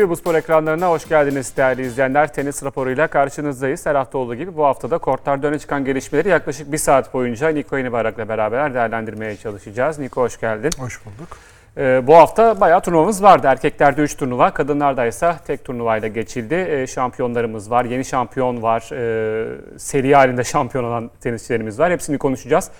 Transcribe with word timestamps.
TV 0.00 0.08
Bu 0.08 0.16
Spor 0.16 0.34
ekranlarına 0.34 0.90
hoş 0.90 1.08
geldiniz 1.08 1.56
değerli 1.56 1.82
izleyenler. 1.82 2.32
Tenis 2.32 2.64
raporuyla 2.64 3.06
karşınızdayız. 3.06 3.86
Her 3.86 3.94
hafta 3.94 4.18
olduğu 4.18 4.34
gibi 4.34 4.56
bu 4.56 4.64
haftada 4.64 4.98
kortlarda 4.98 5.46
öne 5.46 5.58
çıkan 5.58 5.84
gelişmeleri 5.84 6.28
yaklaşık 6.28 6.72
bir 6.72 6.78
saat 6.78 7.14
boyunca 7.14 7.48
Niko 7.48 7.76
Yenibayrak'la 7.76 8.28
beraber 8.28 8.74
değerlendirmeye 8.74 9.36
çalışacağız. 9.36 9.98
Niko 9.98 10.20
hoş 10.22 10.40
geldin. 10.40 10.70
Hoş 10.78 11.00
bulduk. 11.04 11.28
Ee, 11.76 12.02
bu 12.06 12.16
hafta 12.16 12.60
bayağı 12.60 12.80
turnuvamız 12.80 13.22
vardı. 13.22 13.46
Erkeklerde 13.46 14.02
3 14.02 14.16
turnuva, 14.16 14.50
kadınlarda 14.50 15.06
ise 15.06 15.34
tek 15.46 15.64
turnuvayla 15.64 16.08
geçildi. 16.08 16.54
Ee, 16.54 16.86
şampiyonlarımız 16.86 17.70
var, 17.70 17.84
yeni 17.84 18.04
şampiyon 18.04 18.62
var, 18.62 18.90
ee, 18.92 19.78
seri 19.78 20.14
halinde 20.14 20.44
şampiyon 20.54 20.84
olan 20.84 21.10
tenisçilerimiz 21.20 21.78
var. 21.78 21.92
Hepsini 21.92 22.18
konuşacağız. 22.18 22.70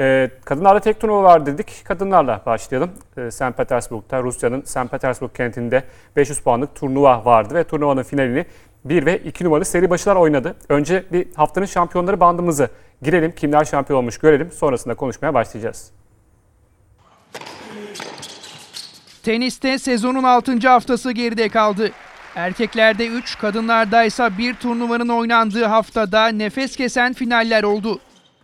Ee, 0.00 0.30
kadınlarda 0.44 0.80
tek 0.80 1.00
turnuva 1.00 1.22
var 1.22 1.46
dedik. 1.46 1.84
Kadınlarla 1.84 2.42
başlayalım. 2.46 2.90
Ee, 3.16 3.30
St. 3.30 3.56
Petersburg'da, 3.56 4.22
Rusya'nın 4.22 4.62
St. 4.62 4.90
Petersburg 4.90 5.34
kentinde 5.34 5.84
500 6.16 6.40
puanlık 6.40 6.74
turnuva 6.74 7.24
vardı 7.24 7.54
ve 7.54 7.64
turnuvanın 7.64 8.02
finalini 8.02 8.46
1 8.84 9.06
ve 9.06 9.18
2 9.18 9.44
numaralı 9.44 9.64
seri 9.64 9.90
başılar 9.90 10.16
oynadı. 10.16 10.56
Önce 10.68 11.04
bir 11.12 11.34
haftanın 11.34 11.66
şampiyonları 11.66 12.20
bandımızı 12.20 12.68
girelim. 13.02 13.32
Kimler 13.32 13.64
şampiyon 13.64 13.98
olmuş 13.98 14.18
görelim. 14.18 14.52
Sonrasında 14.52 14.94
konuşmaya 14.94 15.34
başlayacağız. 15.34 15.90
Teniste 19.22 19.78
sezonun 19.78 20.22
6. 20.22 20.68
haftası 20.68 21.12
geride 21.12 21.48
kaldı. 21.48 21.90
Erkeklerde 22.34 23.06
3, 23.06 23.38
kadınlarda 23.38 24.04
ise 24.04 24.38
bir 24.38 24.54
turnuvanın 24.54 25.08
oynandığı 25.08 25.64
haftada 25.64 26.28
nefes 26.28 26.76
kesen 26.76 27.12
finaller 27.12 27.62
oldu. 27.62 28.00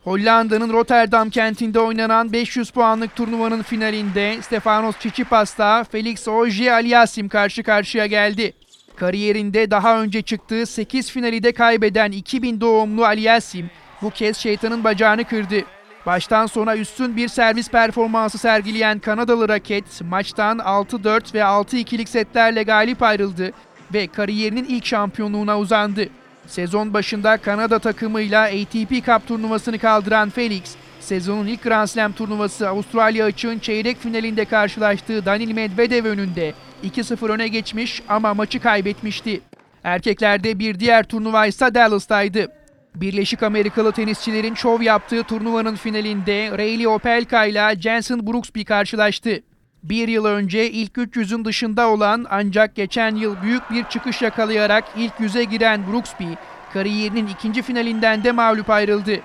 Hollanda'nın 0.07 0.73
Rotterdam 0.73 1.31
kentinde 1.31 1.81
oynanan 1.81 2.33
500 2.33 2.71
puanlık 2.71 3.17
turnuvanın 3.17 3.63
finalinde 3.63 4.43
Stefanos 4.43 4.97
Tsitsipas'la 4.97 5.85
Felix 5.85 6.29
Auger-Aliassime 6.29 7.29
karşı 7.29 7.63
karşıya 7.63 8.07
geldi. 8.07 8.53
Kariyerinde 8.97 9.71
daha 9.71 10.03
önce 10.03 10.23
çıktığı 10.23 10.67
8 10.67 11.11
finali 11.11 11.43
de 11.43 11.53
kaybeden 11.53 12.13
2000 12.13 12.61
doğumlu 12.61 13.05
Aliassime 13.05 13.69
bu 14.03 14.11
kez 14.11 14.37
şeytanın 14.37 14.85
bacağını 14.85 15.25
kırdı. 15.25 15.65
Baştan 16.07 16.47
sona 16.47 16.77
üstün 16.77 17.17
bir 17.17 17.29
servis 17.29 17.71
performansı 17.71 18.39
sergileyen 18.39 18.99
Kanadalı 18.99 19.49
raket 19.49 20.01
maçtan 20.01 20.59
6-4 20.59 21.35
ve 21.35 21.39
6-2'lik 21.39 22.09
setlerle 22.09 22.63
galip 22.63 23.03
ayrıldı 23.03 23.53
ve 23.95 24.07
kariyerinin 24.07 24.65
ilk 24.65 24.87
şampiyonluğuna 24.87 25.59
uzandı. 25.59 26.09
Sezon 26.47 26.95
başında 26.95 27.37
Kanada 27.37 27.79
takımıyla 27.79 28.43
ATP 28.45 29.07
Cup 29.07 29.29
turnuvasını 29.29 29.79
kaldıran 29.79 30.31
Felix, 30.31 30.63
sezonun 31.01 31.47
ilk 31.47 31.63
Grand 31.63 31.87
Slam 31.87 32.13
turnuvası 32.13 32.69
Avustralya 32.69 33.25
açığın 33.25 33.59
çeyrek 33.59 33.99
finalinde 33.99 34.45
karşılaştığı 34.45 35.25
Danil 35.25 35.53
Medvedev 35.53 36.05
önünde 36.05 36.55
2-0 36.85 37.33
öne 37.33 37.49
geçmiş 37.49 38.03
ama 38.09 38.35
maçı 38.35 38.61
kaybetmişti. 38.61 39.41
Erkeklerde 39.85 40.59
bir 40.59 40.81
diğer 40.81 41.05
turnuva 41.05 41.47
ise 41.47 41.75
Dallas'taydı. 41.75 42.47
Birleşik 42.95 43.43
Amerikalı 43.43 43.93
tenisçilerin 43.93 44.55
şov 44.55 44.83
yaptığı 44.83 45.23
turnuvanın 45.23 45.77
finalinde 45.77 46.51
Rayleigh 46.59 46.91
Opelka 46.91 47.45
ile 47.45 47.81
Jensen 47.81 48.27
Brooksby 48.27 48.63
karşılaştı. 48.63 49.43
Bir 49.89 50.09
yıl 50.09 50.25
önce 50.25 50.71
ilk 50.71 50.93
300'ün 50.93 51.45
dışında 51.45 51.89
olan 51.89 52.27
ancak 52.31 52.75
geçen 52.75 53.15
yıl 53.15 53.43
büyük 53.43 53.71
bir 53.71 53.85
çıkış 53.85 54.23
yakalayarak 54.23 54.85
ilk 54.97 55.21
yüze 55.21 55.45
giren 55.45 55.93
Brooksby, 55.93 56.33
kariyerinin 56.73 57.27
ikinci 57.27 57.63
finalinden 57.63 58.25
de 58.25 58.33
mağlup 58.33 58.71
ayrıldı. 58.71 59.21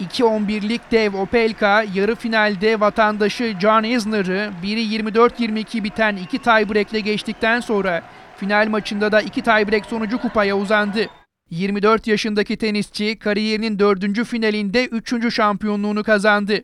2-11'lik 0.00 0.90
dev 0.90 1.14
Opelka 1.14 1.84
yarı 1.94 2.14
finalde 2.14 2.80
vatandaşı 2.80 3.54
John 3.60 3.82
Isner'ı 3.82 4.50
biri 4.62 4.80
24-22 4.80 5.84
biten 5.84 6.16
iki 6.16 6.38
tiebreak'le 6.38 7.04
geçtikten 7.04 7.60
sonra 7.60 8.02
final 8.36 8.68
maçında 8.68 9.12
da 9.12 9.20
iki 9.20 9.42
tiebreak 9.42 9.86
sonucu 9.86 10.18
kupaya 10.18 10.56
uzandı. 10.56 11.06
24 11.50 12.06
yaşındaki 12.06 12.56
tenisçi 12.56 13.18
kariyerinin 13.18 13.78
dördüncü 13.78 14.24
finalinde 14.24 14.86
üçüncü 14.86 15.32
şampiyonluğunu 15.32 16.04
kazandı. 16.04 16.62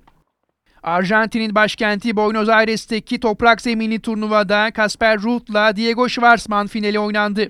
Arjantin'in 0.83 1.55
başkenti 1.55 2.17
Buenos 2.17 2.49
Aires'teki 2.49 3.21
toprak 3.21 3.61
zeminli 3.61 4.01
turnuvada 4.01 4.71
Kasper 4.71 5.19
Ruud'la 5.23 5.77
Diego 5.77 6.09
Schwartzman 6.09 6.67
finali 6.67 6.99
oynandı. 6.99 7.49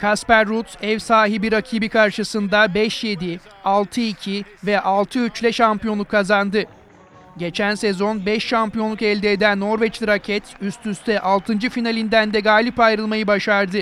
Kasper 0.00 0.46
Ruud 0.46 0.66
ev 0.82 0.98
sahibi 0.98 1.52
rakibi 1.52 1.88
karşısında 1.88 2.64
5-7, 2.64 3.38
6-2 3.64 4.44
ve 4.64 4.74
6-3 4.74 5.40
ile 5.40 5.52
şampiyonluk 5.52 6.08
kazandı. 6.08 6.64
Geçen 7.36 7.74
sezon 7.74 8.26
5 8.26 8.44
şampiyonluk 8.46 9.02
elde 9.02 9.32
eden 9.32 9.60
Norveçli 9.60 10.06
raket 10.06 10.42
üst 10.60 10.86
üste 10.86 11.20
6. 11.20 11.58
finalinden 11.58 12.32
de 12.32 12.40
galip 12.40 12.80
ayrılmayı 12.80 13.26
başardı. 13.26 13.78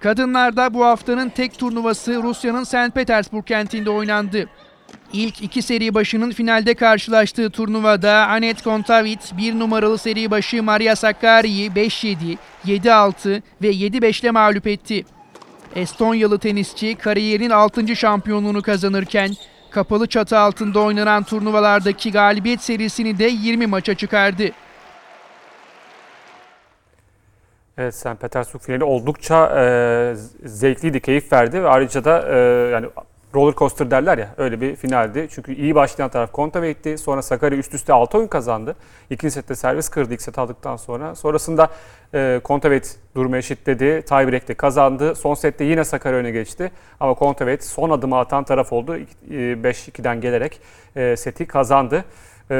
Kadınlarda 0.00 0.74
bu 0.74 0.84
haftanın 0.84 1.28
tek 1.28 1.58
turnuvası 1.58 2.22
Rusya'nın 2.22 2.64
St. 2.64 2.94
Petersburg 2.94 3.46
kentinde 3.46 3.90
oynandı. 3.90 4.48
İlk 5.12 5.42
iki 5.42 5.62
seri 5.62 5.94
başının 5.94 6.30
finalde 6.30 6.74
karşılaştığı 6.74 7.50
turnuvada 7.50 8.26
Anet 8.26 8.62
Kontaveit 8.62 9.32
bir 9.38 9.58
numaralı 9.58 9.98
seri 9.98 10.30
başı 10.30 10.62
Maria 10.62 10.96
Sakkari'yi 10.96 11.70
5-7, 11.70 12.36
7-6 12.66 13.42
ve 13.62 13.70
7-5 13.70 14.20
ile 14.20 14.30
mağlup 14.30 14.66
etti. 14.66 15.04
Estonyalı 15.76 16.38
tenisçi 16.38 16.94
kariyerinin 16.94 17.50
6. 17.50 17.96
şampiyonluğunu 17.96 18.62
kazanırken 18.62 19.30
kapalı 19.70 20.06
çatı 20.06 20.38
altında 20.38 20.80
oynanan 20.80 21.22
turnuvalardaki 21.22 22.12
galibiyet 22.12 22.62
serisini 22.62 23.18
de 23.18 23.24
20 23.24 23.66
maça 23.66 23.94
çıkardı. 23.94 24.50
Evet, 27.78 27.94
St. 27.94 28.20
Petersburg 28.20 28.62
finali 28.62 28.84
oldukça 28.84 29.60
e, 29.60 30.14
zevkliydi, 30.44 31.00
keyif 31.00 31.32
verdi 31.32 31.62
ve 31.62 31.68
ayrıca 31.68 32.04
da 32.04 32.28
e, 32.28 32.38
yani 32.72 32.86
roller 33.36 33.54
coaster 33.54 33.90
derler 33.90 34.18
ya 34.18 34.28
öyle 34.36 34.60
bir 34.60 34.76
finaldi. 34.76 35.28
Çünkü 35.30 35.54
iyi 35.54 35.74
başlayan 35.74 36.08
taraf 36.08 36.32
Kontaveit'ti. 36.32 36.98
Sonra 36.98 37.22
Sakarya 37.22 37.58
üst 37.58 37.74
üste 37.74 37.92
6 37.92 38.18
oyun 38.18 38.28
kazandı. 38.28 38.76
İkinci 39.10 39.34
sette 39.34 39.54
servis 39.54 39.88
kırdı 39.88 40.14
ilk 40.14 40.22
set 40.22 40.38
aldıktan 40.38 40.76
sonra. 40.76 41.14
Sonrasında 41.14 41.68
e, 42.14 42.40
Kontaveit 42.44 42.96
durumu 43.16 43.36
eşitledi. 43.36 44.02
Tiebreak'te 44.08 44.54
kazandı. 44.54 45.14
Son 45.14 45.34
sette 45.34 45.64
yine 45.64 45.84
Sakarya 45.84 46.18
öne 46.18 46.30
geçti. 46.30 46.72
Ama 47.00 47.14
Kontaveit 47.14 47.64
son 47.64 47.90
adımı 47.90 48.18
atan 48.18 48.44
taraf 48.44 48.72
oldu. 48.72 48.96
E, 48.96 49.02
5-2'den 49.30 50.20
gelerek 50.20 50.60
e, 50.96 51.16
seti 51.16 51.46
kazandı. 51.46 52.04
E, 52.50 52.56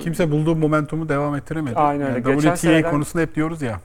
Kimse 0.00 0.30
bulduğu 0.30 0.56
momentumu 0.56 1.08
devam 1.08 1.34
ettiremedi. 1.34 1.76
Aynen 1.76 2.06
öyle. 2.06 2.30
Yani 2.30 2.40
WTA 2.40 2.56
seneden... 2.56 2.90
konusunda 2.90 3.22
hep 3.22 3.34
diyoruz 3.34 3.62
ya 3.62 3.80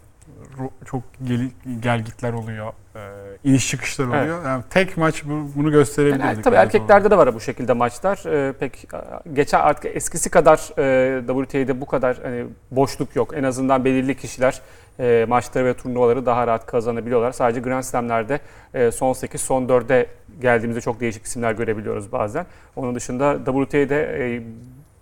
çok 0.85 1.03
gel, 1.23 1.49
gelgitler 1.79 2.33
oluyor, 2.33 2.73
e, 2.95 2.99
iniş 3.43 3.69
çıkışlar 3.69 4.07
oluyor. 4.07 4.37
Evet. 4.37 4.45
Yani 4.45 4.63
tek 4.69 4.97
maç 4.97 5.23
bu, 5.25 5.49
bunu 5.55 5.71
gösterebilirdik. 5.71 6.25
Yani, 6.25 6.41
tabii 6.41 6.55
erkeklerde 6.55 7.11
de 7.11 7.17
var 7.17 7.35
bu 7.35 7.39
şekilde 7.39 7.73
maçlar. 7.73 8.47
E, 8.47 8.53
pek 8.53 8.87
geçen 9.33 9.59
artık 9.59 9.95
eskisi 9.95 10.29
kadar 10.29 10.57
e, 10.77 11.21
WTA'de 11.27 11.81
bu 11.81 11.85
kadar 11.85 12.17
hani 12.23 12.45
boşluk 12.71 13.15
yok. 13.15 13.33
En 13.37 13.43
azından 13.43 13.85
belirli 13.85 14.17
kişiler 14.17 14.61
e, 14.99 15.25
maçları 15.29 15.65
ve 15.65 15.73
turnuvaları 15.73 16.25
daha 16.25 16.47
rahat 16.47 16.65
kazanabiliyorlar. 16.65 17.31
Sadece 17.31 17.59
Grand 17.59 17.83
Slam'lerde 17.83 18.39
e, 18.73 18.91
son 18.91 19.13
8, 19.13 19.41
son 19.41 19.67
4'e 19.67 20.07
geldiğimizde 20.41 20.81
çok 20.81 20.99
değişik 20.99 21.25
isimler 21.25 21.51
görebiliyoruz 21.51 22.11
bazen. 22.11 22.45
Onun 22.75 22.95
dışında 22.95 23.37
WTA'de 23.45 24.17
e, 24.19 24.41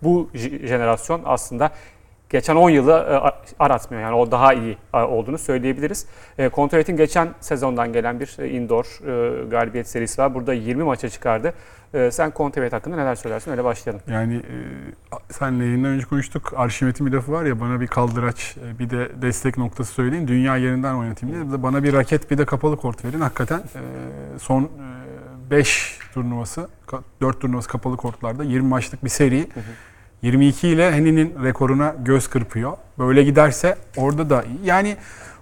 bu 0.02 0.30
jenerasyon 0.64 1.22
aslında 1.24 1.70
geçen 2.32 2.56
10 2.56 2.70
yılı 2.70 2.92
e, 2.92 3.14
aratmıyor. 3.58 4.02
Yani 4.02 4.14
o 4.14 4.30
daha 4.30 4.52
iyi 4.54 4.76
e, 4.94 4.96
olduğunu 4.96 5.38
söyleyebiliriz. 5.38 6.06
E, 6.38 6.48
Kontravet'in 6.48 6.96
geçen 6.96 7.28
sezondan 7.40 7.92
gelen 7.92 8.20
bir 8.20 8.38
indoor 8.38 8.84
galibiyet 9.50 9.88
serisi 9.88 10.22
var. 10.22 10.34
Burada 10.34 10.52
20 10.52 10.82
maça 10.82 11.08
çıkardı. 11.08 11.54
Sen 12.10 12.30
Kontravet 12.30 12.72
hakkında 12.72 12.96
neler 12.96 13.14
söylersin? 13.14 13.50
Öyle 13.50 13.64
başlayalım. 13.64 14.02
Yani 14.08 14.42
senle 15.30 15.64
yayından 15.64 15.90
önce 15.90 16.06
konuştuk. 16.06 16.52
Arşimet'in 16.56 17.06
bir 17.06 17.12
lafı 17.12 17.32
var 17.32 17.44
ya 17.44 17.60
bana 17.60 17.80
bir 17.80 17.86
kaldıraç 17.86 18.56
bir 18.78 18.90
de 18.90 19.22
destek 19.22 19.58
noktası 19.58 19.92
söyleyin. 19.92 20.28
Dünya 20.28 20.56
yerinden 20.56 20.94
oynatayım 20.94 21.50
diye. 21.50 21.62
Bana 21.62 21.82
bir 21.82 21.92
raket 21.92 22.30
bir 22.30 22.38
de 22.38 22.44
kapalı 22.44 22.76
kort 22.76 23.04
verin. 23.04 23.20
Hakikaten 23.20 23.62
son 24.38 24.70
5 25.50 25.98
turnuvası, 26.14 26.68
4 27.20 27.40
turnuvası 27.40 27.68
kapalı 27.68 27.96
kortlarda 27.96 28.44
20 28.44 28.68
maçlık 28.68 29.04
bir 29.04 29.10
seri. 29.10 29.40
Hı 29.40 29.60
hı 29.60 29.91
22 30.22 30.68
ile 30.68 30.92
Henry'nin 30.92 31.44
rekoruna 31.44 31.94
göz 32.04 32.28
kırpıyor. 32.28 32.76
Böyle 32.98 33.22
giderse 33.22 33.76
orada 33.96 34.30
da 34.30 34.42
iyi. 34.42 34.58
Yani 34.64 34.96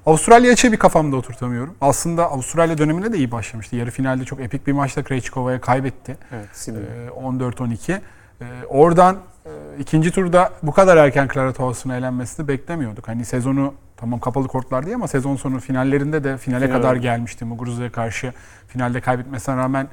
Avustralya 0.06 0.52
açığı 0.52 0.72
bir 0.72 0.76
kafamda 0.76 1.16
oturtamıyorum. 1.16 1.74
Aslında 1.80 2.30
Avustralya 2.30 2.78
döneminde 2.78 3.12
de 3.12 3.16
iyi 3.16 3.30
başlamıştı. 3.30 3.76
Yarı 3.76 3.90
finalde 3.90 4.24
çok 4.24 4.40
epik 4.40 4.66
bir 4.66 4.72
maçta 4.72 5.02
Krejcikova'ya 5.02 5.60
kaybetti. 5.60 6.16
Evet, 6.32 6.68
ee, 6.68 7.08
14-12. 7.08 7.92
Ee, 7.92 8.44
oradan 8.68 9.16
e, 9.46 9.50
ikinci 9.78 10.10
turda 10.10 10.50
bu 10.62 10.72
kadar 10.72 10.96
erken 10.96 11.28
Clara 11.34 11.52
Towson'a 11.52 11.96
elenmesini 11.96 12.48
beklemiyorduk. 12.48 13.08
Hani 13.08 13.24
sezonu 13.24 13.74
tamam 13.96 14.20
kapalı 14.20 14.48
kortlar 14.48 14.86
diye 14.86 14.94
ama 14.94 15.08
sezon 15.08 15.36
sonu 15.36 15.60
finallerinde 15.60 16.24
de 16.24 16.36
finale 16.36 16.66
Final 16.66 16.76
kadar 16.76 16.96
gelmişti. 16.96 17.44
Muguruza'ya 17.44 17.92
karşı 17.92 18.32
finalde 18.68 19.00
kaybetmesine 19.00 19.56
rağmen 19.56 19.88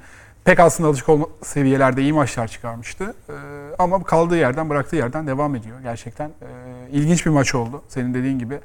pek 0.48 0.60
aslında 0.60 0.90
alışık 0.90 1.10
olma 1.10 1.26
seviyelerde 1.44 2.02
iyi 2.02 2.14
maçlar 2.14 2.48
çıkarmıştı. 2.48 3.14
Ee, 3.30 3.34
ama 3.80 4.04
kaldığı 4.04 4.38
yerden, 4.38 4.70
bıraktığı 4.70 4.96
yerden 4.96 5.28
devam 5.28 5.56
ediyor. 5.56 5.80
Gerçekten 5.84 6.28
e, 6.28 6.48
ilginç 6.92 7.26
bir 7.26 7.32
maç 7.32 7.56
oldu. 7.56 7.82
Senin 7.88 8.14
dediğin 8.14 8.40
gibi 8.40 8.60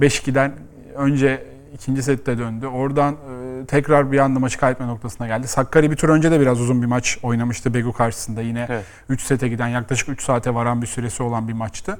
5-2'den 0.00 0.52
önce 0.96 1.44
ikinci 1.74 2.02
sette 2.02 2.38
döndü. 2.38 2.66
Oradan 2.66 3.12
e, 3.12 3.66
tekrar 3.66 4.12
bir 4.12 4.18
anda 4.18 4.38
maçı 4.38 4.58
kaybetme 4.58 4.86
noktasına 4.86 5.26
geldi. 5.26 5.48
Sakkari 5.48 5.90
bir 5.90 5.96
tur 5.96 6.08
önce 6.08 6.30
de 6.30 6.40
biraz 6.40 6.60
uzun 6.60 6.82
bir 6.82 6.86
maç 6.86 7.18
oynamıştı 7.22 7.74
Begu 7.74 7.92
karşısında. 7.92 8.40
Yine 8.40 8.66
Evet. 8.70 8.84
3 9.08 9.22
sete 9.22 9.48
giden 9.48 9.68
yaklaşık 9.68 10.08
3 10.08 10.22
saate 10.22 10.54
varan 10.54 10.82
bir 10.82 10.86
süresi 10.86 11.22
olan 11.22 11.48
bir 11.48 11.52
maçtı. 11.52 11.98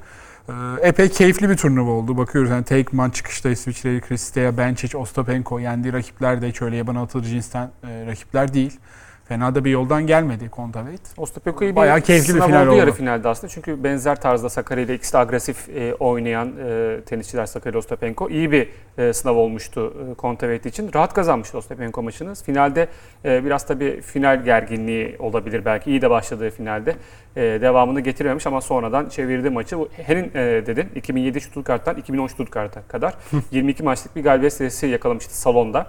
E, 0.48 0.52
epey 0.82 1.08
keyifli 1.08 1.50
bir 1.50 1.56
turnuva 1.56 1.90
oldu. 1.90 2.16
Bakıyoruz 2.16 2.50
yani 2.50 2.64
Teikman 2.64 3.10
çıkışta 3.10 3.48
İsviçreli 3.48 4.00
Kristea, 4.00 4.50
Benčić, 4.50 4.96
Ostapenko 4.96 5.58
yendiği 5.58 5.92
rakipler 5.92 6.42
de 6.42 6.48
hiç 6.48 6.62
öyle 6.62 6.76
yaban 6.76 6.94
atılır 6.94 7.24
cinsten 7.24 7.70
e, 7.84 8.06
rakipler 8.06 8.54
değil. 8.54 8.80
Fena 9.28 9.54
da 9.54 9.64
bir 9.64 9.70
yoldan 9.70 10.06
gelmedi 10.06 10.48
Kontaveit. 10.48 11.00
Ostapenko 11.16 11.64
iyi 11.64 11.70
bir 11.70 11.76
Bayağı 11.76 12.00
keyifli 12.00 12.34
bir 12.34 12.40
final 12.40 12.66
oldu 12.66 12.76
yarı 12.76 12.92
finalde 12.92 13.28
aslında. 13.28 13.48
Çünkü 13.52 13.84
benzer 13.84 14.20
tarzda 14.20 14.48
Sakarya 14.48 14.84
ile 14.84 14.94
ikisi 14.94 15.12
de 15.12 15.18
agresif 15.18 15.68
e, 15.68 15.94
oynayan 15.94 16.52
e, 16.66 17.00
tenisçiler 17.06 17.46
Sakarya 17.46 17.70
ile 17.70 17.78
Ostapenko. 17.78 18.30
iyi 18.30 18.52
bir 18.52 18.68
e, 18.98 19.12
sınav 19.12 19.36
olmuştu 19.36 19.94
e, 20.10 20.14
Kontaveit 20.14 20.66
için. 20.66 20.90
Rahat 20.94 21.14
kazanmıştı 21.14 21.58
Ostapenko 21.58 22.02
maçını. 22.02 22.34
Finalde 22.34 22.88
e, 23.24 23.44
biraz 23.44 23.66
tabii 23.66 24.00
final 24.00 24.44
gerginliği 24.44 25.16
olabilir 25.18 25.64
belki. 25.64 25.90
İyi 25.90 26.02
de 26.02 26.10
başladığı 26.10 26.50
finalde. 26.50 26.96
E, 27.36 27.42
devamını 27.42 28.00
getirememiş 28.00 28.46
ama 28.46 28.60
sonradan 28.60 29.08
çevirdi 29.08 29.50
maçı. 29.50 29.78
Bu 29.78 29.88
Hen'in 29.92 30.30
e, 30.34 30.66
dedin 30.66 30.88
2007 30.94 31.40
Stuttgart'tan 31.40 31.96
2010 31.96 32.26
Stuttgart'a 32.26 32.82
kadar 32.82 33.14
22 33.50 33.82
maçlık 33.82 34.16
bir 34.16 34.24
galibiyet 34.24 34.52
serisi 34.52 34.86
yakalamıştı 34.86 35.40
salonda. 35.40 35.86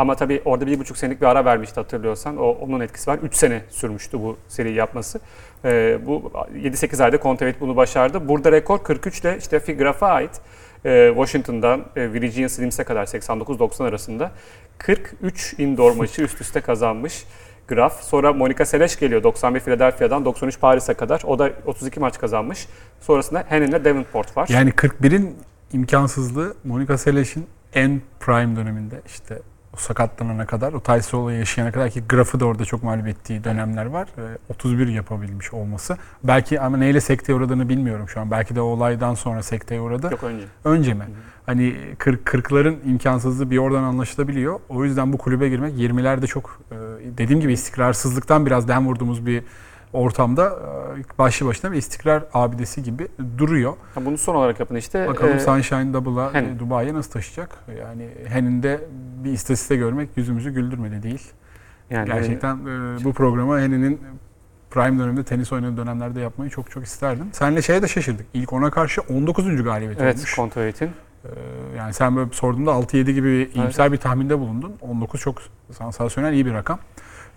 Ama 0.00 0.14
tabii 0.14 0.42
orada 0.44 0.66
bir 0.66 0.78
buçuk 0.78 0.96
senelik 0.96 1.20
bir 1.20 1.26
ara 1.26 1.44
vermişti 1.44 1.80
hatırlıyorsan. 1.80 2.36
O, 2.36 2.50
onun 2.50 2.80
etkisi 2.80 3.10
var. 3.10 3.18
3 3.22 3.34
sene 3.34 3.62
sürmüştü 3.68 4.20
bu 4.20 4.36
seriyi 4.48 4.74
yapması. 4.74 5.20
Ee, 5.64 5.98
bu 6.06 6.32
7-8 6.54 7.04
ayda 7.04 7.20
Kontaveit 7.20 7.60
bunu 7.60 7.76
başardı. 7.76 8.28
Burada 8.28 8.52
rekor 8.52 8.82
43 8.82 9.20
ile 9.20 9.38
işte 9.38 9.58
Graf'a 9.58 10.06
ait. 10.06 10.30
Ee, 10.84 11.08
Washington'dan 11.14 11.84
e, 11.96 12.12
Virginia 12.12 12.48
Slims'e 12.48 12.84
kadar 12.84 13.06
89-90 13.06 13.84
arasında 13.84 14.30
43 14.78 15.54
indoor 15.58 15.96
maçı 15.96 16.22
üst 16.22 16.40
üste 16.40 16.60
kazanmış. 16.60 17.24
Graf. 17.68 18.02
Sonra 18.02 18.32
Monica 18.32 18.64
Seles 18.64 18.96
geliyor 18.96 19.22
91 19.22 19.60
Philadelphia'dan 19.60 20.24
93 20.24 20.60
Paris'e 20.60 20.94
kadar. 20.94 21.22
O 21.26 21.38
da 21.38 21.50
32 21.66 22.00
maç 22.00 22.18
kazanmış. 22.18 22.68
Sonrasında 23.00 23.44
Henin'le 23.48 23.84
Davenport 23.84 24.36
var. 24.36 24.48
Yani 24.48 24.70
41'in 24.70 25.36
imkansızlığı 25.72 26.54
Monica 26.64 26.98
Seles'in 26.98 27.46
en 27.74 28.00
prime 28.20 28.56
döneminde 28.56 29.00
işte 29.06 29.38
o 29.74 29.76
sakatlanana 29.76 30.46
kadar, 30.46 30.72
o 30.72 30.80
Tyson 30.80 31.18
olayı 31.18 31.38
yaşayana 31.38 31.72
kadar 31.72 31.90
ki 31.90 32.02
grafı 32.08 32.40
da 32.40 32.44
orada 32.44 32.64
çok 32.64 32.82
mağlup 32.82 33.06
ettiği 33.06 33.44
dönemler 33.44 33.86
var. 33.86 34.08
Ee, 34.18 34.38
31 34.48 34.88
yapabilmiş 34.88 35.52
olması. 35.52 35.96
Belki 36.24 36.60
ama 36.60 36.76
neyle 36.76 37.00
sekteye 37.00 37.38
uğradığını 37.38 37.68
bilmiyorum 37.68 38.08
şu 38.08 38.20
an. 38.20 38.30
Belki 38.30 38.54
de 38.54 38.60
o 38.60 38.64
olaydan 38.64 39.14
sonra 39.14 39.42
sekteye 39.42 39.80
uğradı. 39.80 40.08
Yok 40.10 40.22
önce. 40.22 40.44
Önce 40.64 40.94
mi? 40.94 41.04
Hani 41.46 41.76
40 41.98 42.20
40'ların 42.34 42.76
imkansızlığı 42.86 43.50
bir 43.50 43.58
oradan 43.58 43.82
anlaşılabiliyor. 43.82 44.60
O 44.68 44.84
yüzden 44.84 45.12
bu 45.12 45.18
kulübe 45.18 45.48
girmek 45.48 45.74
20'lerde 45.74 46.26
çok 46.26 46.60
e, 46.70 46.76
dediğim 47.18 47.40
gibi 47.40 47.52
istikrarsızlıktan 47.52 48.46
biraz 48.46 48.68
dem 48.68 48.86
vurduğumuz 48.86 49.26
bir 49.26 49.42
ortamda 49.92 50.46
e, 51.14 51.18
başlı 51.18 51.46
başına 51.46 51.72
bir 51.72 51.76
istikrar 51.76 52.24
abidesi 52.34 52.82
gibi 52.82 53.08
duruyor. 53.38 53.72
Ha, 53.94 54.04
Bunu 54.04 54.18
son 54.18 54.34
olarak 54.34 54.60
yapın 54.60 54.74
işte. 54.74 55.08
Bakalım 55.08 55.36
Ee, 55.36 55.40
Sunshine 55.40 55.92
Double'a 55.92 56.34
Hen. 56.34 56.44
e, 56.44 56.58
Dubai'ye 56.58 56.94
nasıl 56.94 57.10
taşıyacak? 57.12 57.58
Yani 57.80 58.08
Hen'in 58.26 58.62
de 58.62 58.80
bir 59.24 59.32
istatistik 59.32 59.78
görmek 59.78 60.08
yüzümüzü 60.16 60.50
güldürmedi 60.50 61.02
değil. 61.02 61.30
yani 61.90 62.06
Gerçekten 62.06 62.56
e, 62.56 63.04
bu 63.04 63.12
programı 63.12 63.60
Hen'in 63.60 64.00
prime 64.70 64.98
döneminde 64.98 65.24
tenis 65.24 65.52
oynadığı 65.52 65.76
dönemlerde 65.76 66.20
yapmayı 66.20 66.50
çok 66.50 66.70
çok 66.70 66.84
isterdim. 66.84 67.26
Senle 67.32 67.62
şeye 67.62 67.82
de 67.82 67.88
şaşırdık. 67.88 68.26
İlk 68.34 68.52
ona 68.52 68.70
karşı 68.70 69.00
19. 69.00 69.62
galibiyet 69.64 70.00
Evet, 70.00 70.16
olmuş. 70.16 70.34
Kontaveit'in. 70.36 70.90
Ee, 71.24 71.28
Yani 71.76 71.94
sen 71.94 72.16
böyle 72.16 72.30
sorduğunda 72.32 72.70
6-7 72.70 73.10
gibi 73.10 73.50
iyimser 73.54 73.92
bir 73.92 73.96
tahminde 73.96 74.38
bulundun. 74.38 74.72
19 74.80 75.20
çok 75.20 75.38
sansasyonel 75.72 76.32
iyi 76.32 76.46
bir 76.46 76.52
rakam. 76.52 76.78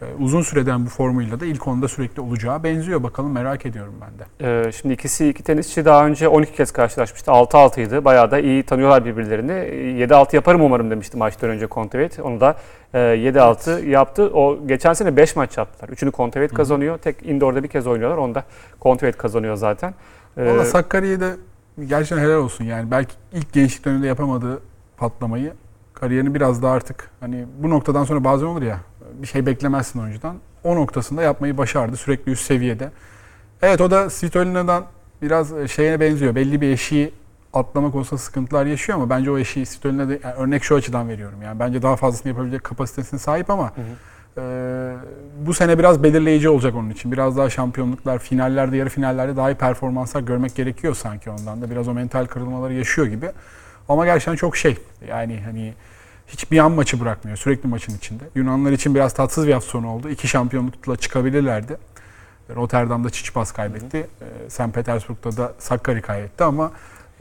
Ee, 0.04 0.24
Uzun 0.24 0.42
süreden 0.42 0.86
bu 0.86 0.90
formuyla 0.90 1.40
da 1.40 1.46
ilk 1.46 1.68
onda 1.68 1.88
sürekli 1.88 2.22
olacağı 2.22 2.64
benziyor. 2.64 3.04
Bakalım 3.04 3.32
merak 3.32 3.66
ediyorum 3.66 3.94
ben 4.02 4.10
de. 4.20 4.68
Ee, 4.68 4.72
şimdi 4.72 4.94
ikisi 4.94 5.30
iki 5.30 5.44
tenisçi 5.44 5.86
daha 5.86 6.06
önce 6.06 6.28
12 6.28 6.54
kez 6.54 6.72
karşılaşmıştı. 6.72 7.32
6-6'ydı. 7.32 8.06
Bayağı 8.06 8.32
da 8.32 8.40
iyi 8.40 8.64
tanıyorlar 8.64 9.06
birbirlerini. 9.06 9.52
7-6 9.52 10.36
yaparım 10.36 10.62
umarım 10.62 10.92
demişti 10.92 11.18
maçtan 11.18 11.50
önce 11.50 11.68
Kontaveit. 11.68 12.20
Onu 12.20 12.40
da 12.40 12.56
e, 12.94 12.98
7-6 12.98 13.86
yaptı. 13.86 14.32
O 14.34 14.68
geçen 14.68 14.94
sene 14.94 15.18
5 15.18 15.36
maç 15.36 15.58
yaptılar. 15.58 15.90
Üçünü 15.90 16.12
Kontaveit 16.12 16.54
kazanıyor. 16.54 16.98
Tek 16.98 17.24
indoor'da 17.24 17.64
bir 17.64 17.68
kez 17.68 17.88
oynuyorlar. 17.88 18.18
Onu 18.18 18.36
da 18.36 18.44
Kontaveit 18.80 19.18
kazanıyor 19.18 19.56
zaten. 19.56 19.94
Ee, 20.38 20.46
Valla 20.46 20.66
Sakarya'yı 20.66 21.20
da 21.20 21.30
gerçekten 21.86 22.18
helal 22.18 22.38
olsun. 22.38 22.66
Yani 22.66 22.92
belki 22.92 23.16
ilk 23.34 23.54
gençlik 23.54 23.86
döneminde 23.86 24.08
yapamadığı 24.08 24.60
patlamayı 24.98 25.54
kariyerini 25.94 26.36
biraz 26.36 26.64
daha 26.64 26.74
artık 26.74 27.10
hani 27.20 27.46
bu 27.60 27.70
noktadan 27.70 28.04
sonra 28.04 28.24
bazen 28.24 28.46
olur 28.46 28.62
ya 28.62 28.80
bir 29.22 29.28
şey 29.28 29.46
beklemezsin 29.46 30.00
oyuncudan. 30.00 30.36
O 30.64 30.76
noktasında 30.76 31.22
yapmayı 31.22 31.58
başardı 31.58 31.98
sürekli 31.98 32.32
üst 32.32 32.46
seviyede. 32.46 32.92
Evet 33.62 33.82
o 33.82 33.92
da 33.92 34.10
Svitolina'dan 34.10 34.86
biraz 35.22 35.68
şeye 35.68 36.00
benziyor. 36.00 36.36
Belli 36.36 36.62
bir 36.62 36.70
eşiği 36.70 37.14
atlamak 37.54 37.92
konusunda 37.92 38.22
sıkıntılar 38.22 38.66
yaşıyor 38.66 38.98
ama 38.98 39.10
bence 39.10 39.32
o 39.32 39.38
eşiği 39.38 39.66
Svitolina 39.66 40.10
da 40.10 40.12
yani 40.12 40.36
örnek 40.38 40.64
şu 40.64 40.76
açıdan 40.76 41.10
veriyorum. 41.10 41.42
Yani 41.42 41.60
bence 41.60 41.82
daha 41.82 41.96
fazlasını 41.96 42.30
yapabilecek 42.30 42.64
kapasitesine 42.64 43.20
sahip 43.20 43.50
ama 43.50 43.74
e, 44.38 44.42
bu 45.46 45.54
sene 45.54 45.80
biraz 45.80 46.04
belirleyici 46.04 46.50
olacak 46.50 46.76
onun 46.76 46.90
için. 46.90 47.12
Biraz 47.12 47.38
daha 47.38 47.50
şampiyonluklar, 47.50 48.20
finallerde, 48.20 48.78
yarı 48.78 48.90
finallerde 48.90 49.36
daha 49.36 49.52
iyi 49.52 49.56
performanslar 49.56 50.22
görmek 50.22 50.56
gerekiyor 50.56 50.96
sanki 50.96 51.30
ondan 51.30 51.62
da. 51.62 51.72
Biraz 51.72 51.88
o 51.88 51.94
mental 51.94 52.26
kırılmaları 52.26 52.74
yaşıyor 52.74 53.08
gibi. 53.08 53.30
Ama 53.90 54.06
gerçekten 54.06 54.36
çok 54.36 54.58
şey. 54.58 54.78
Yani 55.08 55.42
hani 55.46 55.74
hiçbir 56.34 56.58
yan 56.58 56.72
maçı 56.72 57.00
bırakmıyor. 57.00 57.38
Sürekli 57.38 57.70
maçın 57.70 57.98
içinde. 57.98 58.24
Yunanlar 58.36 58.72
için 58.72 58.96
biraz 58.96 59.14
tatsız 59.14 59.48
bir 59.48 59.54
hafta 59.54 59.70
sonu 59.70 59.90
oldu. 59.90 60.10
İki 60.10 60.28
şampiyonlukla 60.28 60.96
çıkabilirlerdi. 60.96 61.78
Rotterdam'da 62.56 63.10
Çiçipas 63.10 63.52
kaybetti. 63.52 63.98
Ee, 63.98 64.50
St. 64.50 64.74
Petersburg'da 64.74 65.38
da 65.38 65.54
Sakkari 65.60 66.02
kaybetti 66.02 66.44
ama 66.44 66.72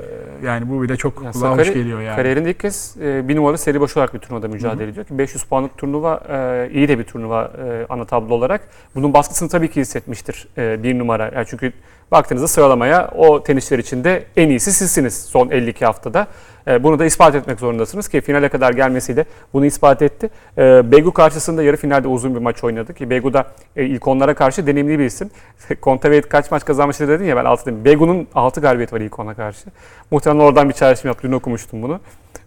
e, 0.01 0.05
yani 0.47 0.71
bu 0.71 0.83
bile 0.83 0.97
çok 0.97 1.25
Ya 1.25 1.31
kulağa 1.31 1.57
hoş 1.57 1.75
geliyor 1.75 2.01
yani. 2.01 2.17
Kariyerinde 2.17 2.51
ilk 2.51 2.61
kez 2.61 2.97
e, 3.01 3.29
bir 3.29 3.37
numaralı 3.37 3.59
seri 3.59 3.81
başı 3.81 4.01
olarak 4.01 4.15
bir 4.15 4.19
turnuvada 4.19 4.49
mücadele 4.49 4.91
ediyor 4.91 5.07
ki 5.07 5.19
500 5.19 5.45
puanlık 5.45 5.79
turnuva 5.79 6.21
e, 6.29 6.71
iyi 6.73 6.89
de 6.89 6.99
bir 6.99 7.05
turnuva 7.05 7.53
e, 7.65 7.87
ana 7.89 8.05
tablo 8.05 8.35
olarak. 8.35 8.69
Bunun 8.95 9.15
baskısını 9.15 9.49
tabii 9.49 9.71
ki 9.71 9.81
hissetmiştir 9.81 10.49
e, 10.59 10.83
bir 10.83 10.99
numara. 10.99 11.31
Yani 11.35 11.47
çünkü 11.49 11.73
baktığınızda 12.13 12.49
sıralamaya 12.49 13.11
o 13.17 13.43
tenisçiler 13.43 13.79
içinde 13.79 14.25
en 14.37 14.49
iyisi 14.49 14.73
sizsiniz 14.73 15.25
son 15.25 15.51
52 15.51 15.85
haftada. 15.85 16.27
E, 16.67 16.83
bunu 16.83 16.99
da 16.99 17.05
ispat 17.05 17.35
etmek 17.35 17.61
zorundasınız 17.61 18.09
ki 18.09 18.21
finale 18.21 18.49
kadar 18.49 18.73
gelmesiyle 18.73 19.25
bunu 19.53 19.67
ispat 19.67 20.03
etti. 20.03 20.31
E, 20.59 20.93
Begu 20.93 21.13
karşısında 21.13 21.63
yarı 21.63 21.77
finalde 21.77 22.09
uzun 22.09 22.35
bir 22.35 22.41
maç 22.41 22.65
oynadı 22.65 22.95
ki 22.95 23.11
Begu 23.11 23.33
da 23.33 23.47
e, 23.77 23.85
ilk 23.85 24.09
onlara 24.09 24.35
karşı 24.35 24.67
deneyimli 24.67 24.99
bir 24.99 25.05
isim. 25.05 25.31
Kontaveit 25.81 26.29
kaç 26.29 26.51
maç 26.51 26.65
kazanmıştı 26.65 27.09
dedin 27.09 27.25
ya 27.25 27.37
ben 27.37 27.45
6 27.45 27.67
dedim. 27.67 27.85
Begu'nun 27.85 28.29
6 28.35 28.61
galibiyeti 28.61 28.95
var 28.95 29.01
ilk 29.01 29.19
ona 29.19 29.35
karşı. 29.35 29.71
Muhtemelen 30.11 30.45
oradan 30.45 30.69
bir 30.69 30.75
çağrışım 30.75 31.09
yaptı. 31.09 31.29
Dün 31.29 31.33
okumuştum 31.33 31.83
bunu. 31.83 32.01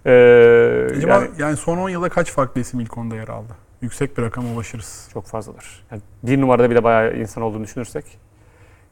Ee, 0.06 0.88
Acaba 0.98 1.14
yani 1.14 1.28
yani, 1.38 1.58
son 1.58 1.78
10 1.78 1.90
yılda 1.90 2.10
kaç 2.10 2.32
farklı 2.32 2.62
isim 2.62 2.80
ilk 2.80 2.98
onda 2.98 3.16
yer 3.16 3.28
aldı? 3.28 3.54
Yüksek 3.82 4.18
bir 4.18 4.24
rakama 4.24 4.50
ulaşırız. 4.50 5.10
çok 5.14 5.26
fazladır. 5.26 5.86
Yani 5.92 6.02
bir 6.24 6.42
numarada 6.42 6.70
bile 6.70 6.84
bayağı 6.84 7.16
insan 7.16 7.44
olduğunu 7.44 7.64
düşünürsek 7.64 8.06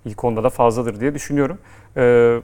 ilk 0.05 0.23
onda 0.23 0.43
da 0.43 0.49
fazladır 0.49 0.99
diye 0.99 1.13
düşünüyorum. 1.13 1.57
Ee, 1.97 2.41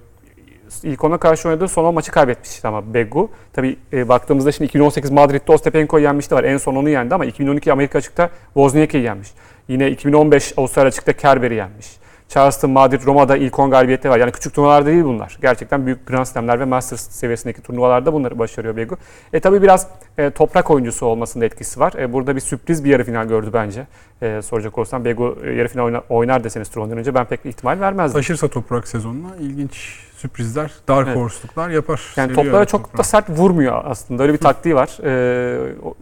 ilk 0.83 1.03
ona 1.03 1.17
karşı 1.17 1.49
oynadığı 1.49 1.67
son 1.67 1.85
10 1.85 1.93
maçı 1.93 2.11
kaybetmişti 2.11 2.67
ama 2.67 2.93
Begu. 2.93 3.31
Tabii 3.53 3.77
e, 3.93 4.09
baktığımızda 4.09 4.51
şimdi 4.51 4.67
2018 4.67 5.11
Madrid'de 5.11 5.51
Ostapenko'yu 5.51 6.03
yenmişti 6.03 6.35
var. 6.35 6.43
En 6.43 6.57
son 6.57 6.75
onu 6.75 6.89
yendi 6.89 7.15
ama 7.15 7.25
2012 7.25 7.71
Amerika 7.71 7.97
açıkta 7.97 8.29
Wozniacki'yi 8.53 9.03
yenmiş. 9.03 9.29
Yine 9.67 9.91
2015 9.91 10.53
Avustralya 10.57 10.87
açıkta 10.87 11.13
Kerber'i 11.13 11.55
yenmiş. 11.55 11.87
Charleston, 12.29 12.71
Madrid, 12.71 13.05
Roma'da 13.05 13.37
ilk 13.37 13.59
10 13.59 13.69
galibiyeti 13.71 14.09
var. 14.09 14.17
Yani 14.17 14.31
küçük 14.31 14.53
turnuvalar 14.53 14.85
değil 14.85 15.03
bunlar. 15.03 15.37
Gerçekten 15.41 15.85
büyük 15.85 16.07
Grand 16.07 16.25
Slam'ler 16.25 16.59
ve 16.59 16.65
Masters 16.65 17.01
seviyesindeki 17.09 17.61
turnuvalarda 17.61 18.13
bunları 18.13 18.39
başarıyor 18.39 18.75
Begu. 18.77 18.97
E 19.33 19.39
tabii 19.39 19.61
biraz 19.61 19.87
e, 20.17 20.29
toprak 20.29 20.71
oyuncusu 20.71 21.05
olmasının 21.05 21.41
da 21.41 21.45
etkisi 21.45 21.79
var. 21.79 21.93
E, 21.93 22.13
burada 22.13 22.35
bir 22.35 22.41
sürpriz 22.41 22.83
bir 22.83 22.89
yarı 22.89 23.03
final 23.03 23.27
gördü 23.27 23.49
bence. 23.53 23.87
E, 24.21 24.41
soracak 24.41 24.77
olsam 24.77 25.05
Begu 25.05 25.37
e, 25.45 25.51
yarı 25.51 25.67
final 25.67 25.83
oynar, 25.83 26.01
oynar 26.09 26.43
deseniz 26.43 26.69
turnuvadan 26.69 26.97
önce 26.97 27.15
ben 27.15 27.25
pek 27.25 27.45
ihtimal 27.45 27.79
vermezdim. 27.79 28.19
Taşırsa 28.19 28.47
toprak 28.47 28.87
sezonuna 28.87 29.35
ilginç 29.39 29.99
sürprizler, 30.17 30.71
dark 30.87 31.07
Evet. 31.07 31.17
horse'luklar 31.17 31.69
yapar. 31.69 32.01
Yani 32.17 32.27
Seviyor 32.29 32.45
toplara 32.45 32.65
çok 32.65 32.81
da 32.81 32.87
toprağı. 32.87 33.03
sert 33.03 33.29
vurmuyor 33.29 33.81
aslında. 33.85 34.23
Öyle 34.23 34.33
bir 34.33 34.37
taktiği 34.37 34.75
var. 34.75 34.97
Ee, 35.03 35.73
o, 35.83 35.93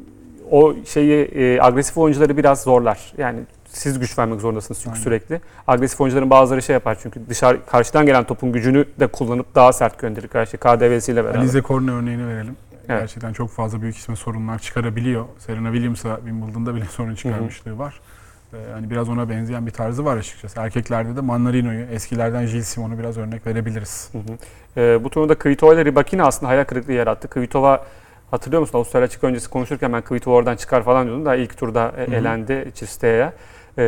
o 0.52 0.74
şeyi 0.86 1.26
e, 1.26 1.62
agresif 1.62 1.98
oyuncuları 1.98 2.38
biraz 2.38 2.64
zorlar. 2.64 3.14
Yani 3.18 3.40
siz 3.74 4.00
güç 4.00 4.20
vermek 4.20 4.42
zorundasınız 4.42 4.80
çünkü 4.80 4.94
Aynen. 4.94 5.04
sürekli. 5.04 5.42
Agresif 5.68 6.02
oyuncuların 6.02 6.30
bazıları 6.30 6.62
şey 6.62 6.74
yapar 6.74 6.98
çünkü 7.02 7.22
dışarı 7.30 7.66
karşıdan 7.66 8.06
gelen 8.06 8.24
topun 8.24 8.52
gücünü 8.52 8.86
de 9.00 9.08
kullanıp 9.08 9.56
daha 9.56 9.74
sert 9.74 10.00
gönderir 10.00 10.28
karşı 10.28 10.58
KDV'siyle 10.58 11.24
beraber. 11.24 11.40
Alize 11.40 11.62
Cornet 11.62 11.90
örneğini 11.90 12.28
verelim. 12.28 12.56
Evet. 12.90 13.02
Gerçekten 13.02 13.34
çok 13.34 13.50
fazla 13.50 13.82
büyük 13.82 13.98
isme 13.98 14.16
sorunlar 14.16 14.60
çıkarabiliyor. 14.60 15.26
Serena 15.40 15.72
Williams'a 15.72 16.16
Wimbledon'da 16.16 16.76
bile 16.76 16.86
sorun 16.90 17.16
çıkarmışlığı 17.16 17.78
var. 17.78 18.00
Ee, 18.54 18.58
yani 18.72 18.90
biraz 18.90 19.10
ona 19.10 19.30
benzeyen 19.30 19.66
bir 19.66 19.72
tarzı 19.72 20.06
var 20.06 20.18
açıkçası. 20.18 20.60
Erkeklerde 20.60 21.16
de 21.16 21.22
Mannarino'yu, 21.22 21.86
eskilerden 21.86 22.46
Gilles 22.46 22.68
Simon'u 22.68 23.00
biraz 23.00 23.18
örnek 23.18 23.48
verebiliriz. 23.48 24.10
Hı 24.12 24.18
hı. 24.18 24.38
Ee, 24.78 25.04
bu 25.04 25.10
turnuvada 25.10 25.36
Kvitova 25.36 25.74
ile 25.74 25.86
Rybakina 25.86 26.26
aslında 26.26 26.52
hayal 26.52 26.64
kırıklığı 26.64 26.94
yarattı. 26.94 27.28
Kvitova 27.28 27.86
Hatırlıyor 28.32 28.62
musun 28.62 28.78
Avustralya 28.78 29.06
açık 29.06 29.24
öncesi 29.24 29.50
konuşurken 29.50 29.94
ben 29.94 30.02
Kvitova 30.02 30.36
oradan 30.36 30.56
çıkar 30.56 30.84
falan 30.84 31.06
diyordum 31.06 31.26
da 31.26 31.36
ilk 31.36 31.58
turda 31.58 31.94
e, 31.98 32.08
hı. 32.08 32.16
elendi 32.16 32.72
Çiste'ye. 32.76 33.34
Ee, 33.78 33.84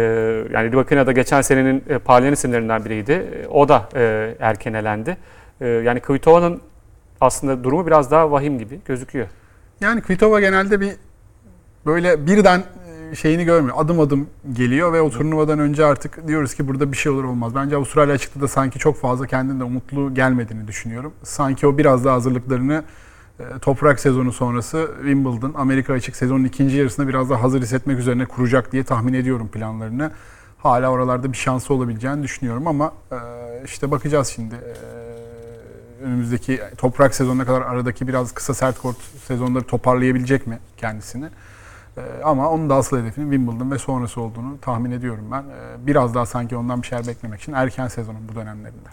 yani 0.51 0.71
Rybakina 0.71 1.07
da 1.07 1.11
geçen 1.11 1.41
senenin 1.41 1.83
e, 1.89 1.97
parlayan 1.97 2.33
isimlerinden 2.33 2.85
biriydi. 2.85 3.11
E, 3.11 3.47
O 3.47 3.69
da 3.69 3.89
e, 3.95 4.35
erken 4.39 4.73
elendi. 4.73 5.17
E, 5.61 5.67
yani 5.67 5.99
Kvitova'nın 5.99 6.61
aslında 7.21 7.63
durumu 7.63 7.87
biraz 7.87 8.11
daha 8.11 8.31
vahim 8.31 8.59
gibi 8.59 8.79
gözüküyor. 8.85 9.27
Yani 9.81 10.01
Kvitova 10.01 10.39
genelde 10.39 10.81
bir 10.81 10.91
böyle 11.85 12.27
birden 12.27 12.63
e, 13.11 13.15
şeyini 13.15 13.45
görmüyor. 13.45 13.75
Adım 13.79 13.99
adım 13.99 14.27
geliyor 14.53 14.93
ve 14.93 15.01
o 15.01 15.09
turnuvadan 15.09 15.59
önce 15.59 15.85
artık 15.85 16.27
diyoruz 16.27 16.53
ki 16.55 16.67
burada 16.67 16.91
bir 16.91 16.97
şey 16.97 17.11
olur 17.11 17.23
olmaz. 17.23 17.55
Bence 17.55 17.75
Avustralya 17.75 18.13
açıkta 18.13 18.41
da 18.41 18.47
sanki 18.47 18.79
çok 18.79 18.97
fazla 18.97 19.27
kendinde 19.27 19.63
umutlu 19.63 20.13
gelmediğini 20.13 20.67
düşünüyorum. 20.67 21.13
Sanki 21.23 21.67
o 21.67 21.77
biraz 21.77 22.05
daha 22.05 22.13
hazırlıklarını 22.15 22.83
toprak 23.61 23.99
sezonu 23.99 24.31
sonrası 24.31 24.91
Wimbledon, 24.95 25.53
Amerika 25.57 25.93
açık 25.93 26.15
sezonun 26.15 26.43
ikinci 26.43 26.77
yarısında 26.77 27.07
biraz 27.07 27.29
daha 27.29 27.43
hazır 27.43 27.61
hissetmek 27.61 27.99
üzerine 27.99 28.25
kuracak 28.25 28.71
diye 28.71 28.83
tahmin 28.83 29.13
ediyorum 29.13 29.47
planlarını. 29.47 30.11
Hala 30.57 30.91
oralarda 30.91 31.31
bir 31.31 31.37
şansı 31.37 31.73
olabileceğini 31.73 32.23
düşünüyorum 32.23 32.67
ama 32.67 32.93
e, 33.11 33.17
işte 33.65 33.91
bakacağız 33.91 34.27
şimdi. 34.27 34.55
E, 34.55 34.99
önümüzdeki 36.03 36.61
toprak 36.77 37.15
sezonuna 37.15 37.45
kadar 37.45 37.61
aradaki 37.61 38.07
biraz 38.07 38.31
kısa 38.31 38.53
sert 38.53 38.79
kort 38.79 38.97
sezonları 39.27 39.63
toparlayabilecek 39.63 40.47
mi 40.47 40.59
kendisini? 40.77 41.29
Ama 42.23 42.49
onun 42.49 42.69
da 42.69 42.75
asıl 42.75 42.99
hedefinin 42.99 43.31
Wimbledon 43.31 43.71
ve 43.71 43.77
sonrası 43.77 44.21
olduğunu 44.21 44.59
tahmin 44.61 44.91
ediyorum 44.91 45.25
ben. 45.31 45.43
Biraz 45.87 46.15
daha 46.15 46.25
sanki 46.25 46.55
ondan 46.55 46.81
bir 46.81 46.87
şeyler 46.87 47.07
beklemek 47.07 47.41
için 47.41 47.53
erken 47.53 47.87
sezonun 47.87 48.27
bu 48.31 48.35
dönemlerinde. 48.35 48.89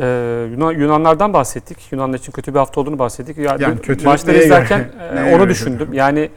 Ee, 0.00 0.04
Yunan, 0.52 0.72
Yunanlardan 0.72 1.32
bahsettik. 1.32 1.92
Yunanlar 1.92 2.18
için 2.18 2.32
kötü 2.32 2.54
bir 2.54 2.58
hafta 2.58 2.80
olduğunu 2.80 2.98
bahsettik. 2.98 3.38
Ya, 3.38 3.56
Yani 3.60 3.80
kötü 3.80 4.04
maçları 4.04 4.38
izlerken 4.38 4.78
göre? 4.78 5.20
e, 5.28 5.32
onu 5.32 5.38
göre 5.38 5.50
düşündüm. 5.50 5.78
kötü? 5.78 5.96
Yani 5.96 6.30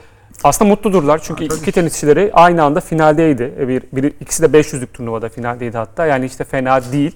aslında 0.44 0.70
mutludurlar 0.70 1.20
çünkü 1.24 1.48
Ha, 1.48 1.56
iki 1.56 1.66
ki. 1.66 1.72
tenisçileri 1.72 2.32
aynı 2.34 2.64
anda 2.64 2.80
finaldeydi. 2.82 3.54
E, 3.60 3.68
Bir, 3.68 3.84
biri, 3.94 4.08
ikisi 4.20 4.44
de 4.54 4.58
500'lük 4.60 4.88
turnuvada 4.94 5.30
finaldeydi 5.30 5.78
hatta. 5.78 6.06
Yani 6.06 6.26
işte 6.26 6.44
fena 6.44 6.92
değil. 6.92 7.16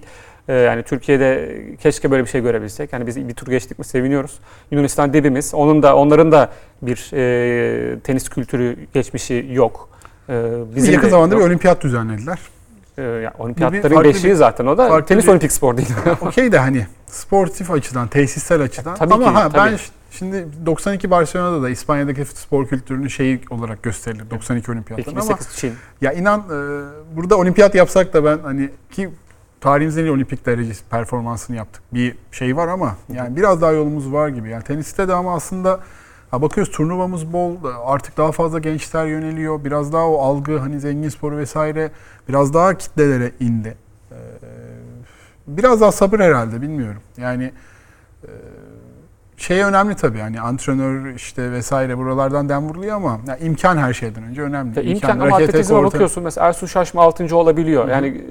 Ee, 0.49 0.53
yani 0.53 0.83
Türkiye'de 0.83 1.55
keşke 1.83 2.11
böyle 2.11 2.23
bir 2.23 2.29
şey 2.29 2.41
görebilsek. 2.41 2.93
Yani 2.93 3.07
biz 3.07 3.27
bir 3.27 3.33
tur 3.33 3.47
geçtik 3.47 3.79
mi 3.79 3.85
seviniyoruz. 3.85 4.39
Yunanistan 4.71 5.13
dibimiz. 5.13 5.53
Onun 5.53 5.83
da 5.83 5.95
onların 5.95 6.31
da 6.31 6.49
bir 6.81 7.09
e, 7.13 7.99
tenis 7.99 8.29
kültürü 8.29 8.77
geçmişi 8.93 9.47
yok. 9.51 9.89
Ee, 10.29 10.43
Bizim 10.75 10.93
yakın 10.93 11.09
zamanda 11.09 11.35
yok. 11.35 11.43
bir 11.43 11.47
olimpiyat 11.49 11.81
düzenlediler. 11.83 12.39
Ee, 12.97 13.01
yani 13.03 13.29
olimpiyatların 13.39 14.03
beşiği 14.03 14.31
bir- 14.31 14.37
zaten 14.37 14.65
o 14.65 14.77
da. 14.77 15.05
Tenis 15.05 15.23
bir- 15.25 15.29
olimpik 15.31 15.51
spor 15.51 15.77
değil. 15.77 15.89
Okey 16.21 16.51
de 16.51 16.59
hani 16.59 16.87
sportif 17.07 17.71
açıdan, 17.71 18.07
tesissel 18.07 18.61
açıdan. 18.61 18.95
Tabii 18.95 19.13
ama 19.13 19.25
ki, 19.25 19.31
ha, 19.31 19.49
ben 19.53 19.67
tabii. 19.67 19.77
ş- 19.77 19.91
şimdi 20.11 20.47
92 20.65 21.11
Barcelona'da 21.11 21.61
da 21.63 21.69
İspanya'daki 21.69 22.25
spor 22.25 22.67
kültürünün 22.67 23.07
şeyi 23.07 23.41
olarak 23.49 23.83
gösterilir 23.83 24.29
92 24.31 24.71
olimpiyatlarında 24.71 25.21
ama 25.21 25.31
2008 25.33 25.57
Çin. 25.57 25.73
Ya 26.01 26.11
inan 26.13 26.39
e, 26.39 26.47
burada 27.17 27.37
olimpiyat 27.37 27.75
yapsak 27.75 28.13
da 28.13 28.25
ben 28.25 28.39
hani 28.43 28.69
ki 28.91 29.09
tarihimizin 29.61 30.05
en 30.05 30.09
olimpik 30.09 30.45
derecesi 30.45 30.83
performansını 30.89 31.55
yaptık. 31.55 31.81
Bir 31.93 32.15
şey 32.31 32.55
var 32.57 32.67
ama 32.67 32.95
yani 33.13 33.35
biraz 33.35 33.61
daha 33.61 33.71
yolumuz 33.71 34.13
var 34.13 34.27
gibi. 34.29 34.49
Yani 34.49 34.63
teniste 34.63 35.07
de 35.07 35.13
ama 35.13 35.35
aslında 35.35 35.79
bakıyoruz 36.31 36.73
turnuvamız 36.73 37.33
bol. 37.33 37.55
Artık 37.85 38.17
daha 38.17 38.31
fazla 38.31 38.59
gençler 38.59 39.05
yöneliyor. 39.05 39.63
Biraz 39.65 39.93
daha 39.93 40.07
o 40.07 40.17
algı 40.21 40.57
hani 40.57 40.79
zengin 40.79 41.09
sporu 41.09 41.37
vesaire 41.37 41.91
biraz 42.29 42.53
daha 42.53 42.77
kitlelere 42.77 43.31
indi. 43.39 43.77
E, 44.11 44.17
biraz 45.47 45.81
daha 45.81 45.91
sabır 45.91 46.19
herhalde 46.19 46.61
bilmiyorum. 46.61 47.01
Yani 47.17 47.51
e, 48.23 48.29
şey 49.37 49.61
önemli 49.63 49.95
tabii 49.95 50.17
yani 50.17 50.41
antrenör 50.41 51.13
işte 51.13 51.51
vesaire 51.51 51.97
buralardan 51.97 52.49
dem 52.49 52.69
vuruluyor 52.69 52.95
ama 52.95 53.19
ya 53.27 53.37
imkan 53.37 53.77
her 53.77 53.93
şeyden 53.93 54.23
önce 54.23 54.41
önemli. 54.41 54.79
Ya 54.79 54.83
imkan 54.83 55.11
İmkan, 55.15 55.27
ama 55.27 55.35
atletizme 55.35 55.75
korta- 55.77 55.85
bakıyorsun 55.93 56.23
mesela 56.23 56.47
Ersun 56.47 56.67
Şaşma 56.67 57.01
6. 57.01 57.35
olabiliyor. 57.35 57.83
Hı 57.83 57.87
hı. 57.87 57.91
Yani 57.91 58.21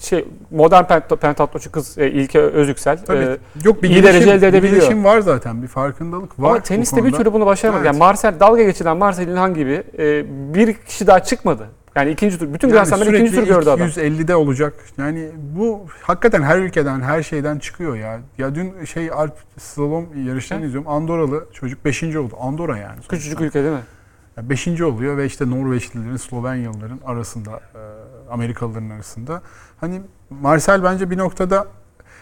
şey 0.00 0.28
modern 0.50 0.84
pent- 0.84 1.16
pentatloçu 1.16 1.72
kız 1.72 1.98
e, 1.98 2.10
İlke 2.10 2.40
Özüksel. 2.40 2.98
Tabii. 3.04 3.24
e, 3.24 3.38
Yok 3.64 3.82
bir 3.82 3.88
iyi 3.88 3.94
gelişim, 3.94 4.14
derece 4.14 4.30
elde 4.30 4.42
bir 4.42 4.48
edebiliyor. 4.48 4.82
gelişim 4.82 5.04
var 5.04 5.20
zaten. 5.20 5.62
Bir 5.62 5.68
farkındalık 5.68 6.40
var. 6.40 6.50
ama 6.50 6.60
teniste 6.60 7.04
bir 7.04 7.12
türlü 7.12 7.32
bunu 7.32 7.46
başaramadı. 7.46 7.80
Evet. 7.82 7.86
Yani 7.86 7.98
Marcel 7.98 8.40
dalga 8.40 8.62
geçilen 8.62 8.96
Marcel 8.96 9.28
İlhan 9.28 9.54
gibi 9.54 9.82
e, 9.98 10.24
bir 10.54 10.74
kişi 10.74 11.06
daha 11.06 11.22
çıkmadı. 11.22 11.68
Yani 11.94 12.10
ikinci 12.10 12.38
tur 12.38 12.52
bütün 12.54 12.68
Yani 12.68 12.88
Grand 12.88 13.02
ikinci 13.02 13.34
tur 13.34 13.46
gördü 13.46 13.70
adam. 13.70 13.88
250'de 13.88 14.36
olacak. 14.36 14.74
Yani 14.98 15.28
bu 15.56 15.86
hakikaten 16.02 16.42
her 16.42 16.58
ülkeden, 16.58 17.00
her 17.00 17.22
şeyden 17.22 17.58
çıkıyor 17.58 17.96
ya. 17.96 18.20
Ya 18.38 18.54
dün 18.54 18.84
şey 18.84 19.10
Alp 19.10 19.34
slalom 19.58 20.06
yarışlarını 20.26 20.64
izliyorum. 20.66 20.90
Andorralı 20.90 21.46
çocuk 21.52 21.84
5. 21.84 22.02
oldu. 22.02 22.34
Andorra 22.40 22.76
yani. 22.76 22.92
sonuçta. 22.92 23.16
Küçücük 23.16 23.40
ülke 23.40 23.64
değil 23.64 23.74
mi? 23.74 24.48
5. 24.50 24.80
oluyor 24.80 25.16
ve 25.16 25.26
işte 25.26 25.50
Norveçlilerin, 25.50 26.16
Slovenyalıların 26.16 27.00
arasında, 27.06 27.50
e, 27.50 27.80
Amerikalıların 28.30 28.90
arasında. 28.90 29.42
Hani 29.80 30.00
Marcel 30.30 30.84
bence 30.84 31.10
bir 31.10 31.18
noktada 31.18 31.66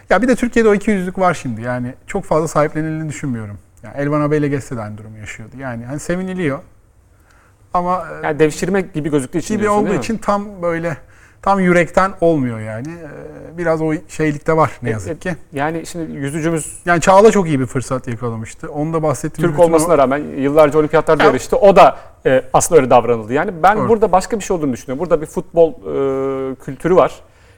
ya 0.09 0.21
bir 0.21 0.27
de 0.27 0.35
Türkiye'de 0.35 0.69
o 0.69 0.75
200'lük 0.75 1.19
var 1.19 1.33
şimdi. 1.33 1.61
Yani 1.61 1.93
çok 2.07 2.25
fazla 2.25 2.47
sahiplenildiğini 2.47 3.09
düşünmüyorum. 3.09 3.57
Yani 3.83 3.97
Elvan 3.97 4.21
Abey'le 4.21 4.49
geçse 4.49 4.77
de 4.77 4.81
aynı 4.81 4.97
durumu 4.97 5.17
yaşıyordu. 5.17 5.55
Yani 5.57 5.85
hani 5.85 5.99
seviniliyor. 5.99 6.59
Ama 7.73 8.07
Yani 8.23 8.39
devşirme 8.39 8.81
gibi 8.81 9.11
gözüktüğü 9.11 9.37
için 9.37 9.57
gibi 9.57 9.69
olduğu 9.69 9.93
için 9.93 10.17
tam 10.17 10.61
böyle 10.61 10.97
tam 11.41 11.59
yürekten 11.59 12.11
olmuyor 12.21 12.59
yani. 12.59 12.87
Ee, 12.87 13.57
Biraz 13.57 13.81
o 13.81 13.93
şeylikte 14.07 14.57
var 14.57 14.71
ne 14.81 14.89
E, 14.89 14.91
yazık 14.91 15.21
ki. 15.21 15.35
Yani 15.53 15.85
şimdi 15.85 16.11
yüzücümüz 16.17 16.79
Yani 16.85 17.01
Çağla 17.01 17.31
çok 17.31 17.47
iyi 17.47 17.59
bir 17.59 17.65
fırsat 17.65 18.07
yakalamıştı. 18.07 18.69
Onu 18.71 18.93
da 18.93 19.03
bahsettiğimiz 19.03 19.51
Türk 19.51 19.53
bütün 19.53 19.63
o- 19.63 19.65
olmasına 19.65 19.97
rağmen 19.97 20.17
yıllarca 20.37 20.79
olimpiyatlarda 20.79 21.23
Ya- 21.23 21.29
yarıştı. 21.29 21.57
O 21.57 21.75
da 21.75 21.97
e, 22.25 22.43
aslında 22.53 22.81
öyle 22.81 22.89
davranıldı. 22.89 23.33
Yani 23.33 23.51
ben 23.63 23.77
Doğru. 23.77 23.89
burada 23.89 24.11
başka 24.11 24.39
bir 24.39 24.43
şey 24.43 24.57
olduğunu 24.57 24.73
düşünüyorum. 24.73 24.99
Burada 24.99 25.21
bir 25.21 25.25
futbol 25.25 25.71
e, 25.71 26.55
kültürü 26.55 26.95
var. 26.95 27.15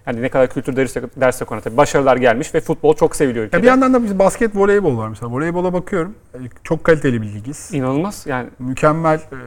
Yani 0.08 0.22
ne 0.22 0.30
kadar 0.30 0.48
kültür 0.50 0.76
dersek, 0.76 1.04
dersek 1.22 1.52
ona 1.52 1.62
tabii 1.62 1.78
başarılar 1.78 2.18
gelmiş 2.18 2.56
ve 2.56 2.62
futbol 2.62 2.94
çok 2.96 3.16
seviliyor 3.16 3.46
ülkede. 3.46 3.58
Ya 3.58 3.64
bir 3.64 3.68
yandan 3.68 3.94
da 3.94 4.04
biz 4.04 4.20
basket, 4.20 4.56
voleybol 4.56 4.98
var 4.98 5.08
mesela. 5.08 5.32
Voleybola 5.32 5.74
bakıyorum. 5.74 6.16
Ee, 6.36 6.38
Çok 6.64 6.84
kaliteli 6.84 7.22
bir 7.22 7.28
ligiz. 7.34 7.70
İnanılmaz 7.74 8.24
yani 8.28 8.50
Mükemmel 8.60 9.16
e, 9.18 9.38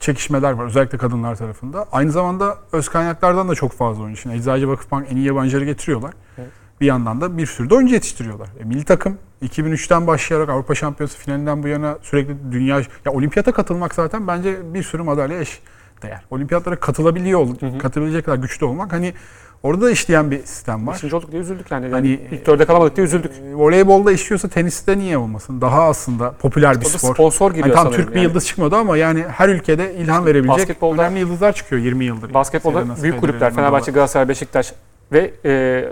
çekişmeler 0.00 0.52
var 0.52 0.64
özellikle 0.64 0.98
kadınlar 0.98 1.36
tarafında. 1.36 1.86
Aynı 1.92 2.12
zamanda 2.12 2.58
öz 2.72 2.88
kaynaklardan 2.88 3.48
da 3.48 3.54
çok 3.54 3.72
fazla 3.72 4.02
oyuncu. 4.02 4.20
Şimdi 4.20 4.36
Eczacı 4.36 4.68
Vakıfbank 4.68 5.12
en 5.12 5.16
iyi 5.16 5.26
yabancıları 5.26 5.64
getiriyorlar. 5.64 6.12
Evet. 6.38 6.50
Bir 6.80 6.86
yandan 6.86 7.20
da 7.20 7.38
bir 7.38 7.46
sürü 7.46 7.70
de 7.70 7.74
oyuncu 7.74 7.94
yetiştiriyorlar. 7.94 8.48
E, 8.60 8.64
milli 8.64 8.84
takım 8.84 9.18
2003'ten 9.42 10.06
başlayarak 10.06 10.48
Avrupa 10.48 10.74
Şampiyonası 10.74 11.18
finalinden 11.18 11.62
bu 11.62 11.68
yana 11.68 11.98
sürekli 12.02 12.52
dünya... 12.52 12.80
Ya 13.04 13.12
olimpiyata 13.12 13.52
katılmak 13.52 13.94
zaten 13.94 14.26
bence 14.26 14.74
bir 14.74 14.82
sürü 14.82 15.02
madalya 15.02 15.40
eş 15.40 15.60
değer. 16.02 16.24
Olimpiyatlara 16.30 16.76
katılabiliyor, 16.76 17.46
Hı 17.46 17.66
hı. 17.66 17.78
katılabilecek 17.78 18.24
kadar 18.24 18.36
güçlü 18.36 18.66
olmak 18.66 18.92
hani 18.92 19.14
orada 19.62 19.84
da 19.86 19.90
işleyen 19.90 20.30
bir 20.30 20.38
sistem 20.38 20.86
var. 20.86 20.94
beşinci 20.94 21.16
olduk 21.16 21.32
diye 21.32 21.42
üzüldük 21.42 21.70
yani. 21.70 21.84
yani 21.84 21.92
Hani, 21.92 22.08
ilk 22.30 22.46
dörde 22.46 22.64
kalamadık 22.64 22.96
diye 22.96 23.06
üzüldük. 23.06 23.32
E, 23.32 23.54
voleybolda 23.54 24.12
işliyorsa 24.12 24.48
teniste 24.48 24.98
niye 24.98 25.18
olmasın? 25.18 25.60
Daha 25.60 25.82
aslında 25.88 26.32
popüler 26.32 26.80
bir 26.80 26.84
spor. 26.84 27.14
sponsor 27.14 27.54
giriyor 27.54 27.76
Hani 27.76 27.84
tam. 27.84 27.92
Türk 27.92 28.10
bir 28.10 28.16
yani. 28.16 28.24
yıldız 28.24 28.46
çıkmadı 28.46 28.76
ama 28.76 28.96
yani 28.96 29.24
her 29.28 29.48
ülkede 29.48 29.94
ilham 29.94 30.26
verebilecek 30.26 30.68
basketbolda- 30.68 31.02
önemli 31.02 31.20
yıldızlar 31.20 31.52
çıkıyor 31.52 31.82
20 31.82 32.04
yıldır. 32.04 32.34
Basketbolda 32.34 32.84
büyük 33.02 33.20
kulüpler 33.20 33.54
Fenerbahçe. 33.54 33.92
Galatasaray, 33.92 34.28
Beşiktaş 34.28 34.72
ve 35.12 35.30
e, 35.44 35.84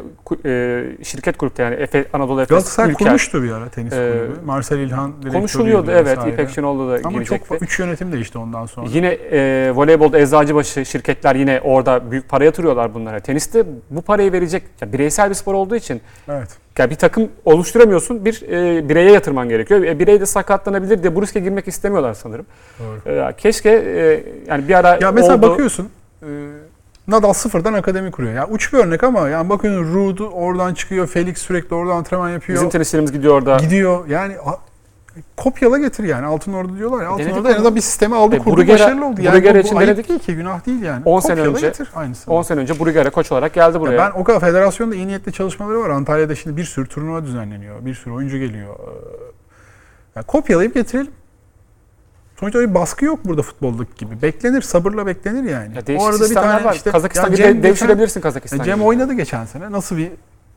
e, 0.45 1.05
şirket 1.05 1.37
kulüpleri 1.37 1.73
yani 1.73 1.83
Efe, 1.83 2.05
Anadolu 2.13 2.41
Efes, 2.41 2.49
Galatasaray 2.51 2.91
Ülker. 2.91 3.07
kurmuştu 3.07 3.43
bir 3.43 3.51
ara 3.53 3.69
tenis 3.69 3.93
Ee, 3.93 3.97
kulübü. 3.97 4.41
Marcel 4.47 4.79
İlhan 4.79 5.13
Konuşuluyordu 5.33 5.91
evet. 5.91 6.07
vesaire. 6.19 6.33
İpek 6.35 6.51
Şenol'da 6.51 6.93
da 6.93 7.01
Ama 7.05 7.19
girecekti. 7.19 7.49
çok 7.49 7.63
üç 7.63 7.79
yönetim 7.79 8.13
değişti 8.13 8.39
ondan 8.39 8.67
sonra. 8.67 8.87
Yine 8.91 9.09
e, 9.09 9.71
voleybolda 9.75 10.19
Eczacıbaşı 10.19 10.85
şirketler 10.85 11.35
yine 11.37 11.61
orada 11.65 12.11
büyük 12.11 12.29
para 12.29 12.45
yatırıyorlar 12.45 12.95
bunlara. 12.95 13.21
Teniste 13.21 13.65
bu 13.91 14.03
parayı 14.03 14.33
verecek 14.33 14.63
ya 14.81 14.93
bireysel 14.93 15.31
bir 15.31 15.35
spor 15.35 15.55
olduğu 15.55 15.77
için 15.77 16.01
Evet. 16.29 16.49
ya 16.79 16.91
bir 16.91 16.95
takım 16.95 17.29
oluşturamıyorsun. 17.45 18.25
Bir 18.25 18.43
e, 18.49 18.89
bireye 18.89 19.13
yatırman 19.13 19.49
gerekiyor. 19.49 19.83
E, 19.83 19.99
birey 19.99 20.21
de 20.21 20.27
sakatlanabilir 20.27 21.03
diye 21.03 21.15
bu 21.17 21.23
riske 21.23 21.41
girmek 21.41 21.69
istemiyorlar 21.69 22.15
sanırım. 22.15 22.47
Doğru. 22.79 23.11
E, 23.15 23.33
keşke 23.37 23.71
e, 23.71 24.25
yani 24.47 24.69
bir 24.69 24.75
ara 24.75 24.99
Ya 25.01 25.13
mesela 25.13 25.37
oldu. 25.37 25.43
bakıyorsun 25.51 25.89
e, 26.23 26.27
Nadal 27.11 27.33
sıfırdan 27.33 27.73
akademi 27.73 28.11
kuruyor. 28.11 28.35
Ya 28.35 28.47
uç 28.49 28.73
bir 28.73 28.79
örnek 28.79 29.05
ama 29.05 29.29
yani 29.29 29.49
bakıyorsun 29.51 29.95
Ruud 29.95 30.19
oradan 30.33 30.75
çıkıyor. 30.75 31.07
Felix 31.07 31.39
sürekli 31.39 31.75
orada 31.75 31.93
antrenman 31.95 32.31
yapıyor. 32.31 32.57
Bizim 32.57 32.71
tenisçilerimiz 32.71 33.13
gidiyor 33.13 33.35
orada. 33.35 33.57
Gidiyor. 33.57 34.07
Yani 34.09 34.35
kopyala 35.37 35.79
getir 35.79 36.05
yani. 36.05 36.27
Altın 36.27 36.53
Ordu 36.53 36.77
diyorlar 36.79 37.03
ya. 37.03 37.09
Altın 37.11 37.25
Denedik 37.25 37.41
Ordu 37.41 37.49
en 37.49 37.55
azından 37.55 37.75
bir 37.77 37.81
sistemi 37.81 38.17
aldı 38.17 38.37
E, 38.37 38.39
kurdu 38.39 38.57
Brugger'e- 38.61 38.75
başarılı 38.75 39.07
oldu. 39.07 39.21
Yani 39.23 39.37
Brugger 39.37 39.55
bu, 39.55 39.59
için 39.59 39.77
bu 39.77 39.81
denedik. 39.81 40.09
değil 40.09 40.21
ki 40.21 40.35
günah 40.37 40.67
değil 40.67 40.83
yani. 40.83 41.03
10 41.05 41.21
sene 41.21 41.41
önce- 41.41 41.67
getir 41.67 41.91
aynısını. 41.95 42.35
10 42.35 42.43
sene 42.43 42.61
önce 42.61 42.81
Brugger'e 42.81 43.11
koç 43.11 43.33
olarak 43.33 43.55
geldi 43.55 43.81
buraya. 43.81 43.93
Ya 43.93 44.13
ben 44.15 44.21
o 44.21 44.25
kadar 44.25 44.41
federasyonda 44.41 44.95
iyi 44.95 45.07
niyetli 45.07 45.33
çalışmaları 45.33 45.81
var. 45.81 45.91
Antalya'da 45.91 46.35
şimdi 46.35 46.57
bir 46.57 46.65
sürü 46.65 46.89
turnuva 46.89 47.25
düzenleniyor. 47.25 47.85
Bir 47.85 47.95
sürü 47.95 48.15
oyuncu 48.15 48.39
geliyor. 48.39 48.75
Ee, 48.75 48.91
ya 50.17 50.23
kopyalayıp 50.23 50.75
getirelim. 50.75 51.11
Sonuçta 52.41 52.59
öyle 52.59 52.71
bir 52.71 52.75
baskı 52.75 53.05
yok 53.05 53.25
burada 53.25 53.43
futboldaki 53.43 53.95
gibi. 53.97 54.23
Beklenir, 54.23 54.63
sabırla 54.63 55.07
beklenir 55.07 55.51
yani. 55.51 55.77
ya 55.77 55.87
değişik 55.87 56.15
sistemler 56.15 56.65
var. 56.65 56.83
Kazakistan 56.93 57.31
ya 57.31 57.37
gibi 57.37 57.37
Cem 57.37 57.63
devşirebilirsin 57.63 58.21
Kazakistan 58.21 58.65
Cem 58.65 58.77
gibi. 58.77 58.85
oynadı 58.85 59.13
geçen 59.13 59.45
sene. 59.45 59.73
Nasıl 59.73 59.97
bir 59.97 60.11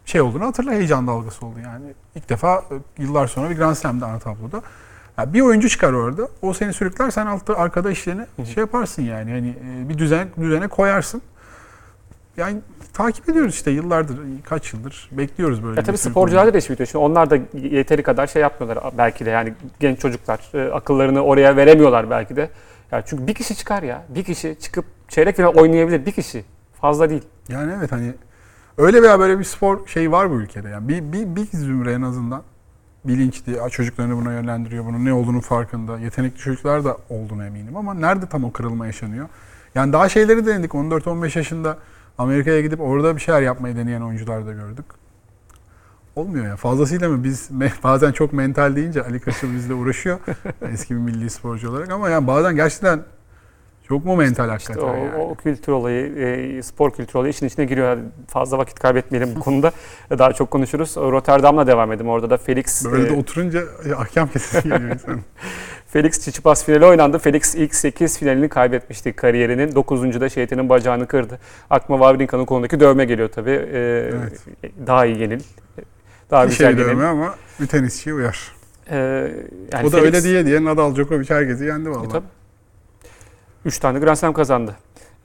şey 0.06 0.22
olduğunu 0.22 0.46
hatırla. 0.46 0.72
Heyecan 0.72 1.08
dalgası 1.08 1.46
oldu 1.46 1.60
yani. 1.64 1.86
İlk 2.16 2.30
defa 2.30 2.56
e, 2.58 3.02
yıllar 3.04 3.28
sonra 3.28 3.50
bir 3.50 3.56
Grand 3.56 3.76
Slam'da 3.76 4.08
ana 4.08 4.20
tabloda. 4.20 4.62
Ya 5.18 5.34
bir 5.34 5.42
oyuncu 5.42 5.70
çıkar 5.70 5.94
orada. 5.94 6.28
O 6.42 6.54
seni 6.54 6.74
sürükler. 6.74 7.12
Sen 7.12 7.26
altta 7.26 7.56
arkada 7.56 7.92
işlerini 7.92 8.26
şey 8.54 8.62
yaparsın 8.62 9.02
yani. 9.02 9.32
Hani 9.32 9.50
e, 9.50 9.90
bir 9.90 9.98
düzen 9.98 10.28
düzene 10.42 10.68
koyarsın. 10.68 11.22
Yani 12.38 12.58
takip 12.94 13.30
ediyoruz 13.30 13.54
işte 13.54 13.72
yıllardır, 13.72 14.20
kaç 14.44 14.74
yıldır 14.74 15.10
bekliyoruz 15.12 15.64
böyle. 15.64 15.80
Ya 15.80 15.84
tabii 15.84 15.94
bir 15.94 15.98
sürü 15.98 16.12
sporcularda 16.12 16.54
da 16.54 16.58
iş 16.58 16.70
bitiyor. 16.70 16.88
Şimdi 16.88 17.06
onlar 17.06 17.30
da 17.30 17.38
yeteri 17.54 18.04
kadar 18.04 18.28
şey 18.28 18.42
yapmıyorlar 18.42 18.94
belki 18.98 19.26
de 19.26 19.30
yani 19.30 19.54
genç 19.80 20.00
çocuklar 20.00 20.40
e, 20.54 20.72
akıllarını 20.72 21.22
oraya 21.22 21.56
veremiyorlar 21.56 22.10
belki 22.10 22.36
de. 22.36 22.50
Ya 22.92 23.02
çünkü 23.06 23.28
bir 23.28 23.34
kişi 23.34 23.56
çıkar 23.56 23.84
ya. 23.84 24.04
Bir 24.10 24.24
kişi 24.24 24.58
çıkıp 24.60 24.86
çeyrek 25.08 25.36
final 25.36 25.54
oynayabilir 25.54 26.06
bir 26.06 26.12
kişi. 26.12 26.46
Fazla 26.82 27.10
değil. 27.10 27.24
Yani 27.50 27.74
evet 27.80 27.92
hani 27.92 28.14
öyle 28.78 29.02
veya 29.02 29.20
böyle 29.20 29.40
bir 29.40 29.44
spor 29.44 29.88
şey 29.88 30.12
var 30.12 30.32
bu 30.32 30.36
ülkede. 30.36 30.70
Yani 30.70 30.88
bir, 30.88 31.14
bir, 31.14 31.36
bir 31.36 31.46
zümre 31.58 31.94
en 31.94 32.02
azından 32.02 32.44
bilinçli, 33.06 33.58
çocuklarını 33.72 34.18
buna 34.18 34.34
yönlendiriyor, 34.34 34.86
bunun 34.86 35.06
ne 35.06 35.14
olduğunu 35.14 35.42
farkında. 35.42 36.00
Yetenekli 36.00 36.38
çocuklar 36.38 36.86
da 36.86 36.98
olduğunu 37.10 37.46
eminim 37.46 37.78
ama 37.78 37.94
nerede 37.94 38.26
tam 38.26 38.44
o 38.44 38.52
kırılma 38.52 38.86
yaşanıyor? 38.86 39.28
Yani 39.76 39.94
daha 39.94 40.10
şeyleri 40.10 40.46
denedik. 40.46 40.72
14-15 40.72 41.38
yaşında 41.38 41.78
Amerika'ya 42.18 42.62
gidip 42.62 42.82
orada 42.82 43.16
bir 43.16 43.22
şeyler 43.22 43.42
yapmayı 43.42 43.76
deneyen 43.76 44.02
oyuncular 44.02 44.46
da 44.46 44.54
gördük. 44.54 44.86
Olmuyor 46.16 46.46
ya. 46.46 46.56
Fazlasıyla 46.56 47.10
mı 47.10 47.24
biz 47.24 47.50
bazen 47.84 48.12
çok 48.12 48.34
mental 48.34 48.76
deyince 48.76 49.04
Ali 49.04 49.20
Kaçıl 49.20 49.54
bizle 49.54 49.74
uğraşıyor. 49.74 50.20
eski 50.72 50.96
bir 50.96 51.00
milli 51.00 51.30
sporcu 51.30 51.70
olarak 51.70 51.92
ama 51.92 52.10
yani 52.10 52.28
bazen 52.28 52.56
gerçekten 52.56 53.04
çok 53.88 54.06
mu 54.06 54.16
mental 54.16 54.50
hakikaten 54.50 54.82
o, 54.82 54.88
yani. 54.96 55.16
o 55.16 55.36
kültür 55.36 55.72
olayı, 55.72 56.16
e, 56.18 56.64
spor 56.64 56.92
kültürü 56.92 57.18
olayı 57.18 57.32
işin 57.34 57.46
içine 57.48 57.66
giriyor. 57.66 57.98
Fazla 58.28 58.58
vakit 58.58 58.80
kaybetmeyelim 58.80 59.36
bu 59.36 59.40
konuda. 59.40 59.72
Daha 60.10 60.34
çok 60.34 60.52
konuşuruz. 60.52 60.96
Rotterdam'la 60.98 61.68
devam 61.68 61.92
edelim. 61.92 62.10
Orada 62.10 62.30
da 62.30 62.38
Felix 62.38 62.86
Böyle 62.92 63.10
de 63.10 63.14
e, 63.14 63.20
oturunca 63.20 63.60
ya, 63.90 63.98
ahkam 63.98 64.28
kesesi 64.28 64.70
geliyor 64.70 64.92
insanın. 64.92 65.22
Felix 65.88 66.20
Tsitsipas 66.20 66.66
finali 66.66 66.86
oynandı. 66.86 67.20
Felix 67.20 67.56
ilk 67.56 67.76
8 67.76 68.18
finalini 68.20 68.50
kaybetmişti 68.50 69.14
kariyerinin. 69.14 69.76
9. 69.76 70.22
da 70.22 70.30
şeytanın 70.30 70.70
bacağını 70.70 71.08
kırdı. 71.08 71.40
Akma 71.70 71.96
Wawrinka'nın 71.98 72.46
kolundaki 72.46 72.80
dövme 72.80 73.06
geliyor 73.06 73.30
tabii. 73.30 73.70
Ee, 73.74 74.12
Daha 74.88 75.06
iyi 75.06 75.20
yenil. 75.22 75.40
Daha 76.32 76.44
bir 76.44 76.50
güzel 76.50 76.68
şey 76.76 76.80
yenil. 76.80 76.92
dövme 76.92 77.06
ama 77.06 77.36
bir 77.62 77.68
tenisçiye 77.68 78.16
uyar. 78.16 78.52
Ee, 78.90 78.96
yani 79.74 79.88
o 79.88 79.92
da 79.92 79.98
Felix- 79.98 80.06
öyle 80.06 80.24
diye 80.24 80.46
diye 80.46 80.64
Nadal, 80.66 80.96
Djokovic 80.96 81.30
herkesi 81.30 81.66
yendi 81.66 81.90
E, 81.90 81.92
vallahi. 81.92 82.10
tabii. 82.12 82.26
Üç 83.66 83.80
tane 83.80 84.00
Grand 84.00 84.16
Slam 84.16 84.34
kazandı. 84.34 84.76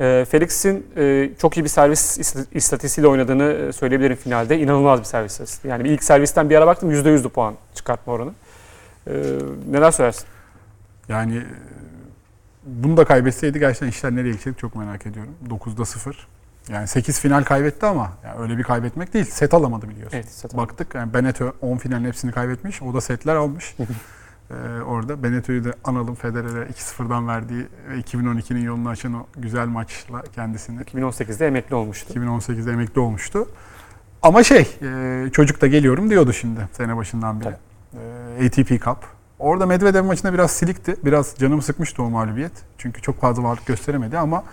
Ee, 0.00 0.26
Felix'in 0.30 0.86
e, 0.96 1.30
çok 1.38 1.56
iyi 1.56 1.64
bir 1.64 1.68
servis 1.68 2.18
ist- 2.18 2.44
istatistiğiyle 2.52 3.08
oynadığını 3.08 3.42
e, 3.52 3.72
söyleyebilirim 3.72 4.16
finalde. 4.16 4.58
İnanılmaz 4.58 5.00
bir 5.00 5.04
servis 5.04 5.32
istatistiği. 5.32 5.70
Yani 5.70 5.88
ilk 5.88 6.04
servisten 6.04 6.50
bir 6.50 6.56
ara 6.56 6.66
baktım 6.66 6.92
%100'dü 6.92 7.28
puan 7.28 7.54
çıkartma 7.74 8.12
oranı. 8.12 8.32
Ee, 9.06 9.12
neler 9.70 9.90
söylersin? 9.90 10.24
Yani 11.08 11.36
e, 11.36 11.44
bunu 12.66 12.96
da 12.96 13.04
kaybetseydi 13.04 13.58
gerçekten 13.58 13.88
işler 13.88 14.16
nereye 14.16 14.30
gidecek 14.32 14.58
çok 14.58 14.74
merak 14.76 15.06
ediyorum. 15.06 15.32
9'da 15.48 15.84
0. 15.84 16.28
Yani 16.68 16.88
8 16.88 17.20
final 17.20 17.44
kaybetti 17.44 17.86
ama 17.86 18.12
yani 18.24 18.40
öyle 18.40 18.58
bir 18.58 18.62
kaybetmek 18.62 19.14
değil. 19.14 19.24
Set 19.24 19.54
alamadı 19.54 19.88
biliyorsun. 19.88 20.16
Evet, 20.16 20.28
zaten. 20.30 20.58
Baktık 20.58 20.94
yani 20.94 21.14
Beneteau 21.14 21.52
10 21.60 21.76
finalin 21.78 22.04
hepsini 22.04 22.32
kaybetmiş. 22.32 22.82
O 22.82 22.94
da 22.94 23.00
setler 23.00 23.34
almış. 23.36 23.76
Ee, 24.50 24.82
orada 24.82 25.22
Beneteau'yu 25.22 25.64
da 25.64 25.72
analım 25.84 26.14
Federer'e 26.14 26.66
2-0'dan 26.66 27.28
verdiği 27.28 27.66
ve 27.88 28.00
2012'nin 28.00 28.62
yolunu 28.62 28.88
açan 28.88 29.14
o 29.14 29.26
güzel 29.36 29.66
maçla 29.66 30.22
kendisini 30.34 30.80
2018'de 30.80 31.46
emekli 31.46 31.74
olmuştu. 31.74 32.14
2018'de 32.14 32.72
emekli 32.72 33.00
olmuştu. 33.00 33.48
Ama 34.22 34.42
şey, 34.42 34.78
e, 34.82 35.30
çocuk 35.32 35.60
da 35.60 35.66
geliyorum 35.66 36.10
diyordu 36.10 36.32
şimdi 36.32 36.60
sene 36.72 36.96
başından 36.96 37.40
beri. 37.40 37.54
E, 38.38 38.46
ATP 38.46 38.84
Cup. 38.84 38.98
Orada 39.38 39.66
Medvedev 39.66 40.04
maçında 40.04 40.32
biraz 40.32 40.50
silikti. 40.50 40.96
Biraz 41.04 41.34
canımı 41.38 41.62
sıkmıştı 41.62 42.02
o 42.02 42.10
mağlubiyet. 42.10 42.52
Çünkü 42.78 43.02
çok 43.02 43.20
fazla 43.20 43.42
varlık 43.42 43.66
gösteremedi 43.66 44.18
ama 44.18 44.44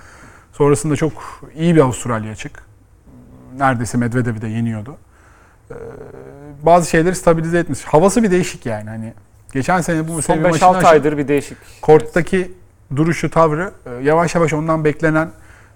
sonrasında 0.53 0.95
çok 0.95 1.13
iyi 1.55 1.75
bir 1.75 1.81
Avustralya 1.81 2.31
açık. 2.31 2.63
Neredeyse 3.57 3.97
Medvedev'i 3.97 4.41
de 4.41 4.47
yeniyordu. 4.47 4.97
E, 5.71 5.75
bazı 6.63 6.89
şeyleri 6.89 7.15
stabilize 7.15 7.59
etmiş. 7.59 7.83
Havası 7.83 8.23
bir 8.23 8.31
değişik 8.31 8.65
yani. 8.65 8.89
Hani 8.89 9.13
geçen 9.55 9.81
sene 9.81 10.07
bu 10.07 10.21
Son 10.21 10.21
seviye 10.21 10.43
5-6 10.45 10.49
maçını 10.51 10.69
aşıp- 10.77 10.85
aydır 10.85 11.17
bir 11.17 11.27
değişik. 11.27 11.57
Korttaki 11.81 12.51
duruşu, 12.95 13.29
tavrı 13.29 13.71
e, 13.85 14.03
yavaş 14.03 14.35
yavaş 14.35 14.53
ondan 14.53 14.85
beklenen 14.85 15.29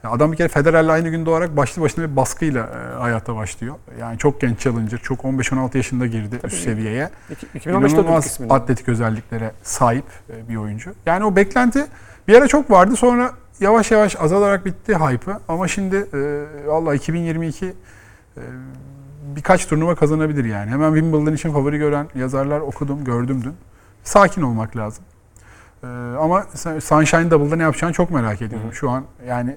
adam 0.04 0.32
bir 0.32 0.38
kere 0.38 0.48
Federer'le 0.48 0.90
aynı 0.90 1.10
gün 1.10 1.26
doğarak 1.26 1.58
başlı 1.58 1.82
başına 1.82 2.12
bir 2.12 2.16
baskıyla 2.16 2.70
e, 2.96 3.00
hayata 3.00 3.36
başlıyor. 3.36 3.76
Yani 4.00 4.18
çok 4.18 4.42
genç 4.42 4.60
challenger, 4.60 4.98
çok 5.04 5.20
15-16 5.20 5.78
yaşında 5.78 6.08
girdi 6.08 6.40
üst 6.44 6.64
seviyeye. 6.64 7.10
İki- 7.32 7.46
2015'te 7.48 7.72
oturduk 7.72 7.94
İnanılmaz 7.96 8.26
ismini. 8.26 8.54
atletik 8.54 8.90
özelliklere 8.90 9.52
sahip 9.64 10.06
e, 10.30 10.50
bir 10.50 10.56
oyuncu. 10.56 10.92
Yani 11.06 11.26
o 11.26 11.36
beklenti 11.36 11.86
bir 12.28 12.36
ara 12.36 12.48
çok 12.48 12.72
vardı 12.72 12.96
sonra 12.96 13.32
yavaş 13.60 13.92
yavaş 13.92 14.16
azalarak 14.20 14.66
bitti 14.66 14.96
hype'ı. 14.96 15.38
Ama 15.48 15.68
şimdi 15.68 15.96
e, 15.96 16.68
valla 16.68 16.96
2022 16.96 17.66
e, 17.66 18.42
birkaç 19.36 19.66
turnuva 19.68 19.96
kazanabilir 19.96 20.46
yani. 20.46 20.72
Hemen 20.72 20.94
Wimbledon 20.94 21.34
için 21.34 21.54
favori 21.54 21.78
gören 21.78 22.08
yazarlar 22.16 22.60
okudum, 22.60 23.04
gördüm 23.04 23.42
dün. 23.44 23.54
Sakin 24.04 24.42
olmak 24.42 24.78
lazım. 24.78 25.04
Ee, 25.84 25.88
ama 26.20 26.44
Sunshine 26.82 27.32
Double'da 27.32 27.56
ne 27.56 27.64
yapacağını 27.64 27.94
çok 27.94 28.12
merak 28.12 28.42
ediyorum. 28.42 28.68
Hı 28.68 28.72
hı. 28.72 28.76
Şu 28.76 28.90
an 28.90 29.04
yani 29.28 29.56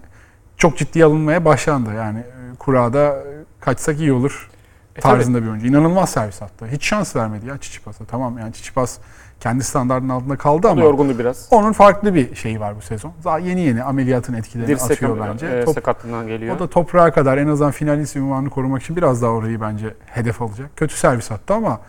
çok 0.57 0.79
ciddiye 0.79 1.05
alınmaya 1.05 1.45
başlandı. 1.45 1.95
Yani 1.95 2.19
e, 2.19 2.55
kurada 2.59 3.09
e, 3.09 3.25
kaçsak 3.61 3.99
iyi 4.01 4.13
olur 4.13 4.49
E, 4.97 5.01
tabii. 5.01 5.13
tarzında 5.15 5.43
bir 5.43 5.49
oyuncu. 5.49 5.67
İnanılmaz 5.67 6.11
servis 6.11 6.43
attı. 6.43 6.67
Hiç 6.73 6.87
şans 6.87 7.17
vermedi 7.17 7.47
ya 7.47 7.59
Çiçipas'a. 7.59 8.05
Tamam 8.05 8.39
yani 8.39 8.53
Çiçipas 8.53 8.99
kendi 9.43 9.65
standartının 9.65 10.09
altında 10.09 10.37
kaldı 10.37 10.69
ama 10.69 10.81
yorgundu 10.81 11.19
biraz. 11.19 11.49
onun 11.51 11.73
farklı 11.73 12.15
bir 12.15 12.35
şeyi 12.35 12.61
var 12.61 12.77
bu 12.77 12.81
sezon. 12.83 13.13
Daha 13.25 13.39
yeni 13.39 13.61
yeni 13.61 13.83
ameliyatın 13.83 14.35
etkilerini 14.35 14.69
Dirsek 14.69 14.91
atıyor 14.91 15.17
e, 15.17 15.21
bence. 15.21 15.65
Top- 15.65 15.75
sakatlığından 15.75 16.27
geliyor. 16.27 16.57
o 16.57 16.59
da 16.59 16.71
toprağa 16.71 17.13
kadar 17.13 17.39
en 17.39 17.49
azından 17.49 17.71
finalist 17.71 18.17
ünvanını 18.17 18.51
korumak 18.51 18.83
için 18.83 18.97
biraz 18.97 19.23
daha 19.23 19.31
orayı 19.31 19.61
bence 19.61 19.95
hedef 20.07 20.43
alacak. 20.43 20.77
Kötü 20.77 20.97
servis 20.97 21.33
attı 21.33 21.55
ama 21.55 21.81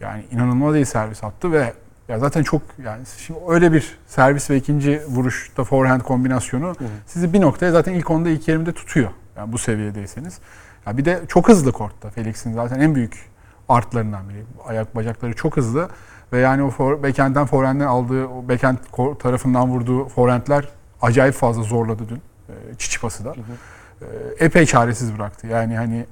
yani 0.00 0.24
inanılmaz 0.30 0.74
iyi 0.76 0.86
servis 0.86 1.24
attı 1.24 1.52
ve 1.52 1.72
ya 2.08 2.18
zaten 2.18 2.42
çok 2.42 2.62
yani 2.84 3.02
şimdi 3.18 3.40
öyle 3.48 3.72
bir 3.72 3.98
servis 4.06 4.50
ve 4.50 4.56
ikinci 4.56 5.02
vuruşta 5.08 5.64
forehand 5.64 6.00
kombinasyonu 6.00 6.66
Hı 6.66 6.70
hı. 6.70 6.88
sizi 7.06 7.32
bir 7.32 7.40
noktaya 7.40 7.72
zaten 7.72 7.92
ilk 7.92 8.10
onda 8.10 8.28
ilk 8.28 8.48
yarımda 8.48 8.72
tutuyor. 8.72 9.10
Yani 9.36 9.52
bu 9.52 9.58
seviyedeyseniz. 9.58 10.38
Ya 10.86 10.96
bir 10.96 11.04
de 11.04 11.20
çok 11.28 11.48
hızlı 11.48 11.72
kortta. 11.72 12.10
Felix'in 12.10 12.52
zaten 12.52 12.80
en 12.80 12.94
büyük 12.94 13.30
artlarından 13.68 14.28
biri. 14.28 14.44
Ayak 14.66 14.96
bacakları 14.96 15.32
çok 15.34 15.56
hızlı 15.56 15.88
ve 16.34 16.40
yani 16.40 16.62
o 16.62 16.70
for, 16.70 17.02
backhand'den 17.02 17.46
forehand'den 17.46 17.86
aldığı 17.86 18.26
o 18.26 18.48
backhand 18.48 18.78
kor- 18.92 19.14
tarafından 19.14 19.68
vurduğu 19.68 20.08
forehand'ler 20.08 20.68
acayip 21.02 21.34
fazla 21.34 21.62
zorladı 21.62 22.02
dün. 22.08 22.16
E, 22.48 22.74
Çiçipas'ı 22.78 23.24
da. 23.24 23.28
Hı 23.28 23.34
hı. 23.34 24.04
E, 24.40 24.44
epey 24.44 24.66
çaresiz 24.66 25.14
bıraktı. 25.18 25.46
Yani 25.46 25.76
hani 25.76 26.06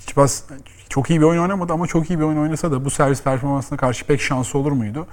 Çiçipas 0.00 0.42
çok 0.88 1.10
iyi 1.10 1.20
bir 1.20 1.24
oyun 1.24 1.40
oynamadı 1.42 1.72
ama 1.72 1.86
çok 1.86 2.10
iyi 2.10 2.18
bir 2.18 2.24
oyun 2.24 2.38
oynasa 2.38 2.72
da 2.72 2.84
bu 2.84 2.90
servis 2.90 3.22
performansına 3.22 3.78
karşı 3.78 4.06
pek 4.06 4.20
şansı 4.20 4.58
olur 4.58 4.72
muydu? 4.72 5.06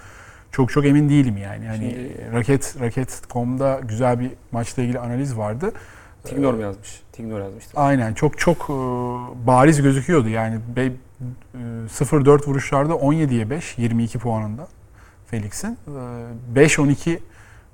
Çok 0.52 0.70
çok 0.72 0.86
emin 0.86 1.10
değilim 1.10 1.38
yani. 1.38 1.68
Hani 1.68 1.90
Şimdi- 1.90 2.32
raket 2.34 2.76
raket.com'da 2.80 3.80
güzel 3.84 4.20
bir 4.20 4.32
maçla 4.52 4.84
ilgili 4.84 5.00
analiz 5.00 5.38
vardı. 5.38 5.72
Tignor 6.24 6.54
mu 6.54 6.62
yazmış? 6.62 7.02
Tignor 7.12 7.40
yazmıştı. 7.40 7.72
Aynen 7.76 8.14
çok 8.14 8.40
çok 8.40 8.58
e, 8.70 8.74
bariz 9.48 9.82
gözüküyordu 9.82 10.30
yani 10.30 10.60
Be- 10.76 10.92
0-4 11.88 12.48
vuruşlarda 12.48 12.94
17'ye 12.94 13.50
5 13.50 13.78
22 13.78 14.20
puanında 14.20 14.68
Felix'in. 15.28 15.78
E, 16.56 16.60
5-12 16.60 17.20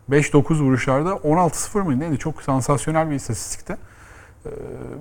5-9 0.10 0.54
vuruşlarda 0.54 1.10
16-0 1.10 1.84
mıydı? 1.84 2.00
Neydi? 2.00 2.18
Çok 2.18 2.42
sansasyonel 2.42 3.10
bir 3.10 3.16
istatistikte. 3.16 3.74
E, 3.74 4.50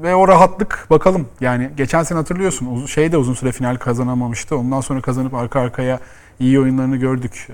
Ve 0.02 0.14
o 0.14 0.28
rahatlık 0.28 0.86
bakalım. 0.90 1.28
Yani 1.40 1.70
geçen 1.76 2.02
sene 2.02 2.18
hatırlıyorsun 2.18 2.86
şey 2.86 3.12
de 3.12 3.16
uzun 3.16 3.34
süre 3.34 3.52
final 3.52 3.76
kazanamamıştı. 3.76 4.56
Ondan 4.56 4.80
sonra 4.80 5.00
kazanıp 5.00 5.34
arka 5.34 5.60
arkaya 5.60 6.00
iyi 6.40 6.60
oyunlarını 6.60 6.96
gördük 6.96 7.48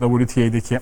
e, 0.00 0.26
WTA'deki 0.26 0.80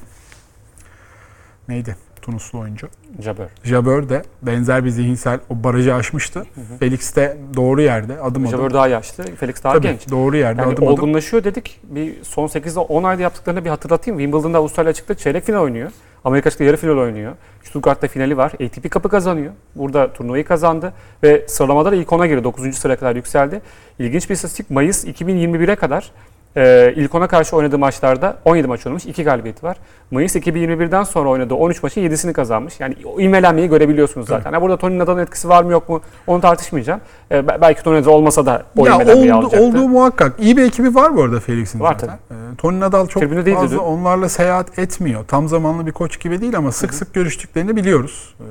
neydi 1.69 1.97
Tunuslu 2.25 2.59
oyuncu. 2.59 2.89
Jabber. 3.21 3.47
Jabeur 3.65 4.09
de 4.09 4.23
benzer 4.43 4.85
bir 4.85 4.91
zihinsel 4.91 5.41
o 5.51 5.65
barajı 5.65 5.95
aşmıştı. 5.95 6.47
Felix 6.79 7.17
de 7.17 7.37
doğru 7.57 7.83
yerde 7.83 8.21
adım 8.21 8.43
adım. 8.43 8.51
Jabber 8.59 8.75
daha 8.75 8.89
yaşlı, 8.89 9.25
Felix 9.25 9.65
daha 9.65 9.73
Tabii, 9.73 9.87
genç. 9.87 10.11
doğru 10.11 10.37
yerde 10.37 10.61
Yani 10.61 10.73
adım 10.73 10.85
adım. 10.85 10.93
olgunlaşıyor 10.93 11.45
dedik. 11.45 11.81
Bir 11.83 12.23
son 12.23 12.47
8'de 12.47 12.81
10 12.81 13.03
ayda 13.05 13.23
yaptıklarını 13.23 13.65
bir 13.65 13.71
hatırlatayım. 13.71 14.19
Wimbledon'da 14.21 14.59
Avustralya 14.59 14.91
açıkta 14.91 15.15
çeyrek 15.15 15.45
final 15.45 15.61
oynuyor. 15.61 15.91
Amerika 16.25 16.49
açıkta 16.49 16.65
yarı 16.65 16.77
final 16.77 16.99
oynuyor. 16.99 17.33
Stuttgart'ta 17.65 18.09
finali 18.09 18.37
var. 18.37 18.53
ATP 18.53 18.91
Cup'ı 18.91 19.09
kazanıyor. 19.09 19.53
Burada 19.75 20.13
turnuvayı 20.13 20.45
kazandı 20.45 20.93
ve 21.23 21.45
sıralamada 21.49 21.93
da 21.93 21.97
ilk 21.97 22.09
10'a 22.09 22.27
girdi. 22.27 22.45
9. 22.45 22.75
sıraya 22.75 22.97
kadar 22.97 23.17
yükseldi. 23.17 23.61
İlginç 23.99 24.31
bir 24.31 24.35
istatistik. 24.35 24.71
Mayıs 24.71 25.05
2021'e 25.05 25.77
kadar 25.77 26.11
Ee, 26.57 26.93
ilk 26.97 27.15
ona 27.15 27.27
karşı 27.27 27.57
oynadığı 27.57 27.79
maçlarda 27.79 28.37
17 28.45 28.69
maç 28.69 28.87
oynamış, 28.87 29.07
2 29.07 29.25
galibiyeti 29.25 29.63
var. 29.67 29.77
Mayıs 30.11 30.37
2021'den 30.37 31.03
sonra 31.03 31.29
oynadığı 31.29 31.55
13 31.55 31.83
maçın 31.83 32.01
7'sini 32.01 32.33
kazanmış. 32.33 32.81
Yani 32.81 32.97
o 33.05 33.21
ivmelenmeyi 33.21 33.69
görebiliyorsunuz 33.69 34.27
zaten. 34.29 34.53
Ha, 34.53 34.63
burada 34.63 34.77
Tony 34.77 34.99
Nadal'ın 34.99 35.19
etkisi 35.19 35.49
var 35.49 35.65
mı 35.65 35.73
yok 35.73 35.89
mu 35.89 36.01
onu 36.27 36.41
tartışmayacağım. 36.41 37.01
Ee, 37.31 37.49
be- 37.49 37.59
belki 37.61 37.83
Tony 37.83 38.01
Nadal 38.01 38.11
olmasa 38.13 38.47
da 38.47 38.63
o 38.77 38.87
ya 38.87 38.95
ivmelenmeyi 38.97 39.35
oldu, 39.35 39.47
alacaktı. 39.47 39.67
olduğu 39.67 39.89
muhakkak. 39.89 40.33
İyi 40.41 40.57
bir 40.57 40.63
ekibi 40.63 40.95
var 40.95 41.17
bu 41.17 41.23
arada 41.23 41.41
Felix'in 41.41 41.81
Var 41.81 41.97
zaten. 42.01 42.15
Ee, 42.31 42.35
Tony 42.59 42.81
Nadal 42.81 43.07
çok 43.07 43.23
değildi 43.23 43.55
fazla 43.55 43.71
dün. 43.77 43.79
onlarla 43.83 44.29
seyahat 44.29 44.79
etmiyor. 44.79 45.25
Tam 45.29 45.49
zamanlı 45.49 45.87
bir 45.87 45.93
koç 45.93 46.21
gibi 46.21 46.41
değil 46.41 46.57
ama 46.57 46.73
sık 46.73 46.95
sık 46.95 47.15
görüştüklerini 47.15 47.77
biliyoruz. 47.77 48.35
Ee, 48.41 48.45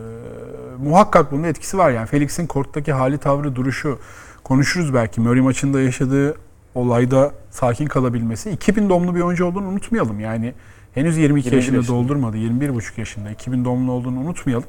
muhakkak 0.83 1.31
bunun 1.31 1.43
etkisi 1.43 1.77
var 1.77 1.89
yani. 1.91 2.07
Felix'in 2.07 2.47
korttaki 2.47 2.93
hali, 2.93 3.17
tavrı, 3.17 3.55
duruşu 3.55 3.99
konuşuruz 4.43 4.93
belki. 4.93 5.21
Murray 5.21 5.41
maçında 5.41 5.81
yaşadığı 5.81 6.35
olayda 6.75 7.31
sakin 7.51 7.86
kalabilmesi. 7.86 8.49
2000 8.49 8.89
doğumlu 8.89 9.15
bir 9.15 9.21
oyuncu 9.21 9.45
olduğunu 9.45 9.67
unutmayalım. 9.67 10.19
Yani 10.19 10.53
henüz 10.93 11.17
22 11.17 11.45
21 11.47 11.57
yaşında 11.57 11.77
yaşında. 11.77 11.97
doldurmadı. 11.97 12.38
21,5 12.38 12.99
yaşında. 12.99 13.31
2000 13.31 13.65
doğumlu 13.65 13.91
olduğunu 13.91 14.19
unutmayalım. 14.19 14.65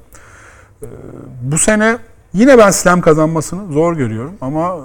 Ee, 0.83 0.87
bu 1.43 1.59
sene 1.59 1.99
yine 2.33 2.59
ben 2.59 2.71
slam 2.71 3.01
kazanmasını 3.01 3.73
zor 3.73 3.97
görüyorum 3.97 4.35
ama 4.41 4.77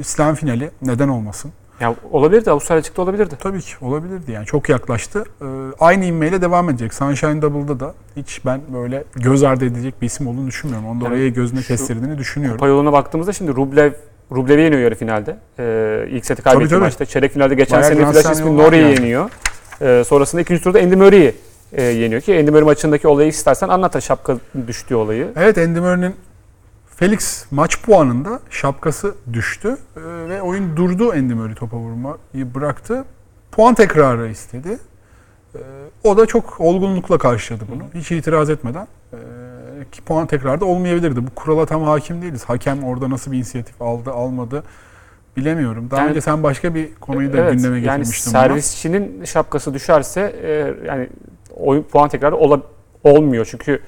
e, 0.00 0.02
slam 0.02 0.34
finali 0.34 0.70
neden 0.82 1.08
olmasın? 1.08 1.52
Ya 1.80 1.94
olabilirdi, 2.10 2.50
Avustralya 2.50 2.82
çıktı 2.82 3.02
olabilirdi. 3.02 3.34
Tabii 3.40 3.60
ki 3.60 3.72
olabilirdi 3.80 4.32
yani 4.32 4.46
çok 4.46 4.68
yaklaştı. 4.68 5.24
Ee, 5.42 5.44
aynı 5.80 6.04
inmeyle 6.04 6.42
devam 6.42 6.70
edecek. 6.70 6.94
Sunshine 6.94 7.42
Double'da 7.42 7.80
da 7.80 7.94
hiç 8.16 8.40
ben 8.46 8.60
böyle 8.74 9.04
göz 9.14 9.42
ardı 9.42 9.64
edilecek 9.64 10.02
bir 10.02 10.06
isim 10.06 10.26
olduğunu 10.26 10.46
düşünmüyorum. 10.46 10.88
Onu 10.88 11.00
da 11.00 11.04
Yani 11.04 11.14
oraya 11.14 11.28
gözüne 11.28 11.62
kestirdiğini 11.62 12.18
düşünüyorum. 12.18 12.56
Kupa 12.56 12.68
yoluna 12.68 12.92
baktığımızda 12.92 13.32
şimdi 13.32 13.54
Rublev 13.56 13.92
Rublev'i 14.34 14.62
yeniyor 14.62 14.82
yarı 14.82 14.94
finalde. 14.94 15.36
Ee, 15.58 16.06
ilk 16.10 16.26
seti 16.26 16.42
kaybettiği 16.42 16.70
tabii. 16.70 16.80
maçta. 16.80 17.04
Çeyrek 17.04 17.32
finalde 17.32 17.54
geçen 17.54 17.80
Bayağı 17.80 17.94
sene 17.96 18.12
Flash 18.12 18.38
ismi 18.38 18.56
Norie'yi 18.56 18.82
yani. 18.84 18.94
yeniyor. 18.94 19.30
Ee, 19.82 20.04
sonrasında 20.06 20.42
ikinci 20.42 20.62
turda 20.62 20.78
Andy 20.78 20.94
Murray'i 20.96 21.34
e, 21.72 21.82
yeniyor 21.82 22.20
ki 22.20 22.38
Andy 22.38 22.50
Murray 22.50 22.64
maçındaki 22.64 23.08
olayı 23.08 23.28
istersen 23.28 23.68
anlat 23.68 24.02
şapka 24.02 24.36
düştüğü 24.66 24.94
olayı. 24.94 25.28
Evet 25.36 25.58
Andy 25.58 25.80
Murray'nin 25.80 26.14
Felix 26.96 27.46
maç 27.50 27.82
puanında 27.82 28.40
şapkası 28.50 29.14
düştü 29.32 29.76
Ee, 29.96 30.00
ve 30.28 30.42
oyun 30.42 30.76
durdu 30.76 31.12
Andy 31.12 31.34
Murray 31.34 31.54
topa 31.54 31.76
vurmayı 31.76 32.54
bıraktı. 32.54 33.04
Puan 33.52 33.74
tekrarı 33.74 34.28
istedi. 34.28 34.78
Ee, 35.54 35.58
o 36.04 36.16
da 36.16 36.26
çok 36.26 36.60
olgunlukla 36.60 37.18
karşıladı 37.18 37.64
bunu. 37.70 37.82
Hiç 38.00 38.12
itiraz 38.12 38.50
etmeden. 38.50 38.86
Ee, 39.12 39.16
puan 40.06 40.26
tekrarda 40.26 40.64
olmayabilirdi. 40.64 41.26
Bu 41.26 41.30
kurala 41.34 41.66
tam 41.66 41.82
hakim 41.82 42.22
değiliz. 42.22 42.44
Hakem 42.44 42.84
orada 42.84 43.10
nasıl 43.10 43.32
bir 43.32 43.36
inisiyatif 43.36 43.82
aldı, 43.82 44.10
almadı 44.10 44.62
bilemiyorum. 45.36 45.90
Daha 45.90 46.00
Yani- 46.00 46.10
önce 46.10 46.20
sen 46.20 46.42
başka 46.42 46.74
bir 46.74 46.94
konuyu 46.94 47.32
da 47.32 47.38
evet, 47.38 47.52
gündeme 47.52 47.76
yani 47.76 47.84
getirmiştin. 47.84 48.32
buna. 48.32 48.42
servisçinin 48.42 49.24
şapkası 49.24 49.74
düşerse 49.74 50.20
e, 50.42 50.74
yani 50.86 51.08
oyun 51.56 51.82
puan 51.82 52.08
tekrarı 52.08 52.36
ola, 52.36 52.60
olmuyor. 53.04 53.48
Çünkü 53.50 53.80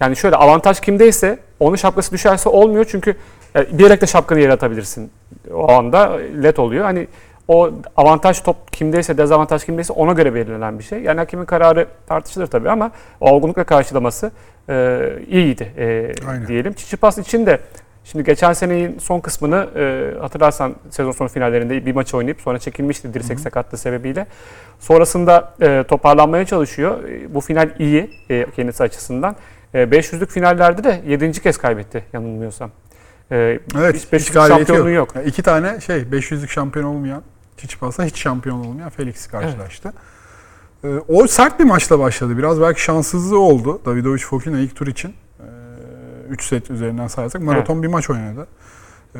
yani 0.00 0.16
şöyle 0.16 0.36
avantaj 0.36 0.80
kimdeyse 0.80 1.38
onun 1.60 1.76
şapkası 1.76 2.12
düşerse 2.12 2.48
olmuyor. 2.48 2.84
Çünkü 2.88 3.14
e, 3.56 3.78
bilerek 3.78 4.00
de 4.00 4.06
şapkanı 4.06 4.40
yere 4.40 4.52
atabilirsin. 4.52 5.10
O 5.54 5.72
anda 5.72 6.16
led 6.42 6.56
oluyor. 6.56 6.84
Hani 6.84 7.08
o 7.48 7.70
avantaj 7.96 8.40
top 8.40 8.72
kimdeyse, 8.72 9.18
dezavantaj 9.18 9.64
kimdeyse 9.64 9.92
ona 9.92 10.12
göre 10.12 10.34
belirlenen 10.34 10.78
bir 10.78 10.84
şey. 10.84 11.02
Yani 11.02 11.18
hakemin 11.18 11.44
kararı 11.44 11.86
tartışılır 12.06 12.46
tabii 12.46 12.70
ama 12.70 12.90
o 13.20 13.30
olgunlukla 13.30 13.64
karşılaması 13.64 14.30
e, 14.68 15.08
iyiydi 15.28 15.72
e, 15.78 16.12
Aynen. 16.28 16.46
diyelim. 16.46 16.72
Çiçipas 16.72 17.18
için 17.18 17.46
de 17.46 17.60
şimdi 18.04 18.24
geçen 18.24 18.52
senenin 18.52 18.98
son 18.98 19.20
kısmını 19.20 19.68
e, 19.76 20.14
hatırlarsan 20.20 20.74
sezon 20.90 21.12
sonu 21.12 21.28
finallerinde 21.28 21.86
bir 21.86 21.94
maç 21.94 22.14
oynayıp 22.14 22.40
sonra 22.40 22.58
çekilmişti 22.58 23.14
dirsek 23.14 23.40
sakatlığı 23.40 23.78
sebebiyle. 23.78 24.26
Sonrasında 24.80 25.54
e, 25.60 25.84
toparlanmaya 25.88 26.46
çalışıyor. 26.46 27.04
E, 27.08 27.34
bu 27.34 27.40
final 27.40 27.70
iyi 27.78 28.10
e, 28.30 28.46
kendisi 28.56 28.82
açısından. 28.82 29.36
E, 29.74 29.78
500'lük 29.78 30.26
finallerde 30.26 30.84
de 30.84 31.02
7. 31.06 31.32
kez 31.32 31.58
kaybetti 31.58 32.04
yanılmıyorsam. 32.12 32.70
E, 33.30 33.58
Evet, 33.78 33.94
hiç 33.94 34.02
hiç, 34.02 34.12
500'lük 34.12 34.34
galibiyeti 34.34 34.66
şampiyonluğu 34.66 34.90
yok. 34.90 35.08
yok. 35.08 35.16
Yani 35.16 35.28
iki 35.28 35.42
tane 35.42 35.80
şey 35.80 35.96
500'lük 35.96 36.48
şampiyon 36.48 36.84
olmayan 36.86 37.22
Çiçipas'la 37.56 38.04
hiç 38.04 38.18
şampiyon 38.18 38.64
olmayan 38.64 38.90
Felix 38.90 39.26
karşılaştı. 39.26 39.92
Ee, 40.84 40.88
o 41.08 41.26
sert 41.26 41.58
bir 41.60 41.64
maçla 41.64 41.98
başladı. 41.98 42.38
Biraz 42.38 42.60
belki 42.60 42.82
şanssızlığı 42.82 43.38
oldu. 43.38 43.80
Davidovic 43.84 44.18
Fokina 44.22 44.58
ilk 44.58 44.76
tur 44.76 44.86
için. 44.86 45.14
3 46.30 46.44
set 46.44 46.70
üzerinden 46.70 47.06
sayarsak 47.06 47.42
maraton 47.42 47.82
bir 47.82 47.88
maç 47.88 48.10
oynadı. 48.10 48.46
Ee, 49.16 49.18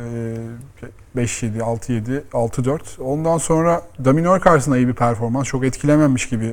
5-7, 1.17 1.59
6-7, 1.59 2.23
6-4. 2.33 3.01
Ondan 3.03 3.39
sonra 3.39 3.83
Daminor 4.05 4.41
karşısında 4.41 4.77
iyi 4.77 4.89
bir 4.89 4.93
performans. 4.95 5.47
Çok 5.47 5.65
etkilememiş 5.65 6.29
gibi 6.29 6.45
e, 6.47 6.53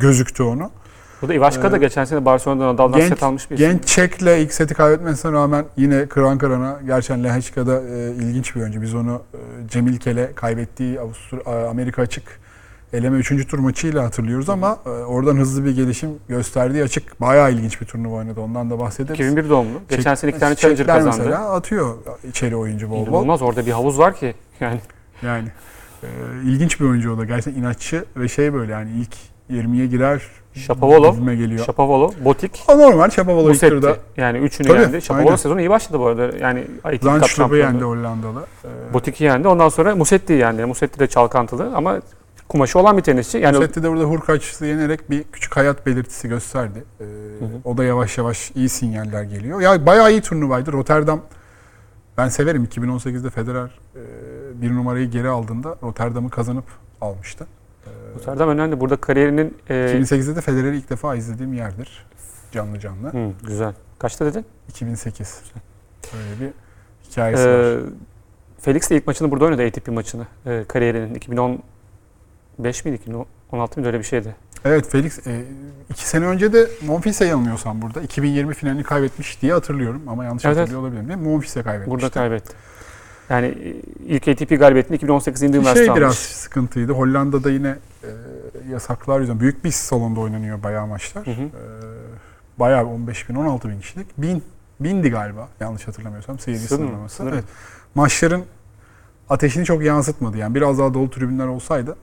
gözüktü 0.00 0.42
onu. 0.42 0.70
Ivaşka 1.30 1.72
da 1.72 1.76
Ee, 1.76 1.80
geçen 1.80 2.04
sene 2.04 2.24
Barcelona'dan 2.24 2.74
Nadal'dan 2.74 2.98
genç- 3.00 3.08
set 3.08 3.22
almış 3.22 3.50
bir. 3.50 3.56
Genç 3.56 3.84
Çek'le 3.86 4.22
ilk 4.38 4.52
seti 4.54 4.74
kaybetmesine 4.74 5.32
rağmen 5.32 5.64
yine 5.76 6.06
kıran 6.06 6.38
kırana 6.38 6.80
gerçekten 6.86 7.24
Lehechka'da 7.24 7.80
e, 7.82 8.10
ilginç 8.14 8.56
bir 8.56 8.60
oyuncu. 8.60 8.82
Biz 8.82 8.94
onu 8.94 9.22
e, 9.34 9.68
Cemil 9.68 9.96
Kel'e 9.98 10.32
kaybettiği 10.34 10.98
Avustur- 10.98 11.64
e, 11.64 11.68
Amerika 11.68 12.02
açık 12.02 12.40
eleme 12.92 13.18
3. 13.18 13.46
tur 13.48 13.58
maçıyla 13.58 14.04
hatırlıyoruz 14.04 14.48
ama 14.48 14.78
e, 14.86 14.88
oradan 14.88 15.36
hızlı 15.36 15.64
bir 15.64 15.76
gelişim 15.76 16.10
gösterdiği 16.28 16.82
açık 16.82 17.20
bayağı 17.20 17.52
ilginç 17.52 17.80
bir 17.80 17.86
turnuva 17.86 18.16
oynadı. 18.16 18.40
Ondan 18.40 18.70
da 18.70 18.78
bahsederiz. 18.78 19.14
2001 19.20 19.48
doğumlu. 19.50 19.78
Geçen 19.88 20.14
sene 20.14 20.30
iki 20.30 20.40
tane 20.40 20.54
Challenger 20.56 20.86
kazandı. 20.86 21.16
mesela 21.18 21.50
atıyor 21.50 21.94
içeri 22.28 22.56
oyuncu 22.56 22.90
bol 22.90 23.06
bol. 23.06 23.10
İnanılmaz 23.10 23.42
orada 23.42 23.66
bir 23.66 23.72
havuz 23.72 23.98
var 23.98 24.16
ki. 24.16 24.34
Yani 24.60 24.80
Yani 25.22 25.48
e, 26.02 26.06
ilginç 26.44 26.80
bir 26.80 26.84
oyuncu 26.84 27.14
o 27.14 27.18
da. 27.18 27.24
Gerçekten 27.24 27.62
inatçı 27.62 28.04
ve 28.16 28.28
şey 28.28 28.54
böyle 28.54 28.72
yani 28.72 28.90
ilk 29.00 29.14
20'ye 29.50 29.86
girer 29.86 30.22
Shapovalov, 30.54 31.14
gibime 31.14 31.36
geliyor. 31.36 31.64
Shapovalov, 31.66 32.10
Botik, 32.24 32.64
O 32.68 32.78
normal 32.78 33.10
Şapavalov 33.10 33.42
ilk 33.42 33.48
Musetti. 33.48 33.74
turda. 33.74 33.96
Yani 34.16 34.38
üçünü 34.38 34.68
Tabii, 34.68 34.80
yendi. 34.80 35.02
Shapovalov 35.02 35.26
aynen. 35.26 35.36
sezonu 35.36 35.60
iyi 35.60 35.70
başladı 35.70 35.98
bu 36.00 36.06
arada. 36.06 36.30
Yani 36.40 36.64
ITF 36.92 37.02
Cup 37.02 37.26
şampiyonu. 37.28 37.56
yendi 37.72 37.84
Hollandalı. 37.84 38.46
E, 38.64 38.94
Botik'i 38.94 39.24
yendi. 39.24 39.48
Ondan 39.48 39.68
sonra 39.68 39.96
Musetti'yi 39.96 40.38
yendi. 40.38 40.64
Musetti 40.64 40.98
de 40.98 41.06
çalkantılı 41.06 41.72
ama 41.76 42.00
kumaşı 42.54 42.78
olan 42.78 42.96
bir 42.96 43.02
tenisçi. 43.02 43.38
Yani 43.38 43.56
Musetti 43.56 43.82
de 43.82 43.90
burada 43.90 44.04
Hurkaç'ı 44.04 44.64
yenerek 44.64 45.10
bir 45.10 45.24
küçük 45.32 45.56
hayat 45.56 45.86
belirtisi 45.86 46.28
gösterdi. 46.28 46.84
Ee, 47.00 47.04
hı. 47.04 47.08
O 47.64 47.76
da 47.76 47.84
yavaş 47.84 48.18
yavaş 48.18 48.50
iyi 48.54 48.68
sinyaller 48.68 49.22
geliyor. 49.22 49.60
Ya 49.60 49.86
bayağı 49.86 50.10
iyi 50.12 50.20
turnuvaydı. 50.20 50.72
Rotterdam 50.72 51.20
ben 52.18 52.28
severim. 52.28 52.64
2018'de 52.64 53.30
Federer 53.30 53.78
e, 53.96 54.02
bir 54.62 54.74
numarayı 54.74 55.10
geri 55.10 55.28
aldığında 55.28 55.76
Rotterdam'ı 55.82 56.30
kazanıp 56.30 56.64
almıştı. 57.00 57.46
Ee, 57.86 57.90
Rotterdam 58.14 58.48
önemli. 58.48 58.80
Burada 58.80 58.96
kariyerinin 58.96 59.56
e, 59.70 59.74
2008'de 59.74 60.36
de 60.36 60.40
Federer'i 60.40 60.76
ilk 60.76 60.90
defa 60.90 61.14
izlediğim 61.14 61.54
yerdir. 61.54 62.06
Canlı 62.52 62.78
canlı. 62.80 63.08
hı, 63.08 63.32
güzel. 63.46 63.74
Kaçta 63.98 64.26
dedin? 64.26 64.44
2008. 64.68 65.42
Böyle 66.14 66.40
bir 66.40 66.52
hikayesi 67.10 67.48
var. 67.48 67.52
Ee, 67.52 67.80
Felix 68.60 68.90
de 68.90 68.96
ilk 68.96 69.06
maçını 69.06 69.30
burada 69.30 69.44
oynadı 69.44 69.66
ATP 69.66 69.88
maçını. 69.88 70.26
E, 70.46 70.64
kariyerinin 70.68 71.14
2015 72.54 72.84
miydi? 72.84 72.96
2016 72.96 73.80
mıydı 73.80 73.88
öyle 73.88 73.98
bir 73.98 74.04
şeydi. 74.04 74.36
Evet 74.64 74.88
Felix 74.88 75.26
e, 75.26 75.44
iki 75.90 76.08
sene 76.08 76.26
önce 76.26 76.52
de 76.52 76.68
Monfils'e 76.86 77.24
yanılmıyorsam 77.24 77.82
burada 77.82 78.00
2020 78.00 78.54
finalini 78.54 78.82
kaybetmiş 78.82 79.42
diye 79.42 79.52
hatırlıyorum 79.52 80.02
ama 80.08 80.24
yanlış 80.24 80.44
Evet, 80.44 80.56
hatırlıyor 80.56 80.80
olabilirim 80.80 81.08
değil 81.08 81.18
mi? 81.18 81.28
Monfils'e 81.28 81.62
kaybetmişti. 81.62 81.90
Burada 81.90 82.10
kaybetti. 82.10 82.54
Yani 83.30 83.46
e, 83.46 83.74
ilk 84.06 84.28
ATP 84.28 84.58
galibiyetini 84.58 84.96
2018 84.96 85.42
Indy 85.42 85.52
Bir 85.52 85.58
Üniversite 85.58 85.80
şey 85.84 85.88
almış. 85.88 86.00
biraz 86.00 86.14
sıkıntıydı. 86.14 86.92
Hollanda'da 86.92 87.50
yine 87.50 87.76
e, 88.04 88.08
yasaklar 88.70 89.20
yüzünden 89.20 89.40
büyük 89.40 89.64
bir 89.64 89.70
salonda 89.70 90.20
oynanıyor 90.20 90.62
bayağı 90.62 90.86
maçlar. 90.86 91.26
Hı 91.26 91.30
hı. 91.30 91.42
E, 91.42 91.50
bayağı 92.58 92.86
15 92.86 93.28
bin 93.28 93.34
16 93.34 93.68
bin 93.68 93.80
kişilik. 93.80 94.06
Bin, 94.18 94.42
bindi 94.80 95.10
galiba 95.10 95.48
yanlış 95.60 95.88
hatırlamıyorsam 95.88 96.38
seyirci 96.38 96.66
Sınır 96.66 96.78
sınırlaması. 96.78 97.16
Sınır. 97.16 97.32
Evet. 97.32 97.44
Maçların 97.94 98.44
ateşini 99.30 99.64
çok 99.64 99.82
yansıtmadı. 99.82 100.38
Yani 100.38 100.54
biraz 100.54 100.78
daha 100.78 100.94
dolu 100.94 101.10
tribünler 101.10 101.46
olsaydı 101.46 101.96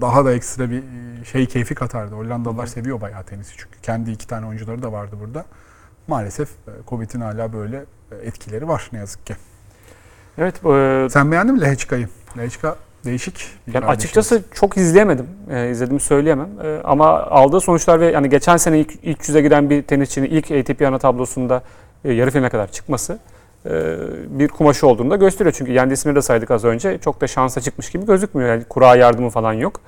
daha 0.00 0.24
da 0.24 0.32
ekstra 0.32 0.70
bir 0.70 0.78
e, 0.78 1.24
şey 1.24 1.46
keyfi 1.46 1.74
katardı. 1.74 2.14
Hollandalılar 2.14 2.66
seviyor 2.66 3.00
bayağı 3.00 3.24
tenisi 3.24 3.52
çünkü. 3.56 3.80
Kendi 3.82 4.10
iki 4.10 4.26
tane 4.26 4.46
oyuncuları 4.46 4.82
da 4.82 4.92
vardı 4.92 5.16
burada. 5.20 5.44
Maalesef 6.08 6.48
e, 6.48 6.70
Covid'in 6.88 7.20
hala 7.20 7.52
böyle 7.52 7.84
e, 8.12 8.26
etkileri 8.26 8.68
var 8.68 8.88
ne 8.92 8.98
yazık 8.98 9.26
ki. 9.26 9.36
Evet. 10.38 10.66
e, 10.66 11.08
Sen 11.10 11.32
beğendin 11.32 11.54
mi 11.54 11.60
Lehechka'yı? 11.60 12.08
Lehechka 12.38 12.76
değişik. 13.04 13.48
bir 13.66 13.74
Yani 13.74 13.86
açıkçası 13.86 14.42
çok 14.54 14.76
izleyemedim. 14.76 15.26
E, 15.50 15.70
izlediğimi 15.70 16.00
söyleyemem. 16.00 16.48
E, 16.64 16.80
ama 16.84 17.22
aldığı 17.22 17.60
sonuçlar 17.60 18.00
ve 18.00 18.06
yani 18.06 18.28
geçen 18.28 18.56
sene 18.56 18.80
ilk, 18.80 18.92
ilk 19.02 19.28
yüze 19.28 19.42
giren 19.42 19.70
bir 19.70 19.82
tenisçinin 19.82 20.26
ilk 20.30 20.50
ATP 20.50 20.82
ana 20.82 20.98
tablosunda 20.98 21.62
e, 22.04 22.12
yarı 22.12 22.30
finale 22.30 22.48
kadar 22.50 22.72
çıkması 22.72 23.18
bir 24.28 24.48
kumaşı 24.48 24.86
olduğunu 24.86 25.10
da 25.10 25.16
gösteriyor. 25.16 25.54
Çünkü 25.58 25.72
yendi 25.72 25.94
ismini 25.94 26.16
de 26.16 26.22
saydık 26.22 26.50
az 26.50 26.64
önce. 26.64 26.98
Çok 26.98 27.20
da 27.20 27.26
şansa 27.26 27.60
çıkmış 27.60 27.90
gibi 27.90 28.06
gözükmüyor. 28.06 28.48
Yani 28.48 28.64
kura 28.64 28.96
yardımı 28.96 29.30
falan 29.30 29.52
yok. 29.52 29.80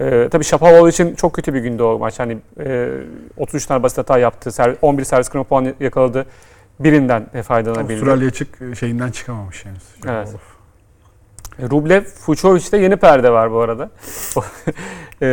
E, 0.00 0.28
tabii 0.30 0.44
Shapovalov 0.44 0.88
için 0.88 1.14
çok 1.14 1.32
kötü 1.32 1.54
bir 1.54 1.60
gündü 1.60 1.82
o 1.82 1.98
maç. 1.98 2.18
Hani 2.18 2.38
e, 2.60 2.90
33 3.36 3.66
tane 3.66 3.82
basit 3.82 3.98
hata 3.98 4.18
yaptı. 4.18 4.50
Ser- 4.50 4.76
11 4.82 5.04
servis 5.04 5.28
kırma 5.28 5.44
puanı 5.44 5.74
yakaladı. 5.80 6.26
Birinden 6.80 7.26
e, 7.34 7.42
faydalanabildi. 7.42 7.92
Avustralya 7.92 8.30
çık 8.30 8.76
şeyinden 8.78 9.10
çıkamamış 9.10 9.64
henüz. 9.64 9.82
Evet. 10.08 10.28
E, 11.58 11.70
Rublev, 11.70 12.02
Fucovic'te 12.04 12.76
yeni 12.76 12.96
perde 12.96 13.30
var 13.30 13.52
bu 13.52 13.60
arada. 13.60 13.90
E, 15.22 15.26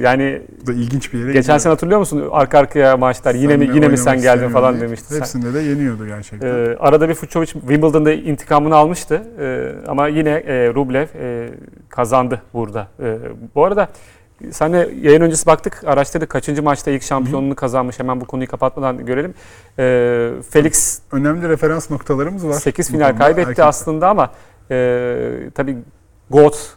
yani 0.00 0.42
da 0.66 0.72
ilginç 0.72 1.12
bir 1.12 1.18
yere 1.18 1.28
geçen 1.32 1.42
gidiyor. 1.42 1.58
sene 1.58 1.70
hatırlıyor 1.70 2.00
musun? 2.00 2.28
Arka 2.30 2.58
arkaya 2.58 2.96
maçlar 2.96 3.34
yine 3.34 3.56
mi 3.56 3.70
yine 3.74 3.88
mi 3.88 3.98
sen 3.98 4.20
geldin 4.20 4.48
falan 4.48 4.80
demişti. 4.80 5.16
Hepsinde 5.16 5.54
de 5.54 5.60
yeniyordu 5.60 6.06
gerçekten. 6.06 6.48
Ee, 6.48 6.76
arada 6.78 7.08
bir 7.08 7.14
Fucovic 7.14 7.46
Wimbledon'da 7.46 8.12
intikamını 8.12 8.76
almıştı 8.76 9.22
Ee, 9.40 9.72
ama 9.86 10.08
yine 10.08 10.30
e, 10.30 10.74
Rublev 10.74 11.06
e, 11.20 11.48
kazandı 11.88 12.42
burada. 12.54 12.88
Ee, 13.02 13.18
bu 13.54 13.64
arada 13.64 13.88
senle 14.50 14.88
yayın 15.02 15.20
öncesi 15.20 15.46
baktık, 15.46 15.82
araştırdık 15.86 16.28
kaçıncı 16.30 16.62
maçta 16.62 16.90
ilk 16.90 17.02
şampiyonluğunu 17.02 17.54
kazanmış. 17.54 17.98
Hemen 17.98 18.20
bu 18.20 18.24
konuyu 18.24 18.48
kapatmadan 18.48 19.06
görelim. 19.06 19.34
Ee, 19.78 20.30
Felix 20.50 20.98
Önemli 21.12 21.48
referans 21.48 21.90
noktalarımız 21.90 22.46
var. 22.46 22.52
8 22.52 22.88
bu 22.88 22.92
final 22.92 23.16
kaybetti 23.16 23.50
Erkek- 23.50 23.64
aslında 23.64 24.08
ama 24.08 24.30
e, 24.70 25.50
tabii 25.54 25.78
GOAT 26.30 26.76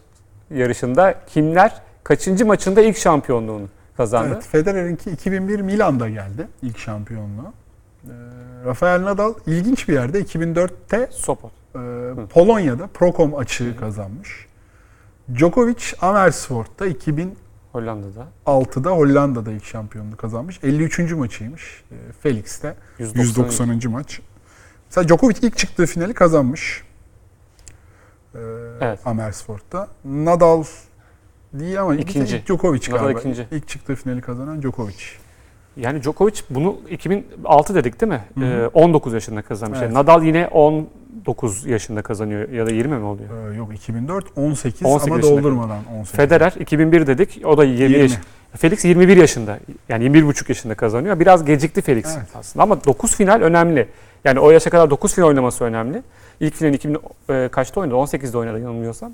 yarışında 0.55 1.15
kimler 1.27 1.81
kaçıncı 2.03 2.45
maçında 2.45 2.81
ilk 2.81 2.97
şampiyonluğunu 2.97 3.67
kazandı? 3.97 4.29
Evet, 4.33 4.47
Federer'inki 4.47 5.11
2001 5.11 5.59
Milan'da 5.59 6.09
geldi 6.09 6.47
ilk 6.61 6.77
şampiyonluğu. 6.77 7.53
Ee, 8.03 8.09
Rafael 8.65 9.03
Nadal 9.03 9.33
ilginç 9.47 9.87
bir 9.87 9.93
yerde 9.93 10.21
2004'te 10.21 11.07
Sopot. 11.11 11.51
e, 11.75 11.79
Polonya'da 12.29 12.87
Procom 12.87 13.35
açığı 13.35 13.77
kazanmış. 13.79 14.47
Djokovic 15.35 15.83
Amersfoort'ta 16.01 16.87
2006'da 16.87 17.29
Hollanda'da. 17.71 18.89
Hollanda'da 18.89 19.51
ilk 19.51 19.65
şampiyonluğu 19.65 20.17
kazanmış. 20.17 20.59
53. 20.63 20.99
maçıymış. 20.99 21.83
Ee, 21.91 21.95
Felix'te 22.23 22.75
190. 22.99 23.21
190. 23.67 23.91
maç. 23.91 24.19
Mesela 24.89 25.07
Djokovic 25.07 25.35
ilk 25.41 25.57
çıktığı 25.57 25.85
finali 25.85 26.13
kazanmış. 26.13 26.83
Ee, 28.35 28.39
Evet. 28.81 28.99
Amersfoort'ta. 29.05 29.87
Nadal 30.05 30.63
değil 31.53 31.81
ama 31.81 31.95
İkinci. 31.95 32.11
ikinci. 32.11 32.45
Djokovic 32.47 32.81
Nadal 32.89 33.03
galiba. 33.03 33.19
ikinci. 33.19 33.45
İlk 33.51 33.67
çıktığı 33.67 33.95
finali 33.95 34.21
kazanan 34.21 34.61
Djokovic. 34.61 34.95
Yani 35.77 36.01
Djokovic 36.03 36.33
bunu 36.49 36.75
2006 36.89 37.75
dedik 37.75 38.01
değil 38.01 38.11
mi? 38.11 38.21
Hı 38.37 38.45
hı. 38.45 38.63
Ee, 38.63 38.67
19 38.67 39.13
yaşında 39.13 39.41
kazanmış. 39.41 39.79
Evet. 39.79 39.87
Yani 39.89 39.99
Nadal 39.99 40.23
yine 40.23 40.47
19 40.47 41.65
yaşında 41.65 42.01
kazanıyor 42.01 42.49
ya 42.49 42.65
da 42.65 42.71
20 42.71 42.95
mi 42.97 43.05
oluyor? 43.05 43.51
Ee, 43.53 43.57
yok 43.57 43.73
2004 43.75 44.25
18, 44.37 44.83
18 44.85 45.11
ama 45.11 45.21
doldurmadan 45.21 45.79
18. 45.99 46.15
Federer 46.15 46.53
2001 46.59 47.07
dedik. 47.07 47.41
O 47.45 47.57
da 47.57 47.63
20, 47.63 47.79
20. 47.81 47.97
yaş. 47.97 48.11
Felix 48.57 48.85
21 48.85 49.17
yaşında. 49.17 49.59
Yani 49.89 50.03
21,5 50.05 50.45
yaşında 50.49 50.75
kazanıyor. 50.75 51.19
Biraz 51.19 51.45
gecikti 51.45 51.81
Felix 51.81 52.05
Evet. 52.17 52.27
aslında 52.35 52.63
ama 52.63 52.83
9 52.83 53.15
final 53.15 53.41
önemli. 53.41 53.87
Yani 54.25 54.39
o 54.39 54.51
yaşa 54.51 54.69
kadar 54.69 54.89
9 54.89 55.13
final 55.15 55.27
oynaması 55.27 55.63
önemli. 55.63 56.03
İlk 56.39 56.55
final 56.55 56.73
2000 56.73 56.97
e, 57.29 57.49
kaçta 57.51 57.81
oynadı? 57.81 57.95
18'de 57.95 58.37
oynadı 58.37 58.59
yanılmıyorsam. 58.59 59.13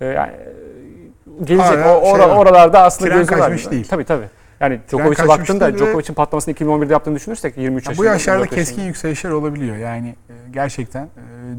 E, 0.00 0.06
yani, 0.06 0.32
e, 0.32 1.44
gelecek 1.44 1.70
Hala 1.70 1.98
o, 2.00 2.02
şey 2.04 2.12
ora- 2.12 2.28
var. 2.28 2.36
oralarda 2.36 2.82
aslında 2.82 3.14
gözü 3.14 3.38
var. 3.38 3.70
değil. 3.70 3.86
Tabii 3.90 4.04
tabii. 4.04 4.28
Yani 4.60 4.80
Djokovic'e 4.88 5.28
baktığında 5.28 5.78
Djokovic'in 5.78 6.14
patlamasını 6.14 6.54
2011'de 6.54 6.92
yaptığını 6.92 7.14
düşünürsek 7.16 7.56
23 7.56 7.86
Ya 7.86 7.90
yaşında. 7.90 8.02
bu 8.02 8.04
yaşlarda 8.04 8.38
24 8.38 8.56
yaşında. 8.58 8.74
keskin 8.74 8.86
yükselişler 8.88 9.30
olabiliyor. 9.30 9.76
Yani 9.76 10.08
e, 10.08 10.34
gerçekten 10.52 11.04
e, 11.04 11.08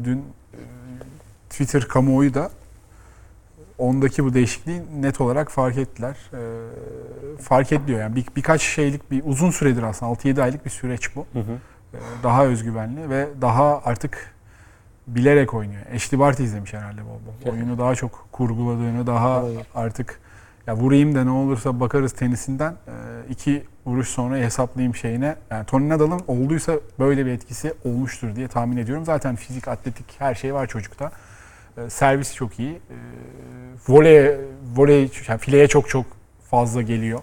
dün 0.04 0.24
Twitter 1.50 1.82
kamuoyu 1.82 2.34
da 2.34 2.50
ondaki 3.78 4.24
bu 4.24 4.34
değişikliği 4.34 4.82
net 5.00 5.20
olarak 5.20 5.50
fark 5.50 5.78
ettiler. 5.78 6.16
Fark 7.40 7.72
ediliyor 7.72 8.00
yani 8.00 8.16
bir, 8.16 8.24
birkaç 8.36 8.62
şeylik 8.62 9.10
bir 9.10 9.22
uzun 9.26 9.50
süredir 9.50 9.82
aslında 9.82 10.12
6-7 10.12 10.42
aylık 10.42 10.64
bir 10.64 10.70
süreç 10.70 11.16
bu. 11.16 11.26
Hı 11.32 11.38
hı. 11.38 11.52
E, 11.94 11.98
daha 12.22 12.44
özgüvenli 12.46 13.10
ve 13.10 13.28
daha 13.40 13.82
artık 13.84 14.34
bilerek 15.06 15.54
oynuyor. 15.54 15.82
Ashley 15.94 16.20
Barty 16.20 16.44
izlemiş 16.44 16.72
herhalde 16.72 17.04
bol 17.04 17.08
bol. 17.08 17.32
Evet. 17.42 17.52
Oyunu 17.52 17.78
daha 17.78 17.94
çok 17.94 18.28
kurguladığını, 18.32 19.06
daha 19.06 19.42
Olabilir. 19.42 19.66
artık 19.74 20.20
ya 20.66 20.76
vurayım 20.76 21.14
da 21.14 21.24
ne 21.24 21.30
olursa 21.30 21.80
bakarız 21.80 22.12
tenisinden 22.12 22.72
e, 22.72 22.94
iki 23.30 23.64
vuruş 23.86 24.08
sonra 24.08 24.36
hesaplayayım 24.36 24.94
şeyine. 24.94 25.36
Yani 25.50 25.66
Tony 25.66 25.88
Nadal'ın 25.88 26.20
olduysa 26.28 26.74
böyle 26.98 27.26
bir 27.26 27.30
etkisi 27.30 27.74
olmuştur 27.84 28.36
diye 28.36 28.48
tahmin 28.48 28.76
ediyorum. 28.76 29.04
Zaten 29.04 29.36
fizik, 29.36 29.68
atletik 29.68 30.06
her 30.18 30.34
şey 30.34 30.54
var 30.54 30.66
çocukta. 30.66 31.12
E, 31.76 31.90
servis 31.90 32.34
çok 32.34 32.58
iyi. 32.58 32.80
Voley, 33.88 34.36
voley 34.76 35.10
yani 35.28 35.38
fileye 35.38 35.68
çok 35.68 35.88
çok 35.88 36.06
fazla 36.50 36.82
geliyor. 36.82 37.20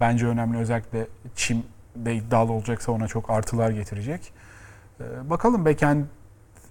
Bence 0.00 0.26
önemli 0.26 0.58
özellikle 0.58 1.06
çim 1.36 1.62
de 1.96 2.14
iddialı 2.14 2.52
olacaksa 2.52 2.92
ona 2.92 3.08
çok 3.08 3.30
artılar 3.30 3.70
getirecek. 3.70 4.32
E, 5.00 5.30
bakalım 5.30 5.64
backhand 5.64 6.04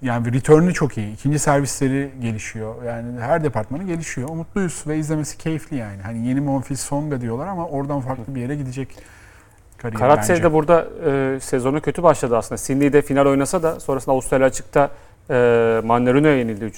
yani 0.02 0.34
return'ü 0.34 0.74
çok 0.74 0.98
iyi. 0.98 1.14
İkinci 1.14 1.40
servisleri 1.40 2.12
gelişiyor. 2.22 2.84
Yani 2.84 3.22
her 3.22 3.44
departmanı 3.44 3.84
gelişiyor. 3.84 4.30
Mutluyuz 4.30 4.84
ve 4.88 4.98
izlemesi 4.98 5.38
keyifli 5.38 5.78
yani. 5.78 6.02
Hani 6.02 6.28
yeni 6.28 6.42
Monfils 6.42 6.82
Songa 6.82 7.22
diyorlar 7.22 7.48
ama 7.48 7.68
oradan 7.68 8.02
farklı 8.02 8.36
bir 8.36 8.42
yere 8.42 8.56
gidecek 8.56 8.98
kariyer 9.78 10.00
Karatsev 10.00 10.34
bence. 10.34 10.44
de 10.44 10.54
burada 10.54 10.88
e, 11.06 11.40
sezonu 11.40 11.82
kötü 11.82 12.04
başladı 12.04 12.38
aslında. 12.38 12.58
Sydney'de 12.58 13.02
final 13.02 13.26
oynasa 13.26 13.64
da 13.64 13.80
sonrasında 13.80 14.14
Avustralya 14.14 14.48
açıkta 14.48 14.90
e, 15.30 15.82
Mannerino'ya 15.84 16.38
yenildi 16.38 16.66
3. 16.66 16.78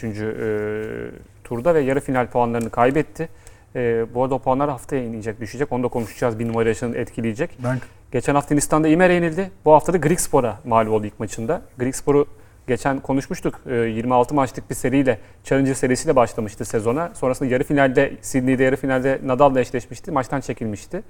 turda 1.44 1.76
ve 1.76 1.80
yarı 1.80 2.00
final 2.00 2.28
puanlarını 2.28 2.70
kaybetti. 2.70 3.30
E, 3.76 4.06
bu 4.14 4.24
arada 4.24 4.36
o 4.36 4.40
puanlar 4.40 4.70
haftaya 4.70 5.04
inecek, 5.04 5.42
düşecek. 5.42 5.72
Onu 5.72 5.84
da 5.84 5.88
konuşacağız. 5.88 6.40
Bir 6.40 6.48
numara 6.48 6.70
yaşını 6.70 6.98
etkileyecek. 6.98 7.58
Ben 7.64 7.80
Geçen 8.12 8.36
hafta 8.36 8.52
Hindistan'da 8.52 8.88
İmer'e 8.88 9.14
yenildi. 9.14 9.52
Bu 9.66 9.74
hafta 9.74 9.94
da 9.94 9.98
Grigspor'a 9.98 10.60
mağlup 10.66 10.92
oldu 10.92 11.06
ilk 11.06 11.20
maçında. 11.20 11.62
Grigspor'u 11.78 12.28
geçen 12.68 13.00
konuşmuştuk. 13.00 13.62
E, 13.70 13.76
26 13.76 14.36
maçlık 14.36 14.70
bir 14.70 14.76
seriyle, 14.76 15.20
Challenger 15.44 15.74
serisiyle 15.74 16.16
başlamıştı 16.16 16.66
sezona. 16.66 17.12
Sonrasında 17.16 17.50
yarı 17.50 17.64
finalde, 17.64 18.14
Sydney'de 18.22 18.64
yarı 18.64 18.76
finalde 18.76 19.20
Nadal'la 19.26 19.60
eşleşmişti. 19.60 20.12
Maçtan 20.12 20.42
çekilmişti. 20.42 21.04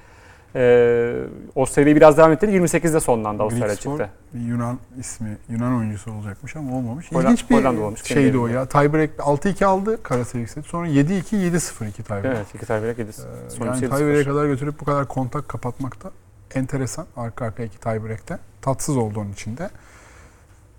E, 0.56 1.14
o 1.56 1.66
seriyi 1.66 1.96
biraz 1.96 2.18
devam 2.18 2.32
ettirdi. 2.32 2.52
28'de 2.52 3.00
sonlandı 3.00 3.44
Avustralya 3.44 3.76
çıktı. 3.76 4.10
bir 4.34 4.40
Yunan 4.40 4.80
ismi, 5.00 5.38
Yunan 5.50 5.76
oyuncusu 5.78 6.12
olacakmış 6.12 6.56
ama 6.56 6.78
olmamış. 6.78 7.12
Hollanda- 7.12 7.24
İlginç 7.32 7.50
bir 7.50 7.56
Hollanda 7.56 7.82
olmuş, 7.82 8.04
şeydi 8.04 8.38
o 8.38 8.48
ya. 8.48 8.66
Tiebreak 8.66 9.10
6-2 9.20 9.66
aldı 9.66 10.04
Karatsev 10.04 10.40
yükseldi. 10.40 10.68
Sonra 10.68 10.88
7-2, 10.88 11.36
7-0 11.36 11.88
2 11.88 12.04
tiebreak. 12.04 12.26
Evet, 12.26 12.48
iki 12.56 12.66
tiebreak 12.66 13.00
yedi. 13.00 13.10
Ee, 13.10 13.50
Son 13.50 13.66
yani 13.66 13.80
tiebreak'e 13.80 14.24
kadar 14.30 14.46
götürüp 14.46 14.80
bu 14.80 14.86
kadar 14.86 15.08
kontak 15.08 15.50
kapatmak 15.50 16.04
da 16.04 16.12
enteresan. 16.56 17.06
Arka 17.18 17.46
arkaya 17.46 17.66
iki 17.66 17.80
tiebreak'te. 17.80 18.38
Tatsız 18.62 18.98
oldu 18.98 19.20
onun 19.20 19.32
için 19.32 19.58
de. 19.58 19.70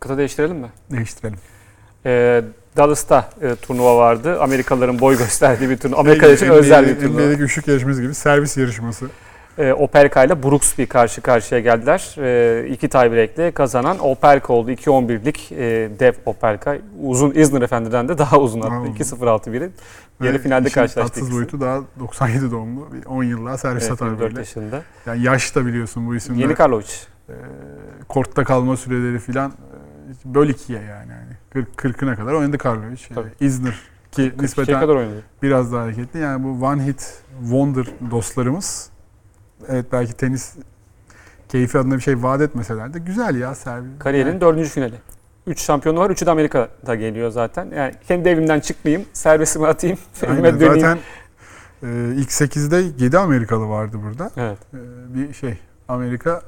Kıta 0.01 0.19
değiştirelim 0.19 0.57
mi? 0.57 0.69
Değiştirelim. 0.91 1.39
E, 2.07 2.43
Dallas'ta 2.77 3.31
e, 3.43 3.55
turnuva 3.55 3.97
vardı. 3.97 4.41
Amerikalıların 4.43 5.01
boy 5.01 5.19
gösterdiği 5.19 5.71
bir 5.71 5.77
turnuva. 5.77 6.01
Amerika 6.01 6.27
için 6.29 6.49
özel 6.49 6.87
bir 6.89 7.01
turnuva. 7.01 7.21
NBA'deki 7.21 7.43
üçlük 7.43 7.69
yarışması 7.69 8.03
gibi 8.03 8.15
servis 8.15 8.57
yarışması. 8.57 9.07
E, 9.59 9.73
Opelka 9.73 10.25
ile 10.25 10.43
Brooksby 10.43 10.85
karşı 10.85 11.21
karşıya 11.21 11.61
geldiler. 11.61 12.15
E, 12.19 12.69
iki 12.69 12.89
tiebreak'le 12.89 13.55
kazanan 13.55 13.99
Opelka 13.99 14.53
oldu. 14.53 14.71
2-11'lik 14.71 15.53
e, 15.53 15.91
dev 16.01 16.13
Opelka. 16.27 16.79
Uzun 17.03 17.33
İzmir 17.35 17.63
Efendi'den 17.63 18.09
de 18.09 18.19
daha 18.19 18.39
uzun 18.41 18.61
attı. 18.61 18.75
uzun. 18.81 18.93
2-0-6-1'in. 18.93 19.73
Yarı 20.23 20.39
finalde 20.39 20.69
karşılaştı 20.69 21.15
Tatsız 21.15 21.33
boyutu 21.37 21.61
daha 21.61 21.81
97 22.01 22.51
doğumlu. 22.51 22.89
Bir 22.93 23.07
10 23.07 23.23
yıllığa 23.23 23.59
servis 23.59 23.83
Evet, 23.83 23.93
atar 23.93 24.07
24 24.07 24.31
böyle. 24.31 24.39
yaşında. 24.41 24.83
Yani 25.07 25.23
yaş 25.23 25.55
da 25.57 25.67
biliyorsun 25.67 26.07
bu 26.07 26.17
isimler. 26.17 26.41
Yeni 26.41 26.55
Karlovic. 26.55 26.87
e, 27.29 27.35
kortta 28.09 28.45
kalma 28.45 28.77
süreleri 28.77 29.19
filan 29.19 29.51
e, 29.51 30.35
böl 30.35 30.49
ikiye 30.49 30.79
yani. 30.81 31.11
yani. 31.11 31.33
Kırk- 31.53 31.77
Kırkına 31.77 32.17
kadar 32.17 32.33
oynadı 32.33 32.59
Karlovic. 32.59 33.01
Tabii. 33.15 33.29
E, 33.41 33.47
İzmir 33.47 33.81
ki 34.13 34.23
42'ye 34.23 34.33
nispeten 34.43 34.81
kadar 34.81 34.95
oynadı. 34.97 35.23
biraz 35.43 35.73
daha 35.73 35.83
hareketli. 35.83 36.21
Yani 36.21 36.45
bu 36.45 36.67
one 36.67 36.87
hit 36.87 37.21
wonder 37.41 37.87
dostlarımız 38.11 38.91
evet 39.69 39.87
belki 39.93 40.13
tenis 40.13 40.55
keyfi 41.49 41.79
adına 41.79 41.95
bir 41.97 42.01
şey 42.01 42.23
vaat 42.23 42.41
etmeseler 42.41 42.95
de 42.95 42.99
güzel 42.99 43.37
ya 43.37 43.55
servis. 43.55 43.99
Kariyerinin 43.99 44.33
Yani 44.33 44.41
dördüncü 44.41 44.69
finali. 44.69 44.95
3 45.47 45.61
şampiyonu 45.61 46.01
var. 46.01 46.11
Üçü 46.11 46.27
de 46.27 46.31
Amerika'da 46.31 46.95
geliyor 46.95 47.31
zaten. 47.31 47.71
Yani 47.77 47.95
kendi 48.09 48.29
evimden 48.29 48.61
çıkmayayım. 48.61 49.07
Servisimi 49.13 49.67
atayım. 49.67 49.99
Evime 50.23 50.49
aynen. 50.49 50.61
döneyim. 50.61 50.81
Zaten 50.81 50.99
e, 51.83 52.15
ilk 52.15 52.31
8'de 52.31 53.05
7 53.05 53.19
Amerikalı 53.19 53.69
vardı 53.69 53.97
burada. 54.05 54.31
Evet. 54.37 54.59
E, 54.75 54.79
bir 55.15 55.35
şey 55.35 55.59
Amerika 55.89 56.43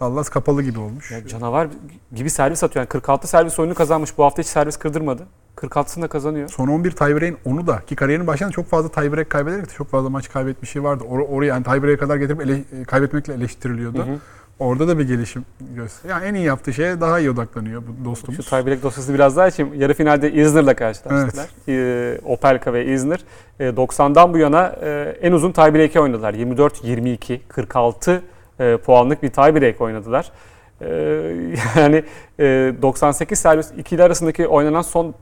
Dallas 0.00 0.28
kapalı 0.28 0.62
gibi 0.62 0.78
olmuş. 0.78 1.10
Ya 1.10 1.26
canavar 1.26 1.68
gibi 2.14 2.30
servis 2.30 2.64
atıyor. 2.64 2.82
Yani 2.82 2.88
46 2.88 3.28
servis 3.28 3.58
oyunu 3.58 3.74
kazanmış. 3.74 4.18
Bu 4.18 4.24
hafta 4.24 4.42
hiç 4.42 4.48
servis 4.48 4.76
kırdırmadı. 4.76 5.22
46'sını 5.56 6.02
da 6.02 6.08
kazanıyor. 6.08 6.48
Son 6.48 6.68
11 6.68 6.90
tiebreak'in 6.90 7.38
onu 7.44 7.66
da 7.66 7.80
ki 7.86 7.96
kariyerinin 7.96 8.26
başında 8.26 8.50
çok 8.50 8.66
fazla 8.66 8.88
tiebreak 8.88 9.30
kaybederek 9.30 9.68
de 9.68 9.72
çok 9.74 9.88
fazla 9.90 10.10
maç 10.10 10.28
kaybetmişi 10.32 10.84
vardı. 10.84 11.04
Or 11.04 11.18
oraya 11.18 11.46
yani 11.46 11.64
tiebreak'e 11.64 11.96
kadar 11.96 12.16
getirip 12.16 12.40
ele- 12.40 12.84
kaybetmekle 12.84 13.34
eleştiriliyordu. 13.34 13.98
Hı 13.98 14.02
hı. 14.02 14.16
Orada 14.58 14.88
da 14.88 14.98
bir 14.98 15.08
gelişim 15.08 15.44
gösteriyor. 15.74 16.20
Yani 16.20 16.28
en 16.28 16.34
iyi 16.34 16.44
yaptığı 16.44 16.72
şeye 16.72 17.00
daha 17.00 17.18
iyi 17.20 17.30
odaklanıyor 17.30 17.82
bu 18.00 18.04
dostumuz. 18.04 18.36
Şu 18.36 18.50
tiebreak 18.50 18.82
dosyasını 18.82 19.14
biraz 19.14 19.36
daha 19.36 19.44
açayım. 19.44 19.74
Yarı 19.74 19.94
finalde 19.94 20.32
İzmir'le 20.32 20.74
karşılaştılar. 20.74 21.46
Ee, 21.68 22.18
Opelka 22.24 22.72
ve 22.72 22.86
İzmir. 22.86 23.20
Ee, 23.60 23.64
90'dan 23.68 24.32
bu 24.34 24.38
yana 24.38 24.76
e, 24.82 25.18
en 25.22 25.32
uzun 25.32 25.52
tiebreak'i 25.52 26.00
oynadılar. 26.00 26.34
24-22, 26.34 27.40
46 27.48 28.22
e, 28.60 28.76
puanlık 28.76 29.22
bir 29.22 29.30
tiebreak 29.30 29.80
oynadılar. 29.80 30.32
Ee, 30.80 30.86
yani 31.76 32.04
e, 32.38 32.74
98 32.82 33.38
servis 33.38 33.72
ikili 33.78 34.02
arasındaki 34.02 34.46
oynanan 34.46 34.82
son 34.82 35.14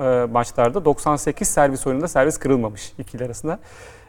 e, 0.00 0.26
maçlarda 0.32 0.84
98 0.84 1.48
servis 1.48 1.86
oyununda 1.86 2.08
servis 2.08 2.38
kırılmamış 2.38 2.92
ikili 2.98 3.24
arasında. 3.24 3.58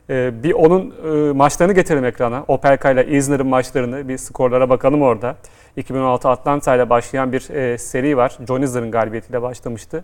E, 0.09 0.43
bir 0.43 0.53
onun 0.53 0.93
e, 1.29 1.33
maçlarını 1.33 1.73
getirelim 1.73 2.05
ekrana. 2.05 2.43
Opelka 2.47 2.91
ile 2.91 3.07
Isner'ın 3.07 3.47
maçlarını 3.47 4.07
bir 4.07 4.17
skorlara 4.17 4.69
bakalım 4.69 5.01
orada. 5.01 5.35
2016 5.77 6.29
Atlanta 6.29 6.75
ile 6.75 6.89
başlayan 6.89 7.31
bir 7.31 7.49
e, 7.49 7.77
seri 7.77 8.17
var. 8.17 8.37
John 8.47 8.61
Isner'ın 8.61 8.91
galibiyetiyle 8.91 9.41
başlamıştı. 9.41 10.03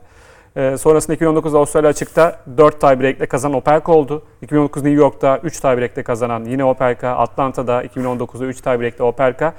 E, 0.56 0.78
sonrasında 0.78 1.14
2019 1.14 1.56
Avustralya 1.56 1.90
açıkta 1.90 2.40
4 2.58 2.82
tiebreak'le 2.82 3.30
kazanan 3.30 3.58
Opelka 3.58 3.92
oldu. 3.92 4.24
2019 4.42 4.84
New 4.84 5.02
York'ta 5.02 5.38
3 5.38 5.60
tiebreak'le 5.60 6.04
kazanan 6.04 6.46
yine 6.46 6.64
Opelka. 6.64 7.10
Atlanta'da 7.10 7.86
2019'da 7.86 8.46
3 8.46 8.62
tiebreak'te 8.62 9.04
Opelka. 9.04 9.54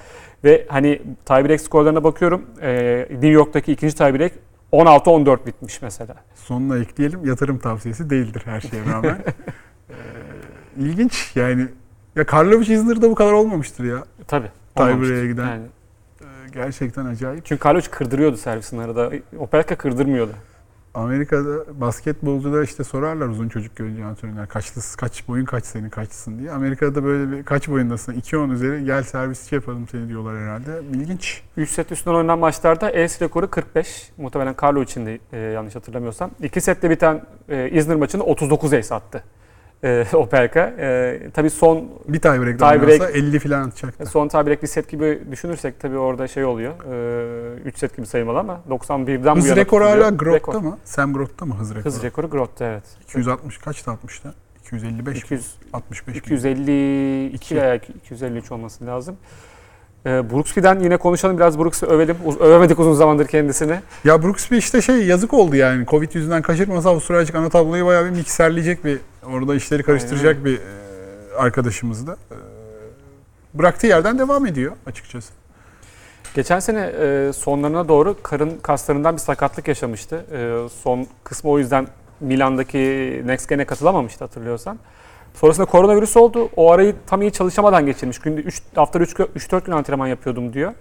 Ve 0.45 0.67
hani 0.69 1.03
tiebreak 1.25 1.61
skorlarına 1.61 2.05
bakıyorum. 2.05 2.43
E, 2.63 3.07
New 3.11 3.29
York'taki 3.29 3.73
ikinci 3.73 3.97
tiebreak 3.97 4.33
16-14 4.73 5.47
bitmiş 5.47 5.83
mesela. 5.83 6.15
Sonuna 6.35 6.79
ekleyelim 6.79 7.27
yatırım 7.27 7.59
tavsiyesi 7.59 8.11
değildir 8.11 8.43
her 8.45 8.61
şeye 8.61 8.85
rağmen. 8.87 9.19
ee, 9.91 9.95
ilginç 10.79 11.33
yani. 11.35 11.67
Ya 12.17 12.27
Karlovic 12.27 12.75
Isner 12.75 13.03
da 13.03 13.11
bu 13.11 13.15
kadar 13.15 13.33
olmamıştır 13.33 13.85
ya. 13.85 14.05
Tabii. 14.27 14.51
Tiebreak'e 14.77 15.27
giden. 15.27 15.47
Yani. 15.47 15.65
Ee, 16.21 16.25
gerçekten 16.53 17.07
acayip. 17.07 17.47
Çünkü 17.47 17.61
Karlovic 17.61 17.91
kırdırıyordu 17.91 18.37
servisin 18.37 18.79
arada. 18.79 19.11
Opelka 19.39 19.77
kırdırmıyordu. 19.77 20.33
Amerika'da 20.95 21.81
basketbolcuda 21.81 22.65
işte 22.65 22.85
sorarlar 22.85 23.29
uzun 23.29 23.49
çocuk 23.49 23.77
görünce 23.77 24.05
antrenörler 24.05 24.49
kaçlısın, 24.49 24.97
kaç 24.97 25.29
boyun 25.29 25.45
kaç 25.45 25.65
senin 25.65 25.91
kaçsın 25.91 26.39
diye. 26.39 26.51
Amerika'da 26.51 27.05
böyle 27.05 27.33
bir 27.33 27.43
kaç 27.43 27.69
boyundasın 27.69 28.13
2-10 28.13 28.53
üzeri 28.53 28.85
gel 28.85 29.03
servisçi 29.03 29.55
yapalım 29.55 29.89
seni 29.91 30.09
diyorlar 30.09 30.39
herhalde. 30.39 30.81
İlginç. 30.95 31.43
3 31.57 31.71
set 31.71 31.93
üstünden 31.93 32.17
oynanan 32.17 32.39
maçlarda 32.39 32.87
ace 32.87 33.15
rekoru 33.21 33.51
45. 33.51 34.11
Muhtemelen 34.17 34.55
Karlo 34.55 34.83
için 34.83 35.07
de 35.07 35.19
e, 35.33 35.39
yanlış 35.39 35.75
hatırlamıyorsam. 35.75 36.31
2 36.43 36.61
sette 36.61 36.91
biten 36.91 37.23
e, 37.49 37.71
İzmir 37.71 37.95
maçında 37.95 38.25
39 38.25 38.73
ace 38.73 38.95
attı. 38.95 39.25
E, 39.85 40.05
Opelka. 40.13 40.75
E, 40.79 41.19
tabii 41.35 41.51
son 41.51 41.85
Bir 42.09 42.21
Tie 42.21 42.31
break. 42.43 42.63
oynarsa 42.63 43.11
50 43.11 43.39
falan 43.39 43.63
atacaktı. 43.69 44.07
son 44.07 44.29
tiebreak 44.29 44.63
bir 44.63 44.67
set 44.69 44.89
gibi 44.89 45.21
düşünürsek 45.31 45.81
tabii 45.81 45.99
orada 45.99 46.29
şey 46.29 46.45
oluyor. 46.45 46.73
3 47.65 47.79
set 47.79 47.97
gibi 47.97 48.07
sayılmalı 48.07 48.39
ama 48.39 48.61
91'den 48.71 49.37
bu 49.37 49.41
Hız 49.41 49.47
yana 49.47 49.57
rekoru 49.57 49.85
tutuluyor. 49.85 50.05
hala 50.05 50.17
Grott'ta 50.17 50.53
Rekor. 50.53 50.55
mı? 50.61 50.79
Sam 50.85 51.13
Grott'ta 51.13 51.47
mı 51.47 51.55
hız 51.55 51.71
rekoru? 51.71 51.85
Hız 51.85 52.03
rekoru 52.03 52.31
Grott'ta 52.31 52.65
evet. 52.65 52.85
260 53.05 53.59
kaçtı 53.59 53.91
60'ta? 53.91 54.35
255 54.67 55.15
mi? 55.15 55.19
200, 55.21 55.55
65 55.73 56.15
mi? 56.15 56.19
252 56.19 57.37
İki. 57.37 57.57
veya 57.57 57.75
253 57.75 58.53
olması 58.53 58.87
lazım. 58.87 59.17
E, 60.07 60.31
Brooksby'den 60.31 60.81
yine 60.81 60.97
konuşalım 60.97 61.37
biraz 61.37 61.59
Brooks'u 61.59 61.87
övelim. 61.87 62.17
Uz- 62.25 62.41
övemedik 62.41 62.79
uzun 62.79 62.93
zamandır 62.95 63.27
kendisini. 63.27 63.81
Ya 64.05 64.23
Brooksby 64.23 64.57
işte 64.57 64.83
şey 64.83 65.07
yazık 65.07 65.35
oldu 65.35 65.57
yani. 65.57 65.87
Covid 65.87 66.15
yüzünden 66.15 66.43
kaçırmasa 66.43 66.91
Avustralya 66.91 67.23
açık 67.23 67.35
ana 67.35 67.49
tabloyu 67.49 67.87
bayağı 67.87 68.05
bir 68.05 68.11
mikserleyecek 68.11 68.85
bir 68.85 68.99
orada 69.27 69.55
işleri 69.55 69.83
karıştıracak 69.83 70.45
bir 70.45 70.59
e, 70.59 71.37
arkadaşımız 71.37 72.07
da. 72.07 72.13
E, 72.13 72.37
bıraktığı 73.55 73.87
yerden 73.87 74.19
devam 74.19 74.47
ediyor 74.47 74.73
açıkçası. 74.87 75.33
Geçen 76.35 76.61
sene 76.61 76.81
e, 76.81 77.33
sonlarına 77.33 77.89
doğru 77.89 78.17
karın 78.23 78.59
kaslarından 78.63 79.15
bir 79.15 79.21
sakatlık 79.21 79.69
yaşamıştı. 79.69 80.25
E, 80.33 80.69
son 80.83 81.07
kısmı 81.25 81.51
o 81.51 81.59
yüzden 81.59 81.87
Milan'daki 82.21 82.79
Next 83.27 83.49
Gen'e 83.49 83.65
katılamamıştı 83.65 84.25
hatırlıyorsan. 84.25 84.79
Sonrasında 85.35 85.67
koronavirüs 85.67 86.17
oldu. 86.17 86.49
O 86.57 86.73
arayı 86.73 86.95
tam 87.07 87.23
iyi 87.23 87.33
çalışamadan 87.33 87.87
geçirmiş. 87.87 88.19
Günde 88.19 88.41
3 88.41 88.63
haftada 88.75 89.05
3-4 89.05 89.65
gün 89.65 89.73
antrenman 89.73 90.07
yapıyordum 90.07 90.53
diyor. 90.53 90.73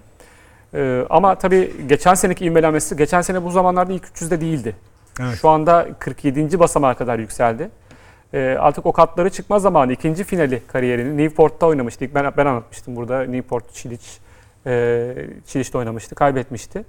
E, 0.74 1.06
ama 1.10 1.36
tabii 1.36 1.74
geçen 1.88 2.14
seneki 2.14 2.46
ivmelenmesi, 2.46 2.98
geçen 2.98 3.22
sene 3.22 3.44
bu 3.44 3.52
zamanlarda 3.52 3.94
ilk 3.94 4.04
300'de 4.04 4.42
değildi. 4.42 4.76
Evet. 5.20 5.38
Şu 5.42 5.50
anda 5.50 5.88
47. 6.00 6.60
basamağa 6.60 6.94
kadar 6.94 7.20
yükseldi. 7.20 7.70
E, 8.34 8.58
artık 8.60 8.86
o 8.86 8.92
katları 8.92 9.30
çıkma 9.30 9.60
zamanı. 9.60 9.94
ikinci 9.94 10.24
finali 10.24 10.62
kariyerini 10.68 11.18
Newport'ta 11.18 11.66
oynamıştı. 11.66 12.06
İlk 12.06 12.16
ben, 12.16 12.32
ben 12.38 12.46
anlatmıştım 12.46 12.96
burada. 12.96 13.24
Newport, 13.24 13.74
Çiliç, 13.74 14.20
e, 14.66 15.16
Çiliç'te 15.48 15.78
oynamıştı. 15.78 16.16
Kaybetmişti. 16.16 16.86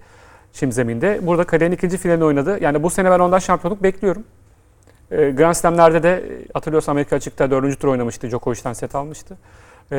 Çim 0.52 0.72
zeminde. 0.72 1.20
Burada 1.22 1.44
kariyerin 1.44 1.74
ikinci 1.74 1.96
finalini 1.98 2.24
oynadı. 2.24 2.58
Yani 2.60 2.82
bu 2.82 2.90
sene 2.90 3.10
ben 3.10 3.18
ondan 3.18 3.38
şampiyonluk 3.38 3.82
bekliyorum. 3.82 4.24
E, 5.10 5.30
Grand 5.30 5.54
Slam'lerde 5.54 6.02
de 6.02 6.10
e, 6.10 6.22
hatırlıyorsan 6.54 6.92
Amerika 6.92 7.16
açıkta 7.16 7.50
dördüncü 7.50 7.76
tur 7.76 7.88
oynamıştı. 7.88 8.30
Djokovic'ten 8.30 8.72
set 8.72 8.94
almıştı. 8.94 9.36
E, 9.92 9.96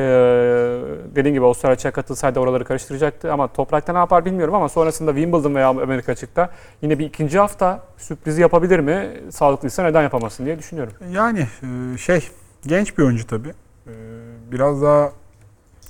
dediğim 1.16 1.34
gibi 1.34 1.44
Avustralya 1.44 1.72
açığa 1.74 1.90
katılsaydı 1.92 2.40
oraları 2.40 2.64
karıştıracaktı. 2.64 3.32
Ama 3.32 3.52
toprakta 3.52 3.92
ne 3.92 3.98
yapar 3.98 4.24
bilmiyorum 4.24 4.54
ama 4.54 4.68
sonrasında 4.68 5.10
Wimbledon 5.14 5.54
veya 5.54 5.68
Amerika 5.68 6.12
açıkta 6.12 6.50
yine 6.82 6.98
bir 6.98 7.06
ikinci 7.06 7.38
hafta 7.38 7.80
sürprizi 7.96 8.42
yapabilir 8.42 8.78
mi? 8.80 9.10
Sağlıklıysa 9.30 9.82
neden 9.82 10.02
yapamasın 10.02 10.44
diye 10.46 10.58
düşünüyorum. 10.58 10.92
Yani 11.10 11.46
e, 11.94 11.98
şey 11.98 12.28
genç 12.66 12.98
bir 12.98 13.02
oyuncu 13.02 13.26
tabii. 13.26 13.48
E, 13.86 13.92
Biraz 14.52 14.82
daha 14.82 15.12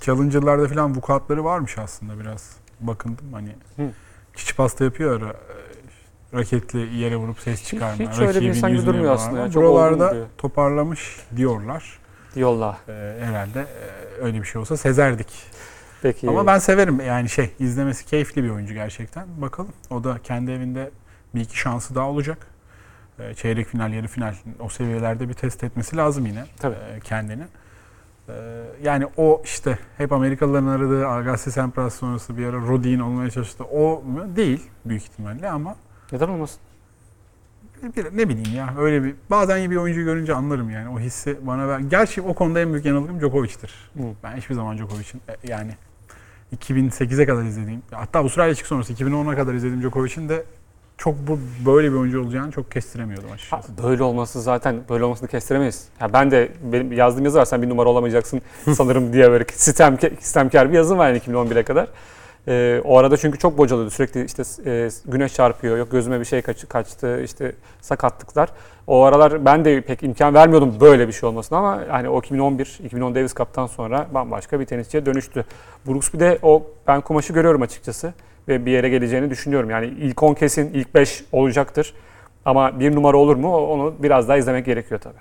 challenger'larda 0.01 0.69
falan 0.69 0.95
vukuatları 0.97 1.45
varmış 1.45 1.79
aslında 1.79 2.21
biraz. 2.21 2.57
Bakındım 2.81 3.33
hani 3.33 3.49
Hı. 3.77 3.83
çiçi 4.37 4.57
pasta 4.57 4.85
yapıyor 4.85 5.21
ara. 5.23 5.31
e, 5.31 5.35
Raketli 6.35 6.97
yere 6.97 7.17
vurup 7.17 7.38
ses 7.41 7.65
çıkarma. 7.65 8.11
hiç 8.11 8.19
öyle 8.21 8.41
bir 8.41 8.47
insan 8.47 8.73
gibi 8.73 8.87
durmuyor 8.87 9.15
aslında 9.15 9.41
ya, 9.41 9.51
çok 9.51 9.62
Buralarda 9.62 10.15
toparlamış 10.38 11.17
diyorlar. 11.37 11.99
Yolla. 12.37 12.79
E, 12.88 12.92
herhalde 13.21 13.61
e, 13.61 14.23
öyle 14.23 14.40
bir 14.40 14.45
şey 14.47 14.61
olsa 14.61 14.77
sezerdik. 14.77 15.29
Peki. 16.03 16.29
Ama 16.29 16.47
ben 16.47 16.59
severim 16.59 17.01
yani 17.01 17.29
şey 17.29 17.51
izlemesi 17.59 18.07
keyifli 18.07 18.45
bir 18.45 18.51
oyuncu 18.51 18.75
gerçekten. 18.75 19.27
Bakalım 19.37 19.73
o 19.90 20.05
da 20.05 20.18
kendi 20.25 20.51
evinde 20.51 20.90
bir 21.35 21.40
iki 21.40 21.59
şansı 21.59 21.95
daha 21.95 22.09
olacak. 22.09 22.38
Ee, 23.18 23.35
Çeyrek 23.35 23.66
final, 23.66 23.92
yarı 23.92 24.09
final 24.09 24.35
o 24.61 24.68
seviyelerde 24.68 25.29
bir 25.29 25.35
test 25.35 25.64
etmesi 25.64 25.97
lazım 25.97 26.27
yine 26.27 26.45
Tabii. 26.59 26.75
e, 26.75 27.01
kendini. 27.01 27.42
Ee, 28.29 28.33
Yani 28.83 29.07
o 29.16 29.42
işte 29.45 29.79
hep 29.99 30.12
Amerikalıların 30.12 30.66
aradığı 30.66 31.09
Agassi 31.09 31.53
Sampras 31.53 31.95
sonrası 31.95 32.38
bir 32.38 32.47
ara 32.47 32.57
Rodin 32.57 32.99
olmaya 33.01 33.31
çalıştı. 33.31 33.64
O 33.64 34.03
mu? 34.03 34.37
değil 34.37 34.62
büyük 34.85 35.03
ihtimalle 35.03 35.51
ama 35.51 35.77
Neden 36.12 36.29
olmasın? 36.29 36.61
Bir, 37.97 38.05
ne 38.05 38.29
bileyim 38.29 38.57
ya 38.57 38.75
öyle 38.79 39.05
bir 39.05 39.14
bazen 39.31 39.59
iyi 39.59 39.71
bir 39.71 39.77
oyuncu 39.77 40.03
görünce 40.05 40.35
anlarım 40.35 40.71
yani 40.71 40.88
o 40.88 41.01
hissi 41.01 41.37
bana 41.42 41.68
ver. 41.68 41.79
Gerçi 41.79 42.23
o 42.23 42.35
konuda 42.35 42.61
en 42.61 42.73
büyük 42.73 42.87
yanılgım 42.87 43.21
Djokovic'tir. 43.21 43.73
Hı. 43.97 44.03
Ben 44.23 44.37
hiçbir 44.37 44.55
zaman 44.55 44.79
Djokovic'in 44.79 45.21
e, 45.29 45.53
yani 45.53 45.73
2008'e 46.61 47.27
kadar 47.27 47.42
izlediğim 47.42 47.83
hatta 47.90 48.18
Avustralya 48.18 48.55
çık 48.55 48.66
sonrası 48.66 48.92
2010'a 48.92 49.37
kadar 49.37 49.55
izlediğim 49.55 49.83
Djokovic'in 49.83 50.29
de 50.29 50.45
çok 50.99 51.14
bu 51.27 51.38
böyle 51.66 51.92
bir 51.92 51.97
oyuncu 51.97 52.23
olacağını 52.23 52.53
çok 52.53 52.71
kestiremiyordum 52.71 53.29
Ha, 53.29 53.35
açıkçası. 53.35 53.83
böyle 53.83 54.03
olması 54.03 54.42
zaten 54.42 54.81
böyle 54.88 55.05
olmasını 55.05 55.29
kestiremeyiz. 55.29 55.85
Ya 56.01 56.12
ben 56.12 56.31
de 56.31 56.53
benim 56.73 56.92
yazdığım 56.92 57.25
yazı 57.25 57.38
var 57.38 57.45
sen 57.45 57.62
bir 57.62 57.68
numara 57.68 57.88
olamayacaksın 57.88 58.40
sanırım 58.75 59.12
diye 59.12 59.31
böyle 59.31 59.45
sistem 59.53 59.99
sistemkar 60.21 60.68
bir 60.71 60.75
yazım 60.77 60.99
var 60.99 61.09
yani 61.09 61.18
2011'e 61.18 61.62
kadar. 61.62 61.88
Ee, 62.48 62.81
o 62.85 62.98
arada 62.98 63.16
çünkü 63.16 63.38
çok 63.38 63.59
bocalıyordu. 63.59 63.90
Sürekli 63.90 64.24
işte 64.24 64.42
e, 64.66 64.88
güneş 65.05 65.35
çarpıyor, 65.35 65.78
yok 65.78 65.90
gözüme 65.90 66.20
bir 66.20 66.24
şey 66.24 66.42
kaç, 66.42 66.68
kaçtı, 66.68 67.22
işte 67.24 67.52
sakatlıklar. 67.81 68.48
O 68.87 69.02
aralar 69.02 69.44
ben 69.44 69.64
de 69.64 69.81
pek 69.81 70.02
imkan 70.02 70.35
vermiyordum 70.35 70.76
böyle 70.81 71.09
bir 71.09 71.12
şey 71.12 71.28
olmasına 71.28 71.59
ama 71.59 71.81
hani 71.88 72.09
o 72.09 72.18
2011, 72.18 72.81
2010 72.85 73.14
Davis 73.14 73.35
Cup'tan 73.35 73.66
sonra 73.66 74.07
bambaşka 74.14 74.61
bir 74.61 74.64
tenisçiye 74.64 75.07
dönüştü. 75.07 75.44
Brooks 75.87 76.12
bir 76.12 76.20
de 76.20 76.38
o 76.42 76.66
ben 76.87 77.00
kumaşı 77.00 77.33
görüyorum 77.33 77.62
açıkçası 77.62 78.14
ve 78.48 78.66
bir 78.66 78.70
yere 78.70 78.88
geleceğini 78.88 79.31
düşünüyorum. 79.31 79.70
Yani 79.70 79.87
ilk 79.87 80.22
10 80.22 80.35
kesin, 80.35 80.74
ilk 80.74 80.94
5 80.94 81.24
olacaktır. 81.33 81.94
Ama 82.44 82.81
bir 82.81 82.94
numara 82.94 83.16
olur 83.16 83.37
mu 83.37 83.57
onu 83.57 83.94
biraz 83.98 84.28
daha 84.28 84.37
izlemek 84.37 84.66
gerekiyor 84.66 85.00
tabii. 85.00 85.18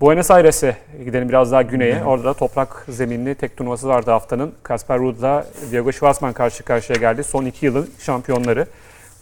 Buenos 0.00 0.30
Aires'e 0.30 0.76
gidelim 1.04 1.28
biraz 1.28 1.52
daha 1.52 1.62
güneye. 1.62 1.90
Gidelim. 1.90 2.06
Orada 2.06 2.34
toprak 2.34 2.84
zeminli 2.88 3.34
tek 3.34 3.56
turnuvası 3.56 3.88
vardı 3.88 4.10
haftanın. 4.10 4.52
Kasper 4.62 4.98
Ruud'la 4.98 5.46
Diego 5.70 5.92
Schwartzman 5.92 6.32
karşı 6.32 6.64
karşıya 6.64 6.98
geldi. 6.98 7.24
Son 7.24 7.44
iki 7.44 7.66
yılın 7.66 7.90
şampiyonları. 7.98 8.66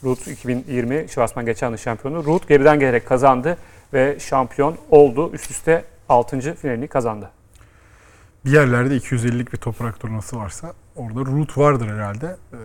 Ruud 0.05 0.27
2020, 0.27 1.07
Schwartzman 1.09 1.47
geçen 1.47 1.71
yıl 1.71 1.77
şampiyonu. 1.77 2.25
Ruud 2.25 2.49
geriden 2.49 2.79
gelerek 2.79 3.07
kazandı 3.07 3.57
ve 3.93 4.19
şampiyon 4.21 4.77
oldu. 4.91 5.31
Üst 5.33 5.51
üste 5.51 5.85
6. 6.09 6.55
finalini 6.55 6.89
kazandı. 6.89 7.31
Bir 8.45 8.51
yerlerde 8.53 8.97
250'lik 8.97 9.53
bir 9.53 9.59
toprak 9.59 10.01
turnuvası 10.01 10.37
varsa 10.37 10.73
orada 10.97 11.21
root 11.21 11.59
vardır 11.59 11.89
herhalde. 11.89 12.37
Ee, 12.53 12.57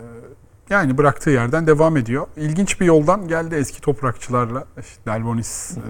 Yani 0.70 0.98
bıraktığı 0.98 1.30
yerden 1.30 1.66
devam 1.66 1.96
ediyor. 1.96 2.26
İlginç 2.36 2.80
bir 2.80 2.86
yoldan 2.86 3.28
geldi 3.28 3.54
eski 3.54 3.80
toprakçılarla. 3.80 4.64
İşte 4.80 5.00
Delbonis, 5.06 5.70
e, 5.76 5.80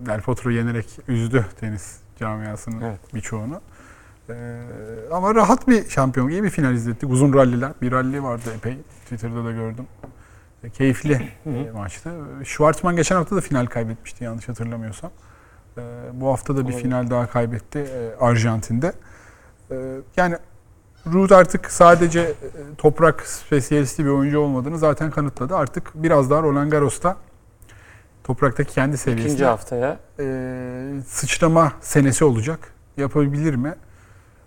Del 0.00 0.20
Potro 0.20 0.50
yenerek 0.50 0.86
üzdü 1.08 1.46
tenis 1.60 1.96
camiasının 2.20 2.80
Evet. 2.80 3.14
birçoğunu. 3.14 3.60
Ee, 4.30 4.60
ama 5.12 5.34
rahat 5.34 5.68
bir 5.68 5.88
şampiyon, 5.88 6.28
iyi 6.28 6.42
bir 6.42 6.50
final 6.50 6.74
izlettik. 6.74 7.10
Uzun 7.10 7.34
ralliler. 7.34 7.72
Bir 7.82 7.92
ralli 7.92 8.22
vardı 8.22 8.50
epey. 8.56 8.78
Twitter'da 9.02 9.44
da 9.44 9.52
gördüm. 9.52 9.86
E, 10.64 10.70
Keyifli 10.70 11.28
e, 11.46 11.70
maçtı. 11.74 12.10
Schwartzman 12.44 12.96
geçen 12.96 13.16
hafta 13.16 13.36
da 13.36 13.40
final 13.40 13.66
kaybetmişti 13.66 14.24
yanlış 14.24 14.48
hatırlamıyorsam. 14.48 15.10
Ee, 15.78 15.82
bu 16.12 16.28
hafta 16.28 16.54
da 16.54 16.58
bir 16.58 16.64
Olabilir. 16.64 16.82
final 16.82 17.10
daha 17.10 17.26
kaybetti 17.26 17.78
e, 17.78 18.24
Arjantin'de. 18.24 18.92
Ee, 19.70 19.96
yani 20.16 20.36
Ruud 21.12 21.30
artık 21.30 21.70
sadece 21.70 22.20
e, 22.20 22.34
toprak 22.78 23.26
spesiyalisti 23.26 24.04
bir 24.04 24.10
oyuncu 24.10 24.38
olmadığını 24.38 24.78
zaten 24.78 25.10
kanıtladı. 25.10 25.56
Artık 25.56 25.90
biraz 25.94 26.30
daha 26.30 26.42
Roland 26.42 26.70
Garros'ta 26.72 27.16
Topraktaki 28.24 28.74
kendi 28.74 28.98
seviyesinde 28.98 29.28
İkinci 29.28 29.44
haftaya. 29.44 29.98
e, 30.20 31.02
sıçrama 31.06 31.72
senesi 31.80 32.24
olacak. 32.24 32.58
Yapabilir 32.96 33.54
mi? 33.54 33.74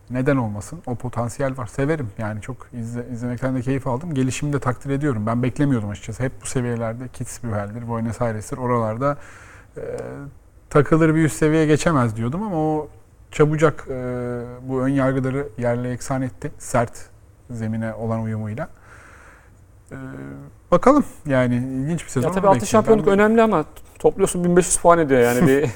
Neden 0.09 0.35
olmasın? 0.37 0.79
O 0.85 0.95
potansiyel 0.95 1.57
var. 1.57 1.65
Severim. 1.67 2.09
Yani 2.17 2.41
çok 2.41 2.67
izle, 2.73 3.05
izlemekten 3.13 3.55
de 3.55 3.61
keyif 3.61 3.87
aldım. 3.87 4.13
Gelişimi 4.13 4.53
de 4.53 4.59
takdir 4.59 4.89
ediyorum. 4.89 5.25
Ben 5.25 5.43
beklemiyordum 5.43 5.89
açıkçası. 5.89 6.23
Hep 6.23 6.31
bu 6.41 6.45
seviyelerde 6.45 7.07
Kitzbühel'dir, 7.07 7.87
Buenos 7.87 8.21
Aires'tir. 8.21 8.57
Oralarda 8.57 9.17
e, 9.77 9.81
takılır 10.69 11.15
bir 11.15 11.23
üst 11.23 11.35
seviyeye 11.37 11.65
geçemez 11.65 12.15
diyordum 12.15 12.43
ama 12.43 12.55
o 12.57 12.89
çabucak 13.31 13.87
e, 13.89 13.93
bu 14.61 14.81
ön 14.81 14.89
yargıları 14.89 15.49
yerle 15.57 15.91
eksan 15.91 16.21
etti. 16.21 16.51
Sert 16.57 17.05
zemine 17.49 17.93
olan 17.93 18.21
uyumuyla. 18.21 18.69
E, 19.91 19.97
bakalım. 20.71 21.05
Yani 21.25 21.55
ilginç 21.55 22.03
bir 22.03 22.09
sezon. 22.09 22.27
Ya 22.27 22.33
tabii 22.33 22.47
ama 22.47 22.55
altı 22.55 22.61
bekliyorum. 22.61 22.67
şampiyonluk 22.67 23.07
Ben- 23.07 23.13
önemli 23.13 23.41
ama 23.41 23.65
topluyorsun 23.99 24.43
1500 24.43 24.77
puan 24.77 24.99
ediyor 24.99 25.21
yani 25.21 25.47
bir 25.47 25.69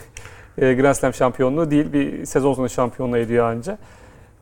e, 0.66 0.74
Grand 0.74 0.94
Slam 0.94 1.14
şampiyonluğu 1.14 1.72
değil 1.72 1.94
bir 1.94 2.26
sezon 2.26 2.54
sonu 2.54 2.70
şampiyonluğu 2.70 3.18
ediyor 3.18 3.46
anca. 3.52 3.78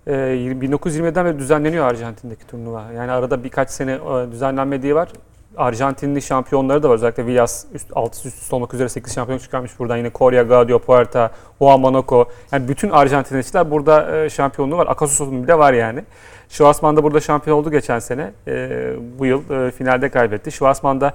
E, 0.07 0.11
1920'den 0.11 1.25
beri 1.25 1.39
düzenleniyor 1.39 1.85
Arjantin'deki 1.85 2.47
turnuva. 2.47 2.83
Yani 2.95 3.11
arada 3.11 3.43
birkaç 3.43 3.69
sene 3.69 3.91
e, 3.91 4.31
düzenlenmediği 4.31 4.95
var. 4.95 5.09
Arjantinli 5.57 6.21
şampiyonları 6.21 6.83
da 6.83 6.89
var. 6.89 6.95
Özellikle 6.95 7.25
Villas 7.25 7.65
üst, 7.73 7.87
altı 7.93 8.27
üst 8.27 8.41
üste 8.41 8.55
olmak 8.55 8.73
üzere 8.73 8.89
8 8.89 9.15
şampiyon 9.15 9.39
çıkarmış 9.39 9.79
buradan. 9.79 9.97
Yine 9.97 10.11
Coria, 10.15 10.43
Gaudio, 10.43 10.79
Puerta, 10.79 11.31
Juan 11.59 11.79
Monaco. 11.79 12.29
Yani 12.51 12.67
bütün 12.67 12.89
Arjantinliler 12.89 13.71
burada 13.71 14.17
e, 14.17 14.29
şampiyonluğu 14.29 14.77
var. 14.77 14.87
Akasus'un 14.87 15.43
bile 15.43 15.57
var 15.57 15.73
yani. 15.73 16.03
Schwarzman 16.49 16.97
da 16.97 17.03
burada 17.03 17.19
şampiyon 17.19 17.57
oldu 17.57 17.71
geçen 17.71 17.99
sene. 17.99 18.31
E, 18.47 18.93
bu 19.19 19.25
yıl 19.25 19.49
e, 19.49 19.71
finalde 19.71 20.09
kaybetti. 20.09 20.51
Schwarzman 20.51 21.01
da 21.01 21.13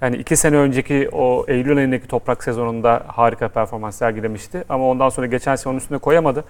yani 0.00 0.16
iki 0.16 0.36
sene 0.36 0.56
önceki 0.56 1.08
o 1.12 1.44
Eylül 1.48 1.76
ayındaki 1.76 2.08
toprak 2.08 2.44
sezonunda 2.44 3.02
harika 3.06 3.48
performans 3.48 3.96
sergilemişti. 3.96 4.64
Ama 4.68 4.88
ondan 4.88 5.08
sonra 5.08 5.26
geçen 5.26 5.56
sene 5.56 5.70
onun 5.70 5.78
üstüne 5.78 5.98
koyamadı. 5.98 6.44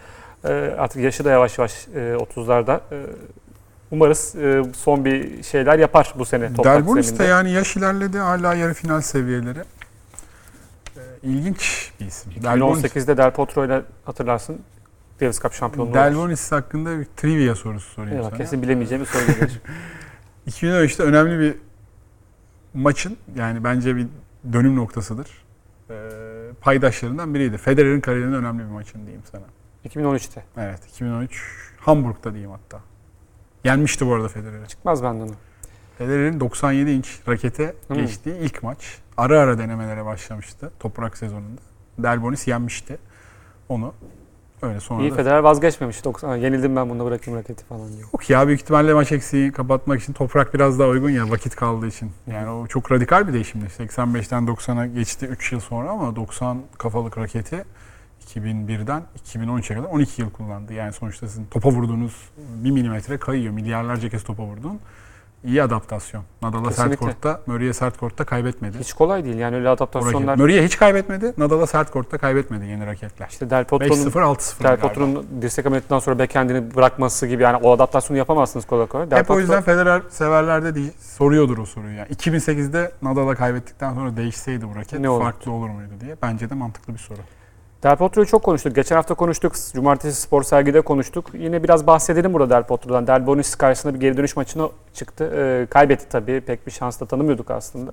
Ee, 0.45 0.75
artık 0.79 1.03
yaşı 1.03 1.25
da 1.25 1.31
yavaş 1.31 1.59
yavaş 1.59 1.89
e, 1.95 1.99
30'larda. 1.99 2.81
Ee, 2.93 2.97
umarız 3.91 4.37
e, 4.37 4.63
son 4.77 5.05
bir 5.05 5.43
şeyler 5.43 5.79
yapar 5.79 6.15
bu 6.19 6.25
sene 6.25 6.55
toprak 6.55 6.79
Delbonis 6.79 7.07
de 7.07 7.17
zeminde. 7.17 7.31
yani 7.31 7.51
yaş 7.51 7.77
ilerledi 7.77 8.19
hala 8.19 8.55
yarı 8.55 8.75
final 8.75 9.01
seviyeleri. 9.01 9.59
Ee, 9.59 11.01
İlginç 11.23 11.93
bir 12.01 12.07
isim. 12.07 12.33
Delbonis, 12.43 12.85
2018'de 12.85 13.17
Del 13.17 13.31
Potro 13.31 13.65
ile 13.65 13.83
hatırlarsın 14.05 14.59
Davis 15.21 15.41
Cup 15.43 15.53
şampiyonluğu. 15.53 15.95
Delbonis 15.95 16.53
hakkında 16.53 16.99
bir 17.01 17.05
trivia 17.17 17.55
sorusu 17.55 17.91
sorayım 17.91 18.17
Eyvah, 18.17 18.29
sana. 18.29 18.39
kesin 18.39 18.63
bilemeyeceğim 18.63 19.05
bir 19.05 19.09
soru 19.09 19.27
gelir. 19.27 19.61
2013'te 20.49 21.03
önemli 21.03 21.39
bir 21.41 21.55
maçın 22.75 23.17
yani 23.37 23.65
bence 23.65 23.97
bir 23.97 24.07
dönüm 24.53 24.77
noktasıdır. 24.77 25.29
Ee, 25.91 25.95
paydaşlarından 26.61 27.35
biriydi. 27.35 27.59
Federer'in 27.59 28.01
kariyerinin 28.01 28.35
önemli 28.35 28.59
bir 28.59 28.69
maçın 28.69 29.01
diyeyim 29.01 29.23
sana. 29.33 29.43
2013'te. 29.89 30.45
Evet 30.57 30.87
2013 30.89 31.43
Hamburg'da 31.81 32.31
diyeyim 32.33 32.51
hatta. 32.51 32.81
Yenmişti 33.65 34.07
bu 34.07 34.15
arada 34.15 34.29
Federer'i. 34.29 34.69
Çıkmaz 34.69 35.03
benden 35.03 35.29
o. 35.29 35.33
Federer'in 35.99 36.41
97 36.41 36.91
inç 36.91 37.21
rakete 37.29 37.75
Hmm. 37.87 37.97
geçtiği 37.97 38.37
ilk 38.37 38.63
maç. 38.63 38.99
Ara 39.17 39.41
ara 39.41 39.59
denemelere 39.59 40.05
başlamıştı 40.05 40.71
toprak 40.81 41.19
sezonunda. 41.19 41.61
Delbonis 41.99 42.49
yenmişti 42.49 42.99
onu. 43.69 43.95
Öyle 44.63 44.81
sonra 44.81 45.03
İyi. 45.03 45.11
Federer 45.11 45.39
vazgeçmemiş. 45.39 46.05
90, 46.05 46.37
yenildim 46.37 46.77
ben 46.77 46.91
bunu 46.91 47.05
bırakayım 47.05 47.41
raketi 47.41 47.65
falan 47.65 47.89
diyor. 47.89 48.09
Yok 48.13 48.31
ya 48.31 48.47
büyük 48.47 48.61
ihtimalle 48.61 48.95
maç 48.95 49.13
eksiği 49.13 49.53
kapatmak 49.53 50.03
için 50.03 50.13
toprak 50.13 50.55
biraz 50.55 50.79
daha 50.79 50.89
uygun 50.89 51.11
ya 51.11 51.31
vakit 51.31 51.57
kaldığı 51.57 51.87
için. 51.87 52.11
Yani 52.27 52.51
o 52.51 52.67
çok 52.67 52.93
radikal 52.93 53.29
bir 53.29 53.33
değişimdi. 53.33 53.65
85'ten 53.79 54.43
90'a 54.43 54.87
geçti 54.87 55.27
3 55.27 55.53
yıl 55.53 55.61
sonra 55.61 55.91
ama 55.91 56.17
90 56.17 56.59
kafalık 56.79 57.19
raketi 57.19 57.65
2001'den 58.35 59.03
2013'e 59.27 59.77
kadar 59.77 59.89
12 59.89 60.23
yıl 60.23 60.31
kullandı. 60.31 60.73
Yani 60.73 60.93
sonuçta 60.93 61.29
sizin 61.29 61.45
topa 61.45 61.69
vurduğunuz 61.69 62.29
1 62.65 62.71
milimetre 62.71 63.19
kayıyor. 63.19 63.53
Milyarlarca 63.55 64.09
kez 64.09 64.25
topa 64.25 64.43
vurdun. 64.43 64.81
İyi 65.45 65.63
adaptasyon. 65.63 66.25
Nadal'a 66.43 66.71
sert 66.71 66.97
kortta, 66.97 67.41
Murray'e 67.47 67.73
sert 67.73 67.99
kortta 67.99 68.25
kaybetmedi. 68.25 68.79
Hiç 68.79 68.93
kolay 68.93 69.25
değil 69.25 69.37
yani 69.37 69.57
öyle 69.57 69.69
O 69.69 69.73
adaptasyonlar. 69.73 70.39
Murray'e 70.39 70.65
hiç 70.65 70.79
kaybetmedi. 70.79 71.35
Nadal'a 71.39 71.67
sert 71.67 71.91
kortta 71.91 72.19
kaybetmedi 72.19 72.67
yeni 72.67 72.87
raketler. 72.87 73.29
İşte 73.31 73.51
Del 73.51 73.65
Potro'nun 73.65 74.11
5-0, 74.11 74.23
6-0 74.23 74.65
Del. 74.65 74.77
Potro'nun 74.81 75.27
dirsek 75.43 75.67
ameliyatından 75.67 75.99
sonra 75.99 76.19
backhandini 76.19 76.75
bırakması 76.75 77.27
gibi 77.27 77.43
yani 77.43 77.57
o 77.57 77.73
adaptasyonu 77.73 78.19
yapamazsınız 78.19 78.67
kolay 78.67 78.87
kolay. 78.87 79.11
Del 79.11 79.19
Hep 79.19 79.31
o 79.31 79.35
Potro- 79.35 79.41
yüzden 79.41 79.63
Federer 79.63 80.03
severlerde 80.11 80.75
değil, 80.75 80.93
soruyordur 81.01 81.59
o 81.59 81.67
soruyu. 81.67 81.97
Yani 81.97 82.09
2008'de 82.09 82.93
Nadal'a 83.03 83.35
kaybettikten 83.35 83.95
sonra 83.95 84.17
değişseydi 84.17 84.69
bu 84.69 84.77
raket 84.77 85.01
Ne 85.01 85.19
farklı 85.19 85.53
olur 85.53 85.69
muydu 85.69 85.93
diye. 86.01 86.17
Bence 86.23 86.51
de 86.51 86.55
mantıklı 86.55 86.93
bir 86.95 86.99
soru. 86.99 87.19
Del 87.83 87.97
Potro'yu 87.97 88.27
çok 88.27 88.43
konuştuk. 88.43 88.75
Geçen 88.75 88.97
hafta 88.97 89.15
konuştuk. 89.15 89.53
Cumartesi 89.75 90.21
spor 90.21 90.43
sergide 90.43 90.81
konuştuk. 90.81 91.27
Yine 91.35 91.63
biraz 91.63 91.87
bahsedelim 91.87 92.33
burada 92.35 92.51
Del 92.51 92.63
Potro'dan. 92.63 93.07
Del 93.07 93.27
Bonis 93.27 93.55
karşısında 93.55 93.95
bir 93.95 94.01
geri 94.01 94.17
dönüş 94.17 94.37
maçına 94.37 94.69
çıktı. 94.95 95.33
Ee, 95.37 95.67
kaybetti 95.71 96.09
tabii. 96.09 96.41
Pek 96.41 96.67
bir 96.67 96.73
şans 96.73 97.01
da 97.01 97.07
tanımıyorduk 97.07 97.51
aslında. 97.51 97.93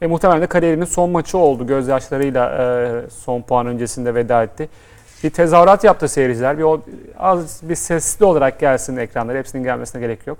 E, 0.00 0.06
muhtemelen 0.06 0.42
de 0.42 0.46
kariyerinin 0.46 0.84
son 0.84 1.10
maçı 1.10 1.38
oldu. 1.38 1.66
Gözyaşlarıyla 1.66 2.50
e, 2.50 3.10
son 3.10 3.42
puan 3.42 3.66
öncesinde 3.66 4.14
veda 4.14 4.42
etti. 4.42 4.68
Bir 5.24 5.30
tezahürat 5.30 5.84
yaptı 5.84 6.08
seyirciler. 6.08 6.58
Bir 6.58 6.62
o, 6.62 6.82
az 7.18 7.60
bir 7.62 7.74
sesli 7.74 8.24
olarak 8.24 8.60
gelsin 8.60 8.96
ekranlara. 8.96 9.38
Hepsinin 9.38 9.64
gelmesine 9.64 10.00
gerek 10.00 10.26
yok. 10.26 10.38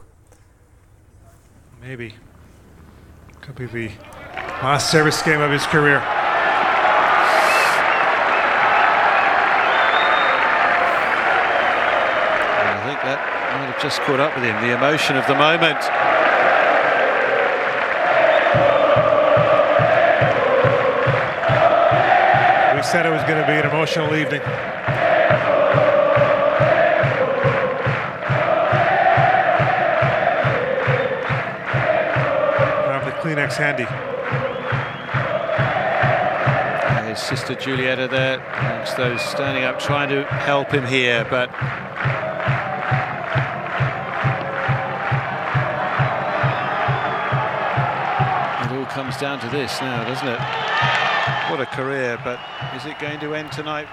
Maybe. 1.83 2.09
Could 3.47 3.59
be 3.59 3.67
the 3.67 3.91
last 4.65 4.91
service 4.91 5.31
game 5.31 5.47
of 5.47 5.53
his 5.53 5.73
career. 5.73 6.18
Might 13.59 13.73
have 13.73 13.83
just 13.83 14.01
caught 14.03 14.21
up 14.21 14.33
with 14.37 14.45
him, 14.45 14.55
the 14.61 14.73
emotion 14.73 15.17
of 15.17 15.27
the 15.27 15.35
moment. 15.35 15.79
We 22.77 22.83
said 22.85 23.05
it 23.05 23.11
was 23.11 23.25
going 23.25 23.41
to 23.41 23.47
be 23.49 23.55
an 23.55 23.67
emotional 23.67 24.15
evening. 24.15 24.43
Have 32.87 33.05
the 33.05 33.11
Kleenex 33.11 33.55
handy. 33.55 33.87
And 36.95 37.09
his 37.09 37.19
sister 37.19 37.57
Julieta 37.57 38.09
there, 38.09 38.39
amongst 38.39 38.97
those 38.97 39.21
standing 39.21 39.65
up 39.65 39.81
trying 39.81 40.11
to 40.11 40.23
help 40.25 40.71
him 40.71 40.87
here, 40.87 41.27
but 41.29 41.51
comes 49.09 49.21
down 49.21 49.39
to 49.41 49.57
this 49.57 49.81
now, 49.81 50.05
doesn't 50.05 50.29
it? 50.29 50.41
What 51.51 51.61
a 51.61 51.67
career, 51.77 52.19
but 52.25 52.39
is 52.77 52.85
it 52.87 52.99
going 53.01 53.21
to 53.21 53.35
end 53.35 53.51
tonight? 53.53 53.89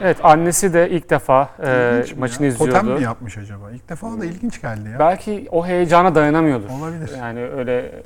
Evet 0.00 0.24
annesi 0.24 0.72
de 0.72 0.90
ilk 0.90 1.10
defa 1.10 1.48
e, 1.64 2.04
maçını 2.18 2.46
ya? 2.46 2.52
izliyordu. 2.52 2.78
Totem 2.78 2.94
mi 2.94 3.02
yapmış 3.02 3.38
acaba? 3.38 3.70
İlk 3.70 3.88
defa 3.88 4.20
da 4.20 4.24
ilginç 4.24 4.60
geldi 4.60 4.88
ya. 4.88 4.98
Belki 4.98 5.48
o 5.50 5.66
heyecana 5.66 6.14
dayanamıyordur. 6.14 6.70
Olabilir. 6.70 7.10
Yani 7.18 7.40
öyle 7.40 8.02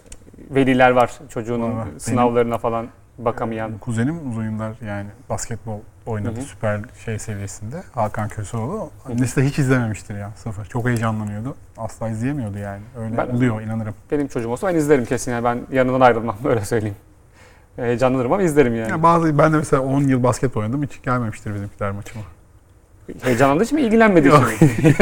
veliler 0.50 0.90
var 0.90 1.10
çocuğunun 1.28 1.76
Var. 1.76 1.88
sınavlarına 1.98 2.58
falan 2.58 2.86
bakamayan. 3.18 3.78
Kuzenim 3.78 4.30
uzun 4.30 4.44
yıllar 4.44 4.72
yani 4.86 5.08
basketbol 5.30 5.80
oynadı 6.06 6.36
Hı 6.36 6.40
hı. 6.40 6.44
süper 6.44 6.80
şey 7.04 7.18
seviyesinde. 7.18 7.82
Hakan 7.94 8.28
Köseoğlu. 8.28 8.90
Annesi 9.10 9.40
de 9.40 9.44
hiç 9.46 9.58
izlememiştir 9.58 10.18
ya 10.18 10.30
sıfır. 10.36 10.64
Çok 10.64 10.86
heyecanlanıyordu. 10.86 11.56
Asla 11.83 12.09
izleyemiyordu 12.09 12.59
yani. 12.59 12.80
Öyle 12.99 13.16
Ben- 13.16 13.28
oluyor 13.37 13.61
inanırım. 13.61 13.95
Benim 14.11 14.28
çocuğum 14.28 14.51
olsa 14.51 14.68
ben 14.68 14.74
izlerim 14.74 15.05
kesin 15.05 15.33
yani 15.33 15.45
ben 15.45 15.59
yanından 15.72 16.01
ayrılmam 16.01 16.37
öyle 16.45 16.64
söyleyeyim. 16.64 16.97
Heyecanlanırım 17.76 18.33
ama 18.33 18.43
izlerim 18.43 18.74
yani. 18.76 18.91
Ya 18.91 19.03
bazı 19.03 19.39
ben 19.39 19.53
de 19.53 19.57
mesela 19.57 19.83
10 19.83 20.01
yıl 20.03 20.22
basket 20.22 20.57
oynadım 20.57 20.83
hiç 20.83 21.03
gelmemiştir 21.03 21.55
bizimkiler 21.55 21.91
maçıma. 21.91 22.24
Heyecanlandığı 23.22 23.64
için 23.64 23.78
mi 23.78 23.83
ilgilenmediği 23.83 24.35
için? 24.35 24.68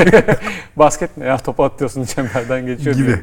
Basket 0.77 1.17
ne 1.17 1.25
ya 1.25 1.37
topu 1.39 1.65
atıyorsun 1.65 2.05
çemberden 2.05 2.67
geçiyor 2.67 2.97
Gibi. 2.97 3.19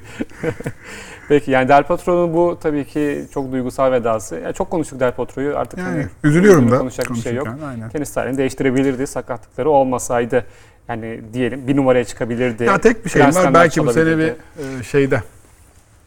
Peki 1.27 1.51
yani 1.51 1.69
Del 1.69 1.83
Potro'nun 1.83 2.33
bu 2.33 2.57
tabii 2.61 2.85
ki 2.85 3.25
çok 3.33 3.51
duygusal 3.51 3.91
vedası. 3.91 4.35
Yani 4.35 4.53
çok 4.53 4.71
konuştuk 4.71 4.99
Del 4.99 5.11
Potro'yu 5.11 5.57
artık 5.57 5.79
Yani 5.79 5.89
hani 5.89 6.05
üzülüyorum 6.23 6.71
da 6.71 6.77
konuşacak 6.77 7.09
bir 7.09 7.15
şey 7.15 7.33
yok. 7.33 7.47
Aynen. 7.67 7.89
tenis 7.89 8.13
tarihini 8.13 8.37
değiştirebilirdi 8.37 9.07
sakatlıkları 9.07 9.69
olmasaydı. 9.69 10.45
Yani 10.89 11.21
diyelim 11.33 11.67
bir 11.67 11.75
numaraya 11.75 12.03
çıkabilirdi. 12.03 12.63
Ya 12.63 12.81
tek 12.81 13.05
bir 13.05 13.09
şey 13.09 13.21
var. 13.21 13.53
Belki 13.53 13.85
bu 13.85 13.93
sene 13.93 14.17
bir 14.17 14.33
e, 14.79 14.83
şeyde 14.83 15.23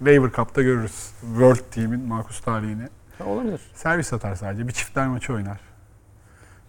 Lever 0.06 0.30
Cup'ta 0.30 0.62
görürüz. 0.62 1.10
World 1.20 1.60
Team'in 1.70 2.00
makus 2.00 2.40
tarihini. 2.40 2.88
Olabilir. 3.26 3.60
Servis 3.74 4.12
atar 4.12 4.34
sadece. 4.34 4.68
Bir 4.68 4.72
çiftler 4.72 5.08
maçı 5.08 5.32
oynar. 5.32 5.60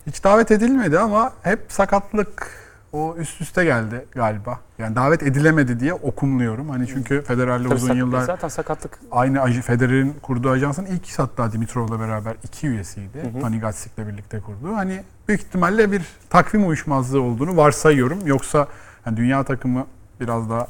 Hiç 0.08 0.24
davet 0.24 0.52
edilmedi 0.52 1.00
ama 1.00 1.34
hep 1.44 1.60
sakatlık 1.68 2.61
o 2.94 3.16
üst 3.18 3.42
üste 3.42 3.64
geldi 3.64 4.06
galiba. 4.12 4.60
Yani 4.78 4.96
davet 4.96 5.24
edilemedi 5.24 5.80
diye 5.80 5.94
okumluyorum. 5.94 6.70
Hani 6.70 6.88
çünkü 6.88 7.22
Federer'le 7.22 7.64
Tabii 7.64 7.74
uzun 7.74 7.88
sak- 7.88 7.98
yıllar 7.98 8.22
Zaten 8.22 8.48
sakatlık 8.48 9.00
aynı 9.12 9.62
Federer'in 9.62 10.16
kurduğu 10.22 10.50
ajansın 10.50 10.86
ilk 10.86 11.20
hatta 11.20 11.52
Dimitrov'la 11.52 12.00
beraber 12.00 12.36
iki 12.44 12.68
üyesiydi. 12.68 13.24
Hı 13.24 13.38
hı. 13.38 13.42
Panigatsik'le 13.42 13.98
birlikte 13.98 14.40
kurdu. 14.40 14.76
Hani 14.76 15.04
büyük 15.28 15.42
ihtimalle 15.42 15.92
bir 15.92 16.06
takvim 16.30 16.68
uyuşmazlığı 16.68 17.22
olduğunu 17.22 17.58
varsayıyorum. 17.58 18.20
Yoksa 18.26 18.68
hani 19.04 19.18
dünya 19.18 19.44
takımı 19.44 19.86
biraz 20.20 20.50
daha 20.50 20.68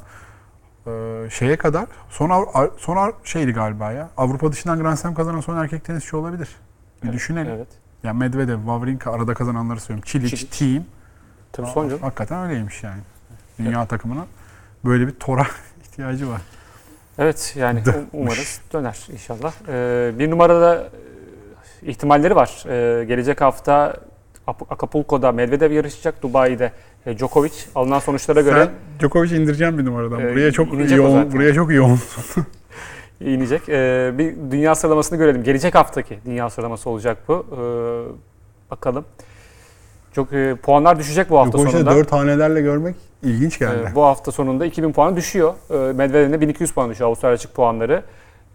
e, 0.87 1.29
şeye 1.29 1.57
kadar 1.57 1.85
son 2.09 2.47
son 2.77 3.13
şeydi 3.23 3.51
galiba 3.51 3.91
ya. 3.91 4.09
Avrupa 4.17 4.51
dışından 4.51 4.79
Grand 4.79 4.97
Slam 4.97 5.13
kazanan 5.13 5.39
son 5.41 5.57
erkek 5.57 5.85
tenisçi 5.85 6.15
olabilir. 6.15 6.49
Bir 7.03 7.07
Evet, 7.07 7.15
düşünelim. 7.15 7.53
evet. 7.55 7.67
Yani 8.03 8.17
Medvedev, 8.19 8.57
Wawrinka 8.57 9.11
arada 9.11 9.33
kazananları 9.33 9.79
söylüyorum. 9.79 10.03
Çiliç, 10.07 10.29
Çiliç. 10.29 10.59
Team. 10.59 10.83
Tabii 11.51 11.67
son 11.67 11.89
canım. 11.89 12.01
Hakikaten 12.01 12.49
öyleymiş 12.49 12.83
yani. 12.83 13.01
Dünya 13.59 13.85
takımının 13.85 14.25
böyle 14.85 15.07
bir 15.07 15.11
tora 15.11 15.47
ihtiyacı 15.83 16.29
var. 16.29 16.41
Evet 17.19 17.53
yani 17.57 17.85
Dönmüş. 17.85 17.97
um- 17.97 18.07
umarız 18.13 18.61
döner 18.73 19.07
inşallah. 19.13 19.53
Ee, 19.67 20.11
bir 20.19 20.31
numarada 20.31 20.75
e, 21.83 21.87
ihtimalleri 21.89 22.35
var. 22.35 22.63
Ee, 22.67 23.05
gelecek 23.05 23.41
hafta 23.41 23.95
Ap- 24.47 24.71
Acapulco'da 24.71 25.31
Medvedev 25.31 25.71
yarışacak. 25.71 26.21
Dubai'de 26.23 26.71
e, 27.05 27.17
Djokovic. 27.17 27.51
Alınan 27.75 27.99
sonuçlara 27.99 28.41
göre 28.41 28.65
Sen 28.65 28.99
Djokovic'i 28.99 29.37
indireceğim 29.41 29.77
bir 29.77 29.85
numaradan. 29.85 30.19
Ee, 30.19 30.31
Buraya 30.33 30.51
çok 30.51 30.91
yoğun, 30.91 31.31
buraya 31.31 31.53
çok 31.53 31.71
yoğun. 31.73 31.99
inecek. 33.21 33.69
Ee, 33.69 34.11
bir 34.17 34.35
dünya 34.51 34.75
sıralamasını 34.75 35.17
görelim. 35.17 35.43
Gelecek 35.43 35.75
haftaki 35.75 36.19
dünya 36.25 36.49
sıralaması 36.49 36.89
olacak 36.89 37.17
bu. 37.27 37.45
Ee, 37.51 38.71
bakalım. 38.71 39.05
Çok 40.15 40.33
e, 40.33 40.55
puanlar 40.55 40.99
düşecek 40.99 41.29
bu 41.29 41.37
hafta 41.39 41.51
Djokovic'i 41.57 41.71
sonunda. 41.71 41.95
dört 41.95 42.11
hanelerle 42.11 42.61
görmek 42.61 42.95
ilginç 43.23 43.59
geldi. 43.59 43.89
Ee, 43.91 43.95
bu 43.95 44.03
hafta 44.03 44.31
sonunda 44.31 44.65
2000 44.65 44.91
puan 44.93 45.15
düşüyor. 45.15 45.53
Ee, 45.69 45.73
Medvedev'in 45.93 46.33
de 46.33 46.41
1200 46.41 46.71
puan 46.71 46.89
düşüyor 46.89 47.07
Avustralya 47.07 47.33
açık 47.35 47.53
puanları. 47.55 48.03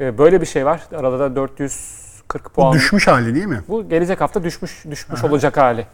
Ee, 0.00 0.18
böyle 0.18 0.40
bir 0.40 0.46
şey 0.46 0.66
var. 0.66 0.82
Arada 0.96 1.18
da 1.18 1.36
440 1.36 2.44
Bu 2.44 2.48
puan. 2.50 2.72
düşmüş 2.72 3.06
hali 3.06 3.34
değil 3.34 3.46
mi? 3.46 3.60
Bu 3.68 3.88
gelecek 3.88 4.20
hafta 4.20 4.44
düşmüş 4.44 4.84
düşmüş 4.90 5.20
Aha. 5.24 5.28
olacak 5.28 5.56
hali. 5.56 5.86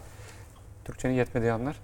Türkçenin 0.85 1.13
yetmediği 1.13 1.51
anlar. 1.51 1.75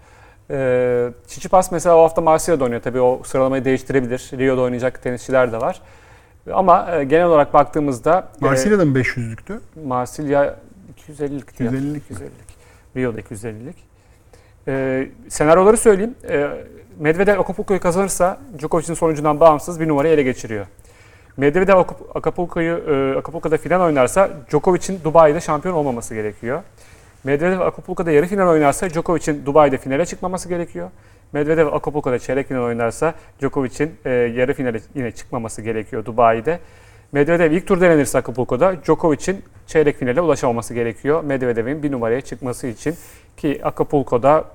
Ee, 0.52 1.10
Tsitsipas 1.28 1.72
mesela 1.72 1.96
o 1.98 2.04
hafta 2.04 2.22
Marsilya'da 2.22 2.64
oynuyor. 2.64 2.82
Tabii 2.82 3.02
o 3.02 3.22
sıralamayı 3.26 3.66
değiştirebilir. 3.66 4.32
Rio'da 4.38 4.62
oynayacak 4.62 5.04
tenisçiler 5.04 5.52
de 5.52 5.62
var. 5.62 5.82
Ama 6.54 6.92
e, 6.96 7.04
genel 7.04 7.26
olarak 7.26 7.54
baktığımızda 7.54 8.28
e, 8.42 8.46
Marsilya'da 8.46 8.86
mı 8.86 9.00
500'lüktü? 9.00 9.60
Marsilya 9.86 10.56
250'lik. 11.10 11.50
250'lik. 11.60 12.04
250'lik. 12.12 12.49
Rio'da 12.98 13.20
250'lik. 13.20 13.76
Ee, 14.68 15.08
senaryoları 15.30 15.78
söyleyeyim. 15.78 16.16
Ee, 16.30 16.48
Medvedev 17.00 17.40
Acapulco'yu 17.40 17.80
kazanırsa 17.80 18.40
Djokovic'in 18.60 18.94
sonucundan 18.94 19.40
bağımsız 19.40 19.80
bir 19.80 19.88
numarayı 19.88 20.14
ele 20.14 20.24
geçiriyor. 20.24 20.66
Medvedev 21.38 21.74
Acap- 21.74 22.18
Acapulco'yu 22.20 22.78
e, 22.78 23.18
Acapulco'da 23.18 23.58
final 23.58 23.82
oynarsa 23.82 24.30
Djokovic'in 24.50 25.00
Dubai'de 25.04 25.42
şampiyon 25.42 25.76
olmaması 25.76 26.16
gerekiyor. 26.16 26.62
Medvedev 27.24 27.60
Acapulco'da 27.60 28.12
yarı 28.12 28.26
final 28.26 28.48
oynarsa 28.48 28.90
Djokovic'in 28.90 29.46
Dubai'de 29.46 29.78
finale 29.78 30.06
çıkmaması 30.06 30.50
gerekiyor. 30.50 30.90
Medvedev 31.34 31.68
Acapulco'da 31.68 32.20
çeyrek 32.20 32.48
final 32.48 32.62
oynarsa 32.64 33.14
Djokovic'in 33.42 33.92
e, 34.06 34.10
yarı 34.10 34.54
finale 34.54 34.80
yine 34.96 35.12
çıkmaması 35.12 35.62
gerekiyor 35.62 36.06
Dubai'de. 36.06 36.60
Medvedev 37.12 37.52
ilk 37.52 37.68
turda 37.68 37.86
elenirse 37.86 38.18
Acapulco'da 38.18 38.84
Djokovic'in 38.84 39.44
çeyrek 39.68 39.98
finale 39.98 40.22
ulaşamaması 40.22 40.74
gerekiyor. 40.74 41.24
Medvedev'in 41.24 41.84
bir 41.84 41.92
numaraya 41.92 42.22
çıkması 42.22 42.68
için 42.68 42.96
ki 43.38 43.62
Acapulco'da 43.64 44.46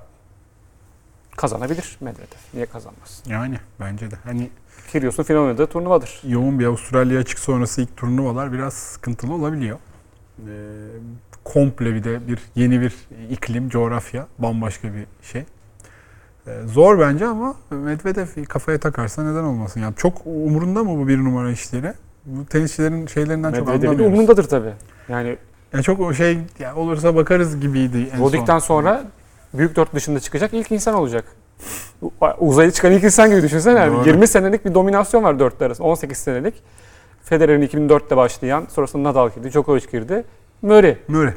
kazanabilir 1.37 1.97
Medvedev. 2.01 2.37
Niye 2.53 2.65
kazanmaz? 2.65 3.23
Yani 3.27 3.55
bence 3.79 4.11
de. 4.11 4.15
Hani 4.23 4.49
Kyrgios'un 4.91 5.23
final 5.23 5.39
oynadığı 5.39 5.67
turnuvadır. 5.67 6.21
yoğun 6.27 6.59
bir 6.59 6.65
Avustralya 6.65 7.19
açık 7.19 7.39
sonrası 7.39 7.81
ilk 7.81 7.97
turnuvalar 7.97 8.53
biraz 8.53 8.73
sıkıntılı 8.73 9.33
olabiliyor. 9.33 9.77
Ee, 10.39 10.51
komple 11.43 11.93
bir 11.95 12.03
de 12.03 12.27
bir 12.27 12.39
yeni 12.55 12.81
bir 12.81 12.95
iklim, 13.29 13.69
coğrafya, 13.69 14.27
bambaşka 14.39 14.87
bir 14.93 15.05
şey. 15.21 15.43
Ee, 16.47 16.61
zor 16.65 16.99
bence 16.99 17.25
ama 17.25 17.55
Medvedev 17.69 18.45
kafaya 18.49 18.79
takarsa 18.79 19.23
neden 19.23 19.43
olmasın? 19.43 19.81
Yani 19.81 19.95
çok 19.95 20.21
umurunda 20.25 20.83
mı 20.83 20.97
bu 20.97 21.07
bir 21.07 21.17
numara 21.17 21.51
işleri? 21.51 21.93
Bu 22.25 22.45
tenisçilerin 22.45 23.07
şeylerinden 23.07 23.51
çok 23.53 23.69
anlamıyoruz. 23.69 24.01
umurundadır 24.01 24.43
tabii. 24.43 24.73
Yani 25.09 25.37
Ya 25.73 25.81
çok 25.81 25.99
o 25.99 26.13
şey 26.13 26.37
ya 26.59 26.75
olursa 26.75 27.15
bakarız 27.15 27.59
gibiydi 27.59 28.09
en 28.15 28.21
Rodik'ten 28.21 28.59
son. 28.59 28.67
sonra 28.67 29.03
büyük 29.53 29.75
dört 29.75 29.93
dışında 29.93 30.19
çıkacak 30.19 30.53
ilk 30.53 30.71
insan 30.71 30.93
olacak. 30.95 31.25
Uzaya 32.39 32.71
çıkan 32.71 32.91
ilk 32.91 33.03
insan 33.03 33.29
gibi 33.29 33.41
düşünsene. 33.41 33.79
Yani 33.79 33.93
Doğru. 33.95 34.07
20 34.09 34.27
senelik 34.27 34.65
bir 34.65 34.73
dominasyon 34.73 35.23
var 35.23 35.39
dörtlü 35.39 35.65
arasında. 35.65 35.87
18 35.87 36.17
senelik. 36.17 36.53
Federer'in 37.23 37.67
2004'te 37.67 38.17
başlayan, 38.17 38.65
sonrasında 38.69 39.09
Nadal 39.09 39.29
girdi, 39.35 39.51
Djokovic 39.51 39.85
girdi. 39.91 40.23
Murray. 40.61 40.97
Murray. 41.07 41.33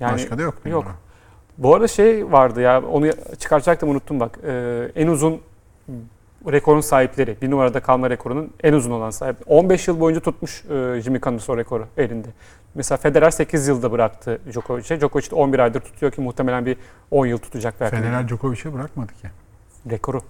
Yani 0.00 0.12
Başka 0.14 0.38
da 0.38 0.42
yok. 0.42 0.54
yok. 0.64 0.84
Bu 1.58 1.74
arada 1.74 1.88
şey 1.88 2.32
vardı 2.32 2.60
ya 2.60 2.82
onu 2.82 3.10
çıkaracaktım 3.38 3.88
unuttum 3.90 4.20
bak. 4.20 4.38
Ee, 4.46 4.88
en 4.96 5.06
uzun 5.06 5.40
rekorun 6.52 6.80
sahipleri. 6.80 7.36
Bir 7.42 7.50
numarada 7.50 7.80
kalma 7.80 8.10
rekorunun 8.10 8.50
en 8.62 8.72
uzun 8.72 8.90
olan 8.90 9.10
sahibi. 9.10 9.36
15 9.46 9.88
yıl 9.88 10.00
boyunca 10.00 10.20
tutmuş 10.20 10.64
e, 10.64 11.00
Jimmy 11.00 11.20
Connors 11.20 11.50
o 11.50 11.56
rekoru 11.56 11.86
elinde. 11.96 12.28
Mesela 12.74 12.98
Federer 12.98 13.30
8 13.30 13.68
yılda 13.68 13.92
bıraktı 13.92 14.38
Djokovic'e. 14.50 15.00
Djokovic 15.00 15.30
de 15.30 15.34
11 15.34 15.58
aydır 15.58 15.80
tutuyor 15.80 16.12
ki 16.12 16.20
muhtemelen 16.20 16.66
bir 16.66 16.76
10 17.10 17.26
yıl 17.26 17.38
tutacak 17.38 17.74
belki. 17.80 17.96
Federer 17.96 18.28
Djokovic'e 18.28 18.72
bırakmadı 18.74 19.12
ki. 19.12 19.28
Rekoru. 19.90 20.20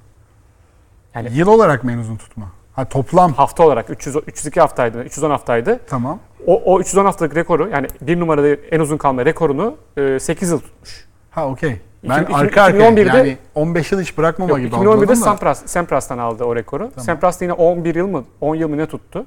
Yani- 1.14 1.28
Yıl 1.32 1.46
olarak 1.48 1.84
mı 1.84 1.92
en 1.92 1.98
uzun 1.98 2.16
tutma? 2.16 2.46
Ha 2.72 2.84
toplam. 2.84 3.32
Hafta 3.32 3.66
olarak 3.66 3.90
300, 3.90 4.16
302 4.26 4.60
haftaydı, 4.60 5.02
310 5.04 5.30
haftaydı. 5.30 5.80
Tamam. 5.86 6.18
O, 6.46 6.62
o 6.74 6.80
310 6.80 7.04
haftalık 7.04 7.36
rekoru 7.36 7.68
yani 7.68 7.86
bir 8.00 8.20
numarada 8.20 8.48
en 8.48 8.80
uzun 8.80 8.96
kalma 8.96 9.24
rekorunu 9.24 9.76
e, 9.96 10.20
8 10.20 10.50
yıl 10.50 10.58
tutmuş. 10.60 11.06
Ha 11.30 11.46
okey. 11.48 11.80
Ben 12.04 12.22
İki- 12.22 12.34
arka 12.34 12.62
arkaya 12.62 12.90
2011'de 12.90 13.16
yani 13.16 13.38
15 13.54 13.92
yıl 13.92 14.00
hiç 14.00 14.18
bırakmama 14.18 14.50
Yok, 14.50 14.58
gibi 14.58 14.68
2011'de 14.68 14.88
algıladım 14.88 15.08
da. 15.08 15.16
Sampras, 15.16 15.66
Sampras'tan 15.66 16.18
aldı 16.18 16.44
o 16.44 16.56
rekoru. 16.56 16.90
Sampras 16.98 17.40
da 17.40 17.44
yine 17.44 17.52
11 17.52 17.94
yıl 17.94 18.06
mı 18.06 18.24
10 18.40 18.54
yıl 18.54 18.68
mı 18.68 18.78
ne 18.78 18.86
tuttu. 18.86 19.26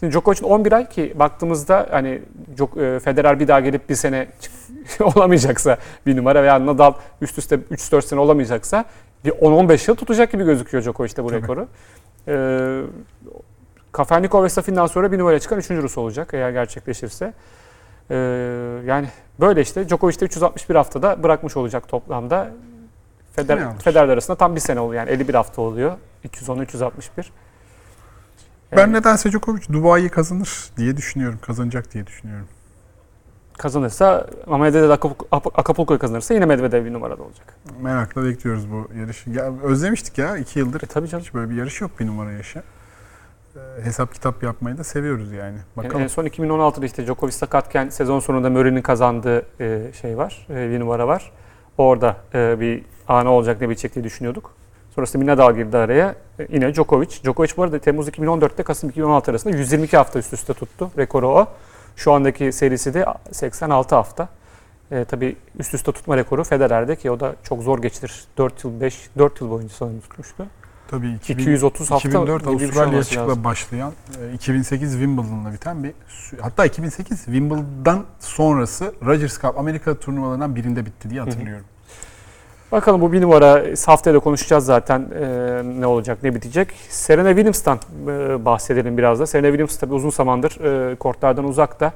Şimdi 0.00 0.12
Djokovic'in 0.12 0.44
11 0.44 0.72
ay 0.72 0.88
ki 0.88 1.12
baktığımızda 1.16 1.86
hani 1.90 2.22
Djok- 2.56 2.96
e, 2.96 3.00
Federer 3.00 3.40
bir 3.40 3.48
daha 3.48 3.60
gelip 3.60 3.88
bir 3.90 3.94
sene 3.94 4.26
çık- 4.40 4.54
olamayacaksa 5.16 5.76
bir 6.06 6.16
numara 6.16 6.42
veya 6.42 6.66
Nadal 6.66 6.92
üst 7.20 7.38
üste 7.38 7.56
3-4 7.70 8.02
sene 8.02 8.20
olamayacaksa 8.20 8.84
bir 9.24 9.30
10-15 9.30 9.90
yıl 9.90 9.96
tutacak 9.96 10.32
gibi 10.32 10.44
gözüküyor 10.44 10.84
Djokovic'te 10.84 11.24
bu 11.24 11.32
rekoru. 11.32 11.68
Ee, 12.28 12.80
Kafelnikov 13.92 14.44
ve 14.44 14.48
Safin'den 14.48 14.86
sonra 14.86 15.12
bir 15.12 15.18
numaraya 15.18 15.40
çıkan 15.40 15.58
3. 15.58 15.70
Rus 15.70 15.98
olacak 15.98 16.30
eğer 16.34 16.50
gerçekleşirse. 16.50 17.32
Ee, 18.10 18.16
yani 18.86 19.08
böyle 19.40 19.60
işte 19.60 19.88
Djokovic 19.88 20.20
de 20.20 20.24
361 20.24 20.74
haftada 20.74 21.22
bırakmış 21.22 21.56
olacak 21.56 21.88
toplamda. 21.88 22.50
Feder. 23.36 23.78
Federer 23.78 24.08
arasında 24.08 24.36
tam 24.36 24.54
bir 24.54 24.60
sene 24.60 24.80
oluyor 24.80 25.02
yani 25.02 25.10
51 25.10 25.34
hafta 25.34 25.62
oluyor. 25.62 25.96
210-361. 26.24 26.90
Ben 28.72 28.80
Yani 28.80 28.92
nedense 28.92 29.30
Djokovic 29.30 29.62
Dubai'yi 29.72 30.08
kazanır 30.08 30.64
diye 30.76 30.96
düşünüyorum. 30.96 31.38
Kazanacak 31.42 31.92
diye 31.94 32.06
düşünüyorum. 32.06 32.46
kazanırsa 33.58 34.26
ama 34.46 34.58
Medvedev 34.58 34.90
Acapulco- 34.90 35.50
Acapulco'yu 35.54 35.98
kazanırsa 35.98 36.34
yine 36.34 36.46
Medvedev 36.46 36.84
bir 36.84 36.92
numarada 36.92 37.22
olacak. 37.22 37.54
Merakla 37.80 38.24
bekliyoruz 38.24 38.70
bu 38.72 38.88
yarışı. 39.00 39.30
Ya, 39.30 39.52
özlemiştik 39.62 40.18
ya 40.18 40.36
iki 40.36 40.58
yıldır. 40.58 40.82
E 40.82 40.86
tabii 40.86 41.08
canım. 41.08 41.24
Hiç 41.24 41.34
böyle 41.34 41.50
bir 41.50 41.56
yarış 41.56 41.80
yok 41.80 41.90
bir 42.00 42.06
numara 42.06 42.32
yaşı. 42.32 42.62
Ee, 43.56 43.84
hesap 43.84 44.14
kitap 44.14 44.42
yapmayı 44.42 44.78
da 44.78 44.84
seviyoruz 44.84 45.32
yani. 45.32 45.58
Bakalım. 45.76 46.02
en 46.02 46.06
son 46.06 46.24
2016'da 46.26 46.86
işte 46.86 47.06
Djokovic 47.06 47.32
sakatken 47.32 47.88
sezon 47.88 48.20
sonunda 48.20 48.50
Murray'nin 48.50 48.82
kazandığı 48.82 49.46
e, 49.60 49.92
şey 50.00 50.16
var. 50.18 50.46
e, 50.50 50.70
bir 50.70 50.80
numara 50.80 51.08
var. 51.08 51.32
Orada 51.78 52.16
e, 52.34 52.60
bir 52.60 52.82
ana 53.08 53.32
olacak 53.32 53.60
ne 53.60 53.68
bitecek 53.68 53.94
diye 53.94 54.04
düşünüyorduk. 54.04 54.50
Sonrasında 54.94 55.22
bir 55.22 55.26
Nadal 55.26 55.54
girdi 55.54 55.76
araya. 55.76 56.14
E, 56.38 56.46
yine 56.50 56.74
Djokovic. 56.74 57.08
Djokovic 57.24 57.50
bu 57.56 57.62
arada 57.62 57.78
Temmuz 57.78 58.08
2014'te 58.08 58.62
Kasım 58.62 58.90
2016 58.90 59.30
arasında 59.30 59.56
122 59.56 59.96
hafta 59.96 60.18
üst 60.18 60.32
üste 60.32 60.54
tuttu. 60.54 60.90
Rekoru 60.98 61.28
o. 61.28 61.46
Şu 61.96 62.12
andaki 62.12 62.52
serisi 62.52 62.94
de 62.94 63.04
86 63.32 63.94
hafta. 63.94 64.28
E, 64.90 65.04
tabii 65.04 65.36
üst 65.58 65.74
üste 65.74 65.92
tutma 65.92 66.16
rekoru 66.16 66.44
Federer'de 66.44 66.96
ki 66.96 67.10
o 67.10 67.20
da 67.20 67.34
çok 67.42 67.62
zor 67.62 67.82
geçtir. 67.82 68.24
4 68.38 68.64
yıl 68.64 68.80
5 68.80 69.10
4 69.18 69.40
yıl 69.40 69.50
boyunca 69.50 69.74
sanırım 69.74 70.00
tutmuştu. 70.00 70.46
Tabii 70.88 71.12
2000, 71.12 71.42
230 71.42 71.90
hafta 71.90 72.08
2004 72.08 72.42
gibi 72.42 72.52
bir 72.52 72.58
şey 72.58 72.66
Avustralya 72.66 72.98
açıkla 72.98 73.44
başlayan, 73.44 73.92
e, 74.30 74.34
2008 74.34 74.92
Wimbledon'la 74.92 75.52
biten 75.52 75.84
bir 75.84 75.92
hatta 76.40 76.64
2008 76.64 77.24
Wimbledon 77.24 78.04
sonrası 78.20 78.94
Rogers 79.06 79.40
Cup 79.40 79.58
Amerika 79.58 79.94
turnuvalarından 79.94 80.56
birinde 80.56 80.86
bitti 80.86 81.10
diye 81.10 81.20
hatırlıyorum. 81.20 81.64
Bakalım 82.72 83.00
bu 83.00 83.12
bir 83.12 83.22
numara 83.22 83.64
haftaya 83.86 84.14
da 84.14 84.18
konuşacağız 84.18 84.64
zaten 84.64 85.00
e, 85.20 85.62
ne 85.80 85.86
olacak 85.86 86.18
ne 86.22 86.34
bitecek. 86.34 86.68
Serena 86.88 87.28
Williams'tan 87.28 87.78
e, 88.06 88.44
bahsedelim 88.44 88.98
biraz 88.98 89.20
da. 89.20 89.26
Serena 89.26 89.46
Williams 89.46 89.78
tabii 89.78 89.94
uzun 89.94 90.10
zamandır 90.10 90.64
e, 90.92 90.94
kortlardan 90.94 91.44
uzakta. 91.44 91.92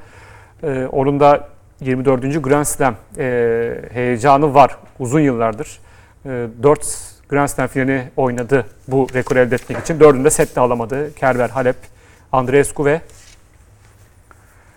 E, 0.63 0.89
onun 0.93 1.21
da 1.21 1.49
24. 1.81 2.43
Grand 2.43 2.65
Slam 2.65 2.95
e, 3.19 3.89
heyecanı 3.93 4.55
var 4.55 4.79
uzun 4.99 5.21
yıllardır. 5.21 5.81
4 6.25 7.18
Grand 7.29 7.49
Slam 7.49 7.67
finali 7.67 8.11
oynadı 8.17 8.67
bu 8.89 9.07
rekoru 9.15 9.39
elde 9.39 9.55
etmek 9.55 9.79
için. 9.79 10.01
Dördünde 10.01 10.31
set 10.31 10.57
de 10.57 10.61
alamadı. 10.61 11.15
Kerber, 11.15 11.49
Halep, 11.51 11.77
Andreescu 12.33 12.85
ve 12.85 13.01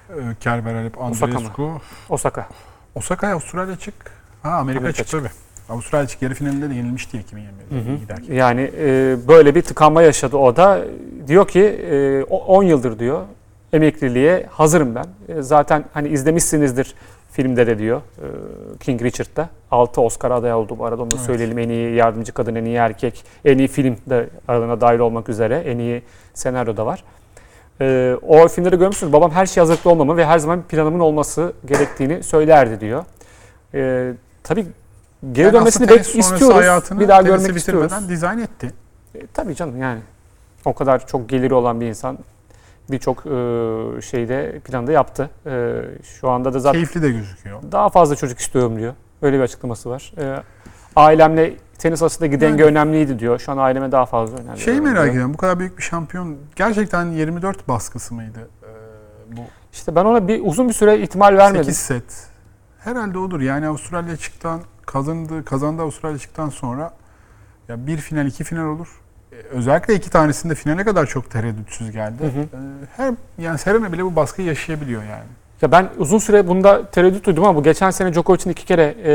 Ee, 0.10 0.14
Kerber 0.40 0.76
Alep, 0.76 0.98
Osaka 1.02 1.28
mı? 1.32 1.38
Andreescu. 1.38 1.82
Osaka. 2.10 2.48
Osaka'ya 2.96 3.34
Avustralya 3.34 3.76
çık. 3.76 3.94
Ha 4.44 4.50
Amerika, 4.52 4.80
Amerika 4.82 5.04
çık 5.04 5.12
tabii. 5.12 5.30
Avustralya 5.70 6.08
çık 6.08 6.22
yarı 6.22 6.34
finalinde 6.34 6.70
de 6.70 6.74
yenilmişti 6.74 7.18
2020'de 7.18 7.76
Hı 7.76 7.92
hı. 7.92 7.96
giderken. 7.98 8.34
Yani 8.34 8.72
e, 8.78 9.16
böyle 9.28 9.56
bir 9.56 9.62
tıkanma 9.62 10.02
yaşadı 10.02 10.38
o 10.38 10.56
da. 10.56 10.82
Diyor 11.28 11.48
ki 11.48 11.62
e, 11.64 12.24
o- 12.30 12.46
10 12.58 12.64
yıldır 12.64 13.00
diyor 13.00 13.22
emekliliğe 13.74 14.46
hazırım 14.52 14.96
ben. 14.96 15.06
E, 15.36 15.42
zaten 15.42 15.84
hani 15.94 16.08
izlemişsinizdir 16.10 16.94
filmde 17.32 17.68
de 17.68 17.80
diyor 17.80 18.02
e, 18.18 18.26
King 18.80 19.02
Richard'da. 19.02 19.50
6 19.72 20.02
Oscar 20.02 20.32
aday 20.32 20.54
oldu 20.54 20.76
bu 20.80 20.86
arada 20.86 21.02
onu 21.02 21.10
Evet. 21.14 21.26
söyleyelim. 21.26 21.60
En 21.60 21.70
iyi 21.70 21.96
yardımcı 21.96 22.32
kadın, 22.34 22.56
en 22.56 22.66
iyi 22.66 22.76
erkek, 22.76 23.24
en 23.46 23.58
iyi 23.58 23.68
film 23.68 23.98
de 24.10 24.30
aralarına 24.48 24.82
dahil 24.82 25.00
olmak 25.00 25.30
üzere. 25.30 25.58
En 25.58 25.78
iyi 25.78 26.02
senaryo 26.34 26.78
da 26.78 26.86
var. 26.86 27.04
E, 27.82 28.16
o 28.22 28.48
filmleri 28.48 28.78
görmüşsünüz. 28.80 29.14
Babam 29.14 29.32
her 29.32 29.46
şey 29.46 29.62
hazırlıklı 29.62 29.92
olmamı 29.92 30.18
ve 30.18 30.26
her 30.26 30.40
zaman 30.40 30.60
bir 30.60 30.64
planımın 30.64 31.00
olması 31.00 31.54
gerektiğini 31.66 32.24
söylerdi 32.24 32.80
diyor. 32.80 33.06
E, 33.74 34.12
tabii 34.44 34.66
geri 35.32 35.46
Yani 35.46 35.54
dönmesini 35.54 35.90
bek 35.90 36.16
istiyoruz. 36.16 37.00
Bir 37.00 37.08
daha 37.08 37.22
görmek 37.22 37.56
istiyoruz. 37.58 37.92
dizayn 38.10 38.38
etti. 38.40 38.72
E, 39.16 39.20
tabii 39.34 39.56
canım 39.56 39.82
yani. 39.82 40.00
O 40.66 40.74
kadar 40.74 41.08
çok 41.08 41.30
geliri 41.30 41.54
olan 41.54 41.82
bir 41.82 41.86
insan 41.86 42.18
birçok 42.92 43.18
e, 43.18 44.02
şeyde 44.02 44.60
planda 44.60 44.92
yaptı. 44.92 45.30
E, 45.46 45.82
şu 46.04 46.30
anda 46.30 46.54
da 46.54 46.60
zaten 46.60 46.74
Keyifli 46.74 47.02
de 47.02 47.12
gözüküyor. 47.12 47.60
daha 47.72 47.90
fazla 47.90 48.16
çocuk 48.16 48.40
istiyorum 48.40 48.78
diyor. 48.80 48.94
Öyle 49.22 49.38
bir 49.38 49.44
açıklaması 49.44 49.90
var. 49.90 50.14
E, 50.18 50.44
ailemle 50.96 51.54
tenis 51.78 52.02
arasındaki 52.02 52.42
denge 52.42 52.64
Yani. 52.64 52.72
önemliydi 52.72 53.20
diyor. 53.20 53.40
Şu 53.40 53.52
an 53.52 53.58
aileme 53.58 53.92
daha 53.92 54.06
fazla 54.06 54.38
önem 54.38 54.58
Şeyi 54.58 54.82
merak 54.82 54.96
diyor. 55.04 55.08
ediyorum. 55.08 55.34
Bu 55.34 55.38
kadar 55.38 55.60
büyük 55.60 55.78
bir 55.78 55.84
şampiyon 55.84 56.38
gerçekten 56.56 57.06
24 57.06 57.68
baskısı 57.68 58.14
mıydı? 58.14 58.50
Bu 59.32 59.42
İşte 59.74 59.96
ben 59.96 60.06
ona 60.06 60.28
bir 60.28 60.42
uzun 60.46 60.68
bir 60.70 60.74
süre 60.74 61.00
ihtimal 61.00 61.38
vermedim. 61.38 61.64
8 61.64 61.78
set. 61.78 62.28
Herhalde 62.80 63.18
odur. 63.18 63.42
Yani 63.42 63.68
Avustralya 63.68 64.18
çıktan 64.18 64.62
kazandı, 64.86 65.46
kazandı 65.46 65.82
Avustralya 65.82 66.18
çıktan 66.18 66.50
sonra 66.50 66.94
ya 67.68 67.88
bir 67.88 67.98
final, 67.98 68.26
iki 68.26 68.44
final 68.44 68.66
olur. 68.66 69.01
Ee, 69.32 69.36
Özellikle 69.36 69.96
iki 69.96 70.10
tanesinde 70.10 70.56
finale 70.56 70.84
kadar 70.84 71.06
çok 71.06 71.32
tereddütsüz 71.32 71.92
geldi. 71.92 72.24
Hı 72.24 72.28
hı. 72.28 72.42
Ee, 72.42 72.86
Her 72.98 73.14
yani 73.38 73.58
Serena 73.58 73.94
bile 73.94 74.06
bu 74.06 74.16
baskıyı 74.16 74.48
yaşayabiliyor 74.48 75.04
yani. 75.04 75.24
Ya 75.62 75.72
ben 75.72 75.90
uzun 75.98 76.18
süre 76.18 76.48
bunda 76.48 76.90
tereddüt 76.92 77.26
duydum 77.26 77.44
ama 77.44 77.56
bu 77.60 77.64
geçen 77.64 77.92
sene 77.92 78.14
Djokovic'in 78.14 78.50
iki 78.50 78.66
kere 78.66 78.96
e, 79.04 79.12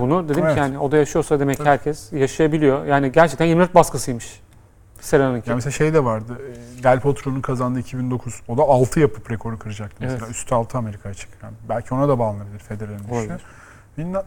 bunu 0.00 0.28
dedim 0.28 0.44
Evet. 0.44 0.54
ki 0.54 0.60
yani 0.60 0.78
o 0.78 0.92
da 0.92 0.96
yaşıyorsa 0.96 1.40
demek 1.40 1.56
Evet. 1.56 1.66
herkes 1.68 2.12
yaşayabiliyor. 2.12 2.84
Yani 2.86 3.12
gerçekten 3.12 3.46
24 3.46 3.74
baskısıymış 3.74 4.40
Serena'nınki. 5.00 5.50
Ya 5.50 5.56
mesela 5.56 5.70
şey 5.72 5.94
de 5.94 6.04
vardı. 6.04 6.38
e, 6.80 6.82
Del 6.82 7.00
Potro'nun 7.00 7.40
kazandığı 7.40 7.78
2009. 7.80 8.42
O 8.48 8.58
da 8.58 8.62
6 8.62 9.00
yapıp 9.00 9.30
rekoru 9.30 9.58
kıracaktı 9.58 9.96
mesela. 10.00 10.18
Evet. 10.26 10.30
Üstü 10.30 10.54
6 10.54 10.78
Amerika 10.78 11.08
açık. 11.08 11.28
Yani 11.42 11.54
belki 11.68 11.94
ona 11.94 12.08
da 12.08 12.18
bağlanabilir 12.18 12.58
Federer'in 12.58 12.98
düşüşü. 12.98 13.38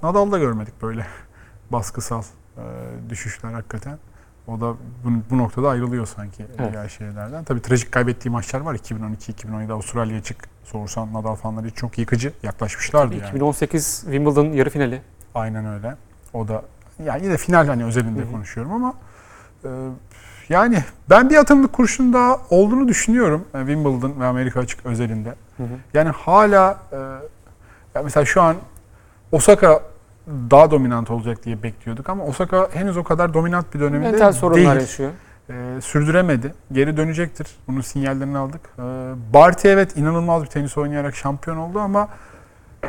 Nadal'da 0.03 0.37
görmedik 0.37 0.81
böyle 0.81 1.05
baskısal 1.71 2.21
e, 2.57 2.63
düşüşler 3.09 3.51
hakikaten. 3.53 3.97
O 4.47 4.61
da 4.61 4.73
bu, 4.73 5.09
bu 5.29 5.37
noktada 5.37 5.69
ayrılıyor 5.69 6.05
sanki 6.05 6.45
Evet. 6.59 6.73
diğer 6.73 6.89
şeylerden. 6.89 7.43
Tabii 7.43 7.61
trajik 7.61 7.91
kaybettiği 7.91 8.31
maçlar 8.31 8.61
var. 8.61 8.75
2012-2017 8.75 9.71
Avustralya'ya 9.73 10.23
çık. 10.23 10.37
Sorsan 10.63 11.13
Nadal 11.13 11.35
fanları 11.35 11.71
çok 11.71 11.97
yıkıcı 11.97 12.33
yaklaşmışlardı 12.43 13.15
yani. 13.15 13.27
2018 13.27 14.01
Wimbledon 14.01 14.45
yarı 14.45 14.69
finali. 14.69 15.01
Aynen 15.35 15.65
öyle. 15.65 15.95
O 16.33 16.47
da 16.47 16.61
yani 17.05 17.23
yine 17.25 17.37
final 17.37 17.67
hani 17.67 17.85
özelinde 17.85 18.21
Hı 18.21 18.25
hı. 18.25 18.31
konuşuyorum 18.31 18.73
ama 18.73 18.93
e, 19.65 19.69
yani 20.49 20.83
ben 21.09 21.29
bir 21.29 21.35
atımlık 21.37 21.73
kurşun 21.73 22.13
daha 22.13 22.39
olduğunu 22.49 22.87
düşünüyorum 22.87 23.45
e, 23.53 23.57
Wimbledon 23.59 24.19
ve 24.19 24.25
Amerika 24.25 24.59
açık 24.59 24.85
özelinde. 24.85 25.29
Hı 25.57 25.63
hı. 25.63 25.67
Yani 25.93 26.09
hala 26.09 26.79
e, 26.91 26.95
ya 27.95 28.03
mesela 28.03 28.25
şu 28.25 28.41
an 28.41 28.55
Osaka 29.31 29.81
daha 30.27 30.71
dominant 30.71 31.11
olacak 31.11 31.45
diye 31.45 31.63
bekliyorduk 31.63 32.09
ama 32.09 32.23
Osaka 32.23 32.69
henüz 32.73 32.97
o 32.97 33.03
kadar 33.03 33.33
dominant 33.33 33.73
bir 33.73 33.79
döneminde 33.79 34.11
Mental 34.11 34.31
sorunlar 34.31 34.55
değil. 34.65 34.81
yaşıyor. 34.81 35.11
E, 35.49 35.81
sürdüremedi. 35.81 36.53
Geri 36.71 36.97
dönecektir. 36.97 37.47
Bunun 37.67 37.81
sinyallerini 37.81 38.37
aldık. 38.37 38.61
E, 38.79 38.81
Barty 39.33 39.71
evet 39.71 39.97
inanılmaz 39.97 40.43
bir 40.43 40.47
tenis 40.47 40.77
oynayarak 40.77 41.15
şampiyon 41.15 41.57
oldu 41.57 41.79
ama 41.79 42.09
e, 42.83 42.87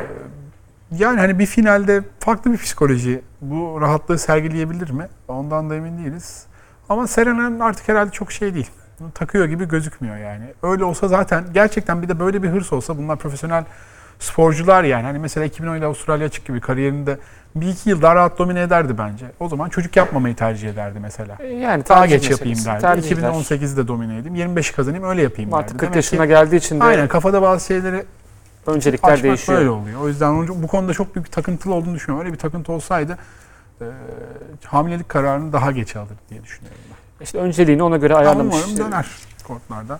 yani 0.91 1.19
hani 1.19 1.39
bir 1.39 1.45
finalde 1.45 2.03
farklı 2.19 2.51
bir 2.51 2.57
psikoloji 2.57 3.21
bu 3.41 3.81
rahatlığı 3.81 4.19
sergileyebilir 4.19 4.89
mi? 4.89 5.07
Ondan 5.27 5.69
da 5.69 5.75
emin 5.75 5.97
değiliz. 5.97 6.45
Ama 6.89 7.07
Serena'nın 7.07 7.59
artık 7.59 7.87
herhalde 7.87 8.11
çok 8.11 8.31
şey 8.31 8.53
değil. 8.53 8.69
Takıyor 9.13 9.45
gibi 9.45 9.67
gözükmüyor 9.67 10.17
yani. 10.17 10.43
Öyle 10.63 10.83
olsa 10.83 11.07
zaten 11.07 11.43
gerçekten 11.53 12.01
bir 12.01 12.09
de 12.09 12.19
böyle 12.19 12.43
bir 12.43 12.49
hırs 12.49 12.73
olsa 12.73 12.97
bunlar 12.97 13.17
profesyonel 13.17 13.63
sporcular 14.19 14.83
yani. 14.83 15.03
Hani 15.03 15.19
mesela 15.19 15.45
2017 15.45 15.85
Avustralya 15.85 16.25
açık 16.27 16.45
gibi 16.45 16.61
kariyerinde 16.61 17.17
bir 17.55 17.67
iki 17.67 17.89
yıl 17.89 18.01
daha 18.01 18.15
rahat 18.15 18.39
domine 18.39 18.61
ederdi 18.61 18.97
bence. 18.97 19.25
O 19.39 19.49
zaman 19.49 19.69
çocuk 19.69 19.95
yapmamayı 19.95 20.35
tercih 20.35 20.69
ederdi 20.69 20.99
mesela. 21.01 21.37
E, 21.39 21.47
Yani 21.47 21.83
Daha 21.89 22.05
geç 22.05 22.29
yapayım 22.29 22.57
meselesi, 22.57 22.83
derdi. 22.83 23.01
tercihler. 23.01 23.29
2018'de 23.31 23.87
domine 23.87 24.17
edeyim. 24.17 24.55
25'i 24.55 24.75
kazanayım 24.75 25.05
öyle 25.05 25.21
yapayım 25.21 25.53
Artık 25.53 25.69
derdi. 25.69 25.77
40 25.77 25.81
Demek 25.81 25.95
yaşına 25.95 26.21
ki, 26.21 26.27
geldiği 26.27 26.55
için 26.55 26.79
de 26.79 26.83
aynen 26.83 27.07
kafada 27.07 27.41
bazı 27.41 27.65
şeyleri 27.65 28.05
öncelikler 28.67 29.09
açmak 29.09 29.23
değişiyor. 29.23 29.57
böyle 29.57 29.69
oluyor. 29.69 30.01
O 30.01 30.07
yüzden 30.07 30.47
bu 30.47 30.67
konuda 30.67 30.93
çok 30.93 31.15
büyük 31.15 31.25
bir 31.27 31.31
takıntılı 31.31 31.73
olduğunu 31.73 31.95
düşünüyorum. 31.95 32.25
Öyle 32.25 32.33
bir 32.33 32.39
takıntı 32.39 32.71
olsaydı 32.71 33.17
e, 33.81 33.85
hamilelik 34.65 35.09
kararını 35.09 35.53
daha 35.53 35.71
geç 35.71 35.95
alır 35.95 36.15
diye 36.29 36.43
düşünüyorum 36.43 36.79
ben. 36.89 37.23
İşte 37.25 37.37
önceliğini 37.37 37.83
ona 37.83 37.97
göre 37.97 38.13
Ama 38.13 38.21
ayarlamış. 38.25 38.55
umarım 38.55 38.77
döner 38.77 39.05
kortlarda. 39.47 39.99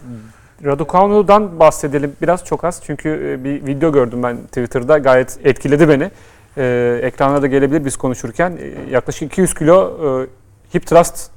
Raducanu'dan 0.66 1.60
bahsedelim 1.60 2.16
biraz 2.22 2.46
çok 2.46 2.64
az. 2.64 2.82
Çünkü 2.84 3.10
e, 3.10 3.44
bir 3.44 3.66
video 3.66 3.92
gördüm 3.92 4.24
ben 4.24 4.38
Twitter'da 4.38 4.98
gayet 4.98 5.40
etkiledi 5.44 5.90
beni. 5.90 6.12
Ee, 6.58 7.00
ekrana 7.04 7.42
da 7.42 7.48
gelebilir 7.48 7.86
biz 7.86 7.98
konuşurken. 7.98 8.58
Ee, 8.62 8.92
yaklaşık 8.92 9.24
200 9.24 9.54
kilo 9.54 9.98
e, 10.24 10.28
hip 10.76 10.88
thrust 10.88 11.32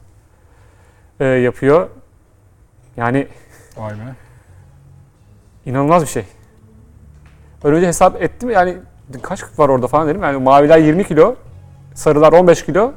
e, 1.20 1.24
yapıyor. 1.24 1.88
Yani 2.96 3.26
Vay 3.76 3.92
be. 3.92 3.96
inanılmaz 5.66 6.02
bir 6.02 6.08
şey. 6.08 6.24
Öyle 7.64 7.76
önce 7.76 7.86
hesap 7.86 8.22
ettim 8.22 8.50
yani 8.50 8.76
kaç 9.22 9.42
var 9.58 9.68
orada 9.68 9.86
falan 9.86 10.08
dedim. 10.08 10.22
Yani 10.22 10.38
maviler 10.38 10.78
20 10.78 11.04
kilo, 11.04 11.36
sarılar 11.94 12.32
15 12.32 12.64
kilo. 12.64 12.92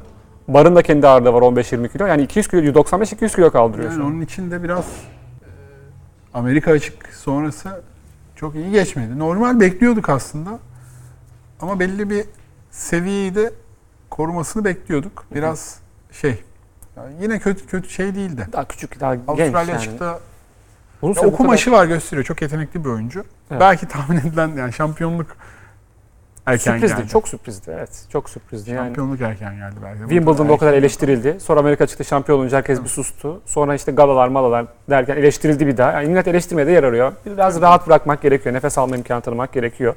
Barın 0.48 0.76
da 0.76 0.82
kendi 0.82 1.08
ağırlığı 1.08 1.32
var 1.32 1.42
15-20 1.42 1.88
kilo. 1.88 2.06
Yani 2.06 2.22
200 2.22 2.48
kilo, 2.48 2.60
95-200 2.60 3.36
kilo 3.36 3.50
kaldırıyor 3.50 3.92
Yani 3.92 4.02
onun 4.02 4.20
için 4.20 4.50
de 4.50 4.62
biraz 4.62 4.84
e, 4.84 5.25
Amerika 6.36 6.70
açık 6.70 7.06
sonrası 7.14 7.82
çok 8.34 8.54
iyi 8.54 8.70
geçmedi. 8.70 9.18
Normal 9.18 9.60
bekliyorduk 9.60 10.08
aslında. 10.08 10.58
Ama 11.60 11.80
belli 11.80 12.10
bir 12.10 12.24
seviyeyi 12.70 13.34
de 13.34 13.52
korumasını 14.10 14.64
bekliyorduk. 14.64 15.24
Biraz 15.34 15.78
şey 16.12 16.44
yani 16.96 17.14
yine 17.22 17.38
kötü 17.38 17.66
kötü 17.66 17.88
şey 17.88 18.14
değildi. 18.14 18.48
Daha 18.52 18.64
küçük, 18.68 19.00
daha 19.00 19.14
genç 19.14 19.28
Avustralya 19.28 19.60
yani. 19.60 19.76
açıkta 19.76 20.04
Ya 20.04 20.18
bu 21.02 21.14
kadar- 21.14 21.26
okumaşı 21.26 21.72
var 21.72 21.86
gösteriyor. 21.86 22.24
Çok 22.24 22.42
yetenekli 22.42 22.84
bir 22.84 22.88
oyuncu. 22.90 23.24
Evet. 23.50 23.60
Belki 23.60 23.88
tahmin 23.88 24.16
edilen 24.16 24.48
yani 24.48 24.72
şampiyonluk 24.72 25.36
erken 26.46 26.72
Sürprizdi, 26.72 26.96
geldi. 26.96 27.08
çok 27.08 27.28
sürprizdi. 27.28 27.70
Evet, 27.76 28.06
çok 28.12 28.30
sürprizdi. 28.30 28.70
Yani 28.70 28.86
şampiyonluk 28.86 29.20
erken 29.20 29.56
geldi 29.56 29.76
belki. 29.82 30.00
Wimbledon'da 30.00 30.52
o 30.52 30.56
kadar 30.56 30.72
eleştirildi. 30.72 31.40
Sonra 31.40 31.60
Amerika 31.60 31.86
çıktı 31.86 32.04
şampiyon 32.04 32.38
olunca 32.38 32.56
herkes 32.58 32.84
bir 32.84 32.88
sustu. 32.88 33.40
Sonra 33.46 33.74
işte 33.74 33.92
galalar 33.92 34.28
malalar 34.28 34.66
derken 34.90 35.16
eleştirildi 35.16 35.66
bir 35.66 35.76
daha. 35.76 35.92
Yani 35.92 36.08
millet 36.08 36.28
eleştirmeye 36.28 36.66
de 36.66 36.72
yer 36.72 36.84
arıyor. 36.84 37.12
Biraz 37.26 37.60
rahat 37.60 37.86
bırakmak 37.86 38.22
gerekiyor. 38.22 38.54
Nefes 38.54 38.78
alma 38.78 38.96
imkanı 38.96 39.20
tanımak 39.20 39.52
gerekiyor. 39.52 39.94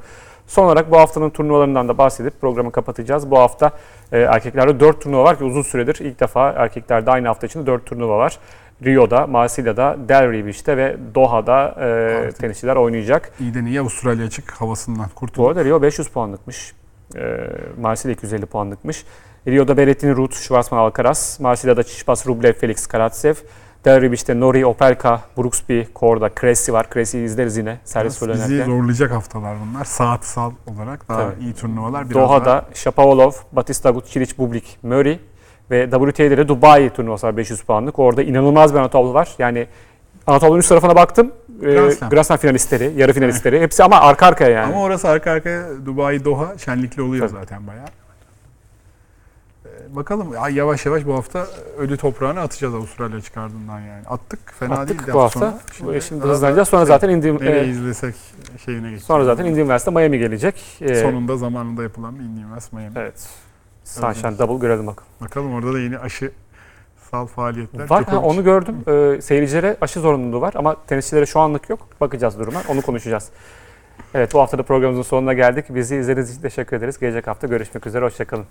Son 0.48 0.66
olarak 0.66 0.92
bu 0.92 0.98
haftanın 0.98 1.30
turnuvalarından 1.30 1.88
da 1.88 1.98
bahsedip 1.98 2.42
programı 2.42 2.72
kapatacağız. 2.72 3.32
Bu 3.32 3.40
hafta 3.40 3.72
e, 4.12 4.20
erkeklerde 4.20 4.80
4 4.80 5.02
turnuva 5.02 5.24
var 5.24 5.38
ki 5.38 5.44
uzun 5.44 5.62
süredir 5.62 5.96
ilk 6.00 6.20
defa 6.20 6.50
erkeklerde 6.50 7.12
aynı 7.12 7.28
hafta 7.28 7.48
içinde 7.48 7.66
4 7.66 7.86
turnuva 7.86 8.18
var. 8.18 8.40
Rio'da, 8.86 9.28
Marsilya'da, 9.28 9.98
Delray 10.10 10.46
Beach'te 10.46 10.78
ve 10.78 10.98
Doha'da 11.16 11.76
e, 11.80 11.84
Artık. 12.26 12.40
tenisçiler 12.40 12.76
oynayacak. 12.76 13.32
İyi 13.40 13.82
Avustralya 13.82 14.26
açık 14.26 14.52
havasından 14.52 15.06
Bu 15.12 15.16
kurtuldu. 15.16 15.48
arada 15.48 15.66
Rio 15.66 15.82
500 15.82 16.08
puanlıkmış. 16.08 16.74
E, 17.16 17.38
Marsilya 17.82 18.14
250 18.14 18.46
puanlıkmış. 18.46 19.06
Rio'da 19.48 19.78
Berrettini 19.78 20.16
Ruth, 20.16 20.36
Schwarzman 20.36 20.80
Alcaraz. 20.80 21.38
Marsilya'da 21.42 21.84
Çişpas 21.84 22.28
Rublev, 22.28 22.54
Felix 22.54 22.88
Karatsev. 22.88 23.34
Delray 23.86 24.12
Beach'te 24.12 24.40
Nori, 24.40 24.66
Opelka, 24.66 25.22
Brooksby, 25.38 25.82
Korda, 25.94 26.30
Cressy 26.42 26.72
var. 26.72 26.88
Cressy'yi 26.94 27.26
izleriz 27.26 27.58
yine 27.58 27.78
servis 27.84 28.22
Bizi 28.22 28.32
oynarken. 28.32 28.66
zorlayacak 28.66 29.12
haftalar 29.12 29.56
bunlar. 29.62 29.86
Saatsal 29.86 30.52
olarak 30.76 31.10
daha 31.10 31.18
Tabii. 31.32 31.44
iyi 31.44 31.54
turnuvalar. 31.54 32.10
Biraz 32.10 32.16
daha- 32.16 32.28
Doha'da 32.30 32.66
Shapovalov, 32.74 33.32
Batista 33.52 33.90
Agut, 33.90 34.08
Çiliç, 34.08 34.38
Bublik, 34.38 34.78
Murray 34.84 35.20
ve 35.72 35.90
WTA'de 35.90 36.38
de 36.38 36.48
Dubai 36.48 36.90
turnuvası 36.90 37.28
var 37.28 37.38
500 37.38 37.62
puanlık. 37.62 38.00
Orada 38.00 38.24
inanılmaz 38.24 38.74
bir 38.74 38.80
ana 38.80 38.90
tablo 38.90 39.14
var. 39.14 39.30
Yani 39.40 39.68
ana 40.28 40.40
tablonun 40.40 40.60
üst 40.60 40.70
tarafına 40.70 40.96
baktım. 40.96 41.32
Ee, 41.62 41.74
Grand 41.74 41.92
Slam. 41.92 42.10
Grand 42.10 42.24
Slam 42.24 42.38
finalistleri, 42.38 42.94
yarı 42.98 43.14
finalistleri. 43.14 43.62
Hepsi 43.62 43.84
ama 43.84 44.00
arka 44.00 44.26
arkaya 44.26 44.50
yani. 44.50 44.74
Ama 44.74 44.84
orası 44.84 45.10
arka 45.10 45.32
arkaya 45.32 45.86
Dubai 45.86 46.26
Doha 46.26 46.58
şenlikli 46.58 47.02
oluyor 47.02 47.28
Tabii. 47.28 47.40
zaten 47.40 47.68
bayağı. 47.68 47.86
Ee, 49.66 49.96
bakalım 49.96 50.28
ay, 50.40 50.56
yavaş 50.56 50.86
yavaş 50.86 51.06
bu 51.06 51.14
hafta 51.14 51.48
ölü 51.78 51.98
toprağını 51.98 52.40
atacağız 52.40 52.76
Avustralya 52.76 53.22
çıkardığından 53.22 53.80
yani. 53.80 54.08
Attık 54.08 54.54
fena 54.60 54.74
Attık 54.74 55.00
değildi 55.00 55.14
bu 55.14 55.22
hafta 55.22 55.40
sonu. 55.40 55.54
Şimdi, 55.78 56.02
şimdi 56.02 56.22
daha 56.22 56.30
da 56.30 56.34
hızlanacağız. 56.34 56.68
Sonra 56.70 56.86
şey, 56.86 56.96
zaten 56.96 57.22
nereye 57.22 57.64
e, 57.64 57.68
izlesek 57.68 58.16
şeyine 58.66 58.82
geçeceğiz. 58.82 59.04
sonra 59.04 59.26
zaten 59.26 59.46
Üniversite 59.46 59.92
Miami 59.92 60.20
gelecek. 60.20 60.56
E, 60.82 60.96
Sonunda 60.96 61.38
zamanında 61.38 61.84
yapılan 61.84 62.20
bir 62.20 62.24
Indy 62.24 62.42
West 62.42 62.74
Miami. 62.74 62.92
Evet. 62.96 63.30
Sunshine 63.90 64.40
Double 64.40 64.58
görelim 64.58 64.88
bakalım. 64.88 65.10
Bakalım 65.22 65.54
orada 65.54 65.74
da 65.74 65.80
yeni 65.80 66.00
aşı 66.00 66.32
sal 67.12 67.26
faaliyetler. 67.28 67.90
Var 67.90 68.04
ha, 68.04 68.20
onu 68.20 68.44
gördüm. 68.44 68.76
Ee, 68.88 69.22
seyircilere 69.22 69.78
aşı 69.82 70.00
zorunluluğu 70.00 70.42
var 70.42 70.54
ama 70.56 70.76
tenisçilere 70.88 71.26
şu 71.26 71.40
anlık 71.40 71.70
yok. 71.70 71.88
Bakacağız 72.02 72.40
duruma. 72.40 72.62
Onu 72.68 72.82
konuşacağız. 72.82 73.30
Evet 74.14 74.34
bu 74.34 74.40
hafta 74.40 74.58
da 74.58 74.64
programımızın 74.64 75.10
sonuna 75.10 75.34
geldik. 75.34 75.66
Bizi 75.70 75.96
izlediğiniz 75.96 76.32
için 76.32 76.42
teşekkür 76.42 76.78
ederiz. 76.78 77.00
Gelecek 77.00 77.28
hafta 77.28 77.48
görüşmek 77.48 77.88
üzere. 77.88 78.06
Hoşçakalın. 78.06 78.46